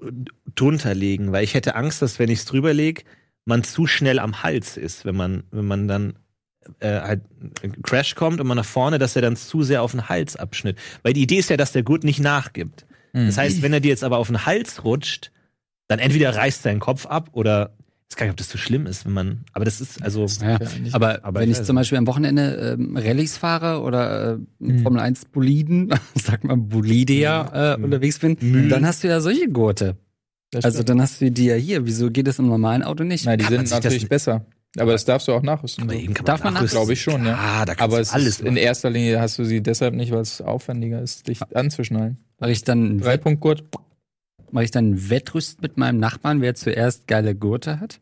drunter 0.55 0.95
legen, 0.95 1.33
weil 1.33 1.45
ich 1.45 1.55
hätte 1.55 1.77
Angst, 1.77 2.03
dass 2.03 2.19
wenn 2.19 2.31
ich 2.31 2.41
es 2.41 2.45
drüber 2.45 2.75
lege, 2.75 3.03
man 3.45 3.63
zu 3.63 3.87
schnell 3.87 4.19
am 4.19 4.43
Hals 4.43 4.77
ist, 4.77 5.05
wenn 5.05 5.17
man, 5.17 5.45
wenn 5.51 5.65
man 5.65 5.89
dann 5.89 6.19
äh, 6.81 7.01
halt 7.01 7.23
ein 7.63 7.83
Crash 7.83 8.15
kommt 8.15 8.41
und 8.41 8.47
man 8.47 8.57
nach 8.57 8.65
vorne, 8.65 8.99
dass 8.99 9.17
er 9.17 9.23
dann 9.23 9.37
zu 9.37 9.63
sehr 9.63 9.83
auf 9.83 9.93
den 9.93 10.09
Hals 10.09 10.37
abschnitt. 10.37 10.77
Weil 11.03 11.13
die 11.13 11.23
Idee 11.23 11.39
ist 11.39 11.51
ja, 11.51 11.57
dass 11.57 11.73
der 11.73 11.83
Gurt 11.83 12.05
nicht 12.05 12.21
nachgibt. 12.21 12.87
Hm. 13.13 13.27
Das 13.27 13.39
heißt, 13.39 13.63
wenn 13.63 13.73
er 13.73 13.81
dir 13.81 13.89
jetzt 13.89 14.05
aber 14.05 14.19
auf 14.19 14.27
den 14.27 14.45
Hals 14.45 14.85
rutscht, 14.85 15.31
dann 15.89 15.99
entweder 15.99 16.35
reißt 16.35 16.63
sein 16.63 16.79
Kopf 16.79 17.07
ab 17.07 17.31
oder 17.33 17.77
ich 18.11 18.17
weiß 18.17 18.19
gar 18.19 18.27
nicht, 18.27 18.33
ob 18.33 18.37
das 18.39 18.51
so 18.51 18.59
schlimm 18.59 18.87
ist, 18.87 19.07
wenn 19.07 19.13
man. 19.13 19.45
Aber 19.53 19.65
das 19.65 19.81
ist 19.81 20.03
also. 20.03 20.27
ja, 20.45 20.59
aber, 20.93 21.25
aber 21.25 21.41
wenn 21.41 21.51
ich 21.51 21.59
weiß 21.59 21.67
zum 21.67 21.77
Beispiel 21.77 21.97
am 21.97 22.09
Wochenende 22.09 22.77
ähm, 22.79 22.97
Rallyes 22.97 23.37
fahre 23.37 23.81
oder 23.83 24.33
äh, 24.33 24.39
Mhm. 24.59 24.81
Formel 24.83 25.01
1 25.01 25.27
Boliden, 25.27 25.95
sagt 26.17 26.43
man 26.45 26.69
Bolidia, 26.69 27.75
äh, 27.75 27.79
Mhm. 27.79 27.85
unterwegs 27.85 28.19
bin, 28.19 28.37
Mühl. 28.41 28.69
dann 28.69 28.85
hast 28.85 29.05
du 29.05 29.09
ja 29.09 29.21
solche 29.21 29.49
Gurte. 29.49 29.97
Das 30.51 30.65
Also 30.65 30.83
dann 30.83 31.01
hast 31.01 31.21
du 31.21 31.31
die 31.31 31.45
ja 31.47 31.55
hier. 31.55 31.87
Wieso 31.87 32.11
geht 32.11 32.27
das 32.27 32.41
im 32.41 32.49
normalen 32.49 32.83
Auto 32.83 33.05
nicht? 33.05 33.25
Nein, 33.27 33.39
die 33.39 33.45
kann 33.45 33.55
man 33.55 33.67
sind 33.67 33.77
natürlich 33.85 34.09
besser. 34.09 34.45
Aber 34.79 34.93
das 34.93 35.05
darfst 35.05 35.29
du 35.29 35.33
auch 35.33 35.43
nachrüsten. 35.43 35.85
Aber 35.85 35.95
eben 35.95 36.13
kann 36.15 36.27
Darf 36.27 36.43
man 36.43 36.55
nachrüsten. 36.55 36.79
Glaube 36.79 36.93
ich 36.93 37.01
schon, 37.01 37.25
ja. 37.25 37.35
Ah, 37.39 37.65
da 37.65 37.75
kannst 37.77 37.83
Aber 37.83 37.97
du 37.97 38.03
es 38.03 38.11
alles 38.13 38.27
ist 38.27 38.41
in 38.41 38.57
erster 38.57 38.91
Linie 38.91 39.21
hast 39.21 39.39
du 39.39 39.45
sie 39.45 39.63
deshalb 39.63 39.95
nicht, 39.95 40.11
weil 40.13 40.21
es 40.23 40.41
aufwendiger 40.41 41.01
ist, 41.01 41.29
dich 41.29 41.41
anzuschnallen. 41.55 42.19
Mache 42.41 42.51
ich 42.51 42.63
dann 42.65 42.99
Drei 42.99 43.17
Punkt 43.17 43.41
Gurt. 43.41 43.65
Mache 44.53 44.65
ich 44.65 44.71
dann 44.71 44.93
ein 44.93 45.11
Wettrüst 45.11 45.63
mit 45.63 45.77
meinem 45.77 45.99
Nachbarn, 45.99 46.41
wer 46.41 46.55
zuerst 46.55 47.07
geile 47.07 47.35
Gurte 47.35 47.81
hat? 47.81 48.01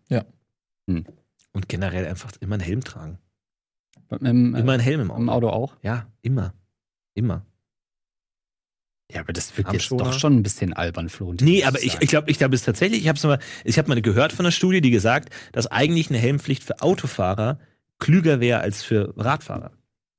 Und 1.53 1.69
generell 1.69 2.07
einfach 2.07 2.33
immer 2.41 2.55
einen 2.55 2.63
Helm 2.63 2.85
tragen. 2.85 3.19
Im, 4.21 4.55
äh, 4.55 4.61
Immer 4.61 4.73
einen 4.73 4.83
Helm 4.83 5.01
im 5.01 5.11
Auto. 5.11 5.21
im 5.21 5.29
Auto 5.29 5.49
auch? 5.49 5.77
Ja, 5.83 6.07
immer. 6.23 6.55
Immer. 7.15 7.45
Ja, 9.11 9.21
aber 9.21 9.33
das 9.33 9.53
Am 9.65 9.73
jetzt 9.73 9.91
doch 9.91 10.13
schon 10.13 10.37
ein 10.37 10.43
bisschen 10.43 10.75
albern, 10.75 11.09
Florentin. 11.09 11.47
Nee, 11.49 11.65
aber 11.65 11.83
ich, 11.83 11.97
ich 12.01 12.11
glaube, 12.11 12.31
ich 12.31 12.39
glaube 12.39 12.55
es 12.55 12.63
tatsächlich, 12.63 13.01
ich 13.01 13.09
habe 13.09 13.27
mal, 13.27 13.39
ich 13.65 13.79
habe 13.79 13.89
mal 13.89 14.01
gehört 14.03 14.33
von 14.33 14.45
einer 14.45 14.53
Studie, 14.53 14.83
die 14.83 14.91
gesagt, 14.91 15.31
dass 15.53 15.67
eigentlich 15.67 16.11
eine 16.11 16.19
Helmpflicht 16.19 16.63
für 16.63 16.83
Autofahrer 16.83 17.59
klüger 17.99 18.41
wäre 18.41 18.61
als 18.61 18.83
für 18.83 19.15
Radfahrer. 19.17 19.73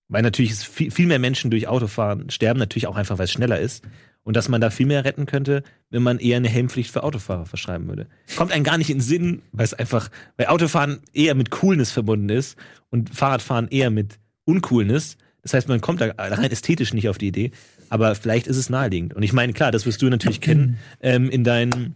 Weil 0.07 0.23
natürlich 0.23 0.51
ist 0.51 0.65
viel, 0.65 0.89
viel 0.89 1.05
mehr 1.05 1.19
Menschen 1.19 1.51
durch 1.51 1.67
Autofahren 1.67 2.31
sterben, 2.31 2.59
natürlich 2.59 2.87
auch 2.87 2.95
einfach, 2.95 3.19
weil 3.19 3.25
es 3.25 3.31
schneller 3.31 3.59
ist. 3.59 3.83
Und 4.23 4.35
dass 4.35 4.49
man 4.49 4.59
da 4.59 4.71
viel 4.71 4.87
mehr 4.87 5.05
retten 5.05 5.27
könnte, 5.27 5.63
wenn 5.89 6.03
man 6.03 6.19
eher 6.19 6.37
eine 6.37 6.49
Helmpflicht 6.49 6.91
für 6.91 7.03
Autofahrer 7.03 7.45
verschreiben 7.45 7.87
würde. 7.87 8.07
Kommt 8.35 8.51
einem 8.51 8.63
gar 8.63 8.77
nicht 8.77 8.89
in 8.89 8.97
den 8.97 9.03
Sinn, 9.03 9.41
weil 9.51 9.65
es 9.65 9.73
einfach, 9.73 10.09
weil 10.37 10.47
Autofahren 10.47 10.99
eher 11.13 11.35
mit 11.35 11.51
Coolness 11.51 11.91
verbunden 11.91 12.29
ist 12.29 12.57
und 12.89 13.15
Fahrradfahren 13.15 13.67
eher 13.69 13.89
mit 13.89 14.19
Uncoolness. 14.45 15.17
Das 15.41 15.53
heißt, 15.53 15.67
man 15.67 15.81
kommt 15.81 16.01
da 16.01 16.11
rein 16.17 16.51
ästhetisch 16.51 16.93
nicht 16.93 17.09
auf 17.09 17.17
die 17.17 17.27
Idee, 17.27 17.51
aber 17.89 18.13
vielleicht 18.15 18.47
ist 18.47 18.57
es 18.57 18.69
naheliegend. 18.69 19.13
Und 19.13 19.23
ich 19.23 19.33
meine, 19.33 19.53
klar, 19.53 19.71
das 19.71 19.85
wirst 19.85 20.01
du 20.01 20.09
natürlich 20.09 20.41
kennen 20.41 20.77
ähm, 21.01 21.29
in 21.29 21.43
deinen 21.43 21.95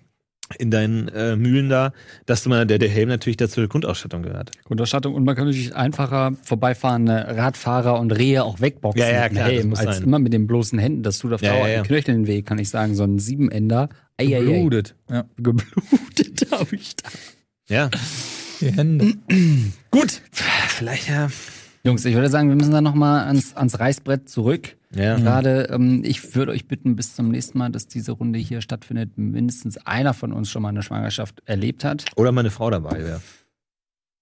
in 0.59 0.71
deinen 0.71 1.07
äh, 1.09 1.35
Mühlen 1.35 1.69
da, 1.69 1.93
dass 2.25 2.43
du 2.43 2.49
mal 2.49 2.65
der, 2.65 2.79
der 2.79 2.89
Helm 2.89 3.09
natürlich 3.09 3.37
dazu 3.37 3.55
zur 3.55 3.67
Grundausstattung 3.67 4.23
gehört. 4.23 4.51
Grundausstattung 4.65 5.13
und 5.15 5.23
man 5.23 5.35
kann 5.35 5.45
natürlich 5.45 5.75
einfacher 5.75 6.33
vorbeifahrende 6.43 7.13
Radfahrer 7.37 7.99
und 7.99 8.11
Rehe 8.11 8.43
auch 8.43 8.59
wegboxen 8.61 9.01
Ja, 9.01 9.09
ja, 9.09 9.21
mit 9.23 9.31
dem 9.31 9.35
klar, 9.35 9.47
Helm, 9.49 9.73
als 9.75 9.97
sein. 9.97 10.03
immer 10.03 10.19
mit 10.19 10.33
den 10.33 10.47
bloßen 10.47 10.79
Händen. 10.79 11.03
Das 11.03 11.19
tut 11.19 11.33
auf 11.33 11.41
Ja, 11.41 11.51
Dauer 11.53 11.61
ja, 11.61 11.67
ja. 11.67 11.75
einen 11.77 11.85
Knöcheln 11.87 12.27
weh, 12.27 12.41
kann 12.41 12.57
ich 12.59 12.69
sagen. 12.69 12.95
So 12.95 13.03
ein 13.03 13.19
Siebenender. 13.19 13.89
Ei, 14.17 14.25
ei, 14.25 14.37
ei. 14.37 14.59
Blutet. 14.61 14.95
Ja. 15.09 15.25
Geblutet 15.37 16.47
habe 16.51 16.75
ich 16.75 16.95
da. 16.95 17.09
Ja. 17.67 17.89
Die 18.61 18.71
Hände. 18.71 19.13
Gut. 19.91 20.21
Vielleicht 20.31 21.09
ja. 21.09 21.29
Jungs, 21.85 22.05
ich 22.05 22.15
würde 22.15 22.29
sagen, 22.29 22.47
wir 22.47 22.55
müssen 22.55 22.71
da 22.71 22.79
nochmal 22.79 23.25
ans, 23.25 23.55
ans 23.55 23.77
Reißbrett 23.77 24.29
zurück. 24.29 24.77
Ja. 24.95 25.17
Gerade, 25.17 25.67
ähm, 25.69 26.01
ich 26.05 26.33
würde 26.33 26.53
euch 26.53 26.65
bitten, 26.67 26.95
bis 26.95 27.13
zum 27.13 27.29
nächsten 27.29 27.57
Mal, 27.57 27.71
dass 27.71 27.87
diese 27.87 28.13
Runde 28.13 28.39
hier 28.39 28.61
stattfindet, 28.61 29.17
mindestens 29.17 29.77
einer 29.85 30.13
von 30.13 30.31
uns 30.31 30.49
schon 30.49 30.61
mal 30.61 30.69
eine 30.69 30.81
Schwangerschaft 30.81 31.41
erlebt 31.45 31.83
hat. 31.83 32.05
Oder 32.15 32.31
meine 32.31 32.51
Frau 32.51 32.69
dabei 32.69 32.99
wäre. 33.03 33.21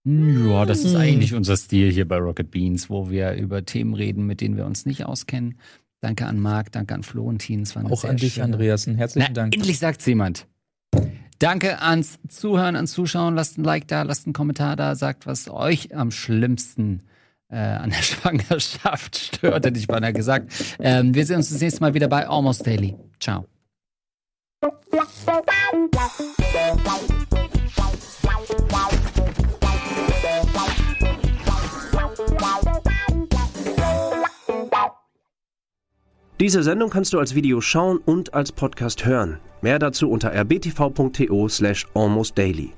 Ja, 0.06 0.66
das 0.66 0.84
ist 0.84 0.96
Hm. 0.96 1.02
eigentlich 1.02 1.36
unser 1.36 1.56
Stil 1.56 1.92
hier 1.92 2.08
bei 2.08 2.18
Rocket 2.18 2.50
Beans, 2.50 2.90
wo 2.90 3.12
wir 3.12 3.34
über 3.34 3.64
Themen 3.64 3.94
reden, 3.94 4.26
mit 4.26 4.42
denen 4.42 4.58
wir 4.58 4.66
uns 4.66 4.88
nicht 4.88 5.06
auskennen. 5.06 5.60
Danke 6.02 6.26
an 6.26 6.40
Marc, 6.40 6.72
danke 6.72 6.96
an 6.96 7.04
Florentin. 7.04 7.62
Es 7.62 7.76
war 7.76 7.86
Auch 7.86 8.04
an 8.06 8.18
dich, 8.18 8.34
schöne- 8.34 8.46
Andreasen. 8.46 8.96
Herzlichen 8.96 9.28
Na, 9.30 9.34
Dank. 9.36 9.54
endlich 9.56 9.78
sagt's 9.78 10.08
jemand. 10.08 10.48
Danke 11.38 11.80
ans 11.84 12.18
Zuhören, 12.28 12.76
ans 12.76 12.92
Zuschauen. 12.94 13.36
Lasst 13.36 13.60
ein 13.60 13.64
Like 13.64 13.88
da, 13.88 14.02
lasst 14.02 14.26
einen 14.26 14.34
Kommentar 14.34 14.76
da, 14.76 14.96
sagt, 14.96 15.28
was 15.28 15.48
euch 15.48 15.96
am 15.96 16.10
schlimmsten 16.10 17.02
äh, 17.52 17.58
an 17.58 17.90
der 17.90 17.98
Schwangerschaft 18.02 19.18
stört, 19.18 19.66
hätte 19.66 19.80
ich 19.80 19.88
beinahe 19.88 20.14
gesagt. 20.14 20.52
Ähm, 20.80 21.14
wir 21.14 21.26
sehen 21.26 21.38
uns 21.38 21.50
das 21.50 21.62
nächste 21.62 21.82
Mal 21.82 21.94
wieder 21.94 22.08
bei 22.08 22.28
Almost 22.28 22.66
Daily. 22.66 22.96
Ciao. 23.20 23.46
Diese 36.40 36.64
Sendung 36.64 36.90
kannst 36.90 37.14
du 37.14 37.20
als 37.20 37.36
Video 37.36 37.62
schauen 37.62 38.00
und 38.00 38.34
als 38.34 38.52
Podcast 38.52 39.06
hören. 39.06 39.40
Mehr 39.62 39.78
dazu 39.78 40.10
unter 40.10 40.34
rbtv.to 40.34 41.48
slash 41.50 41.86
almostdaily. 41.94 42.74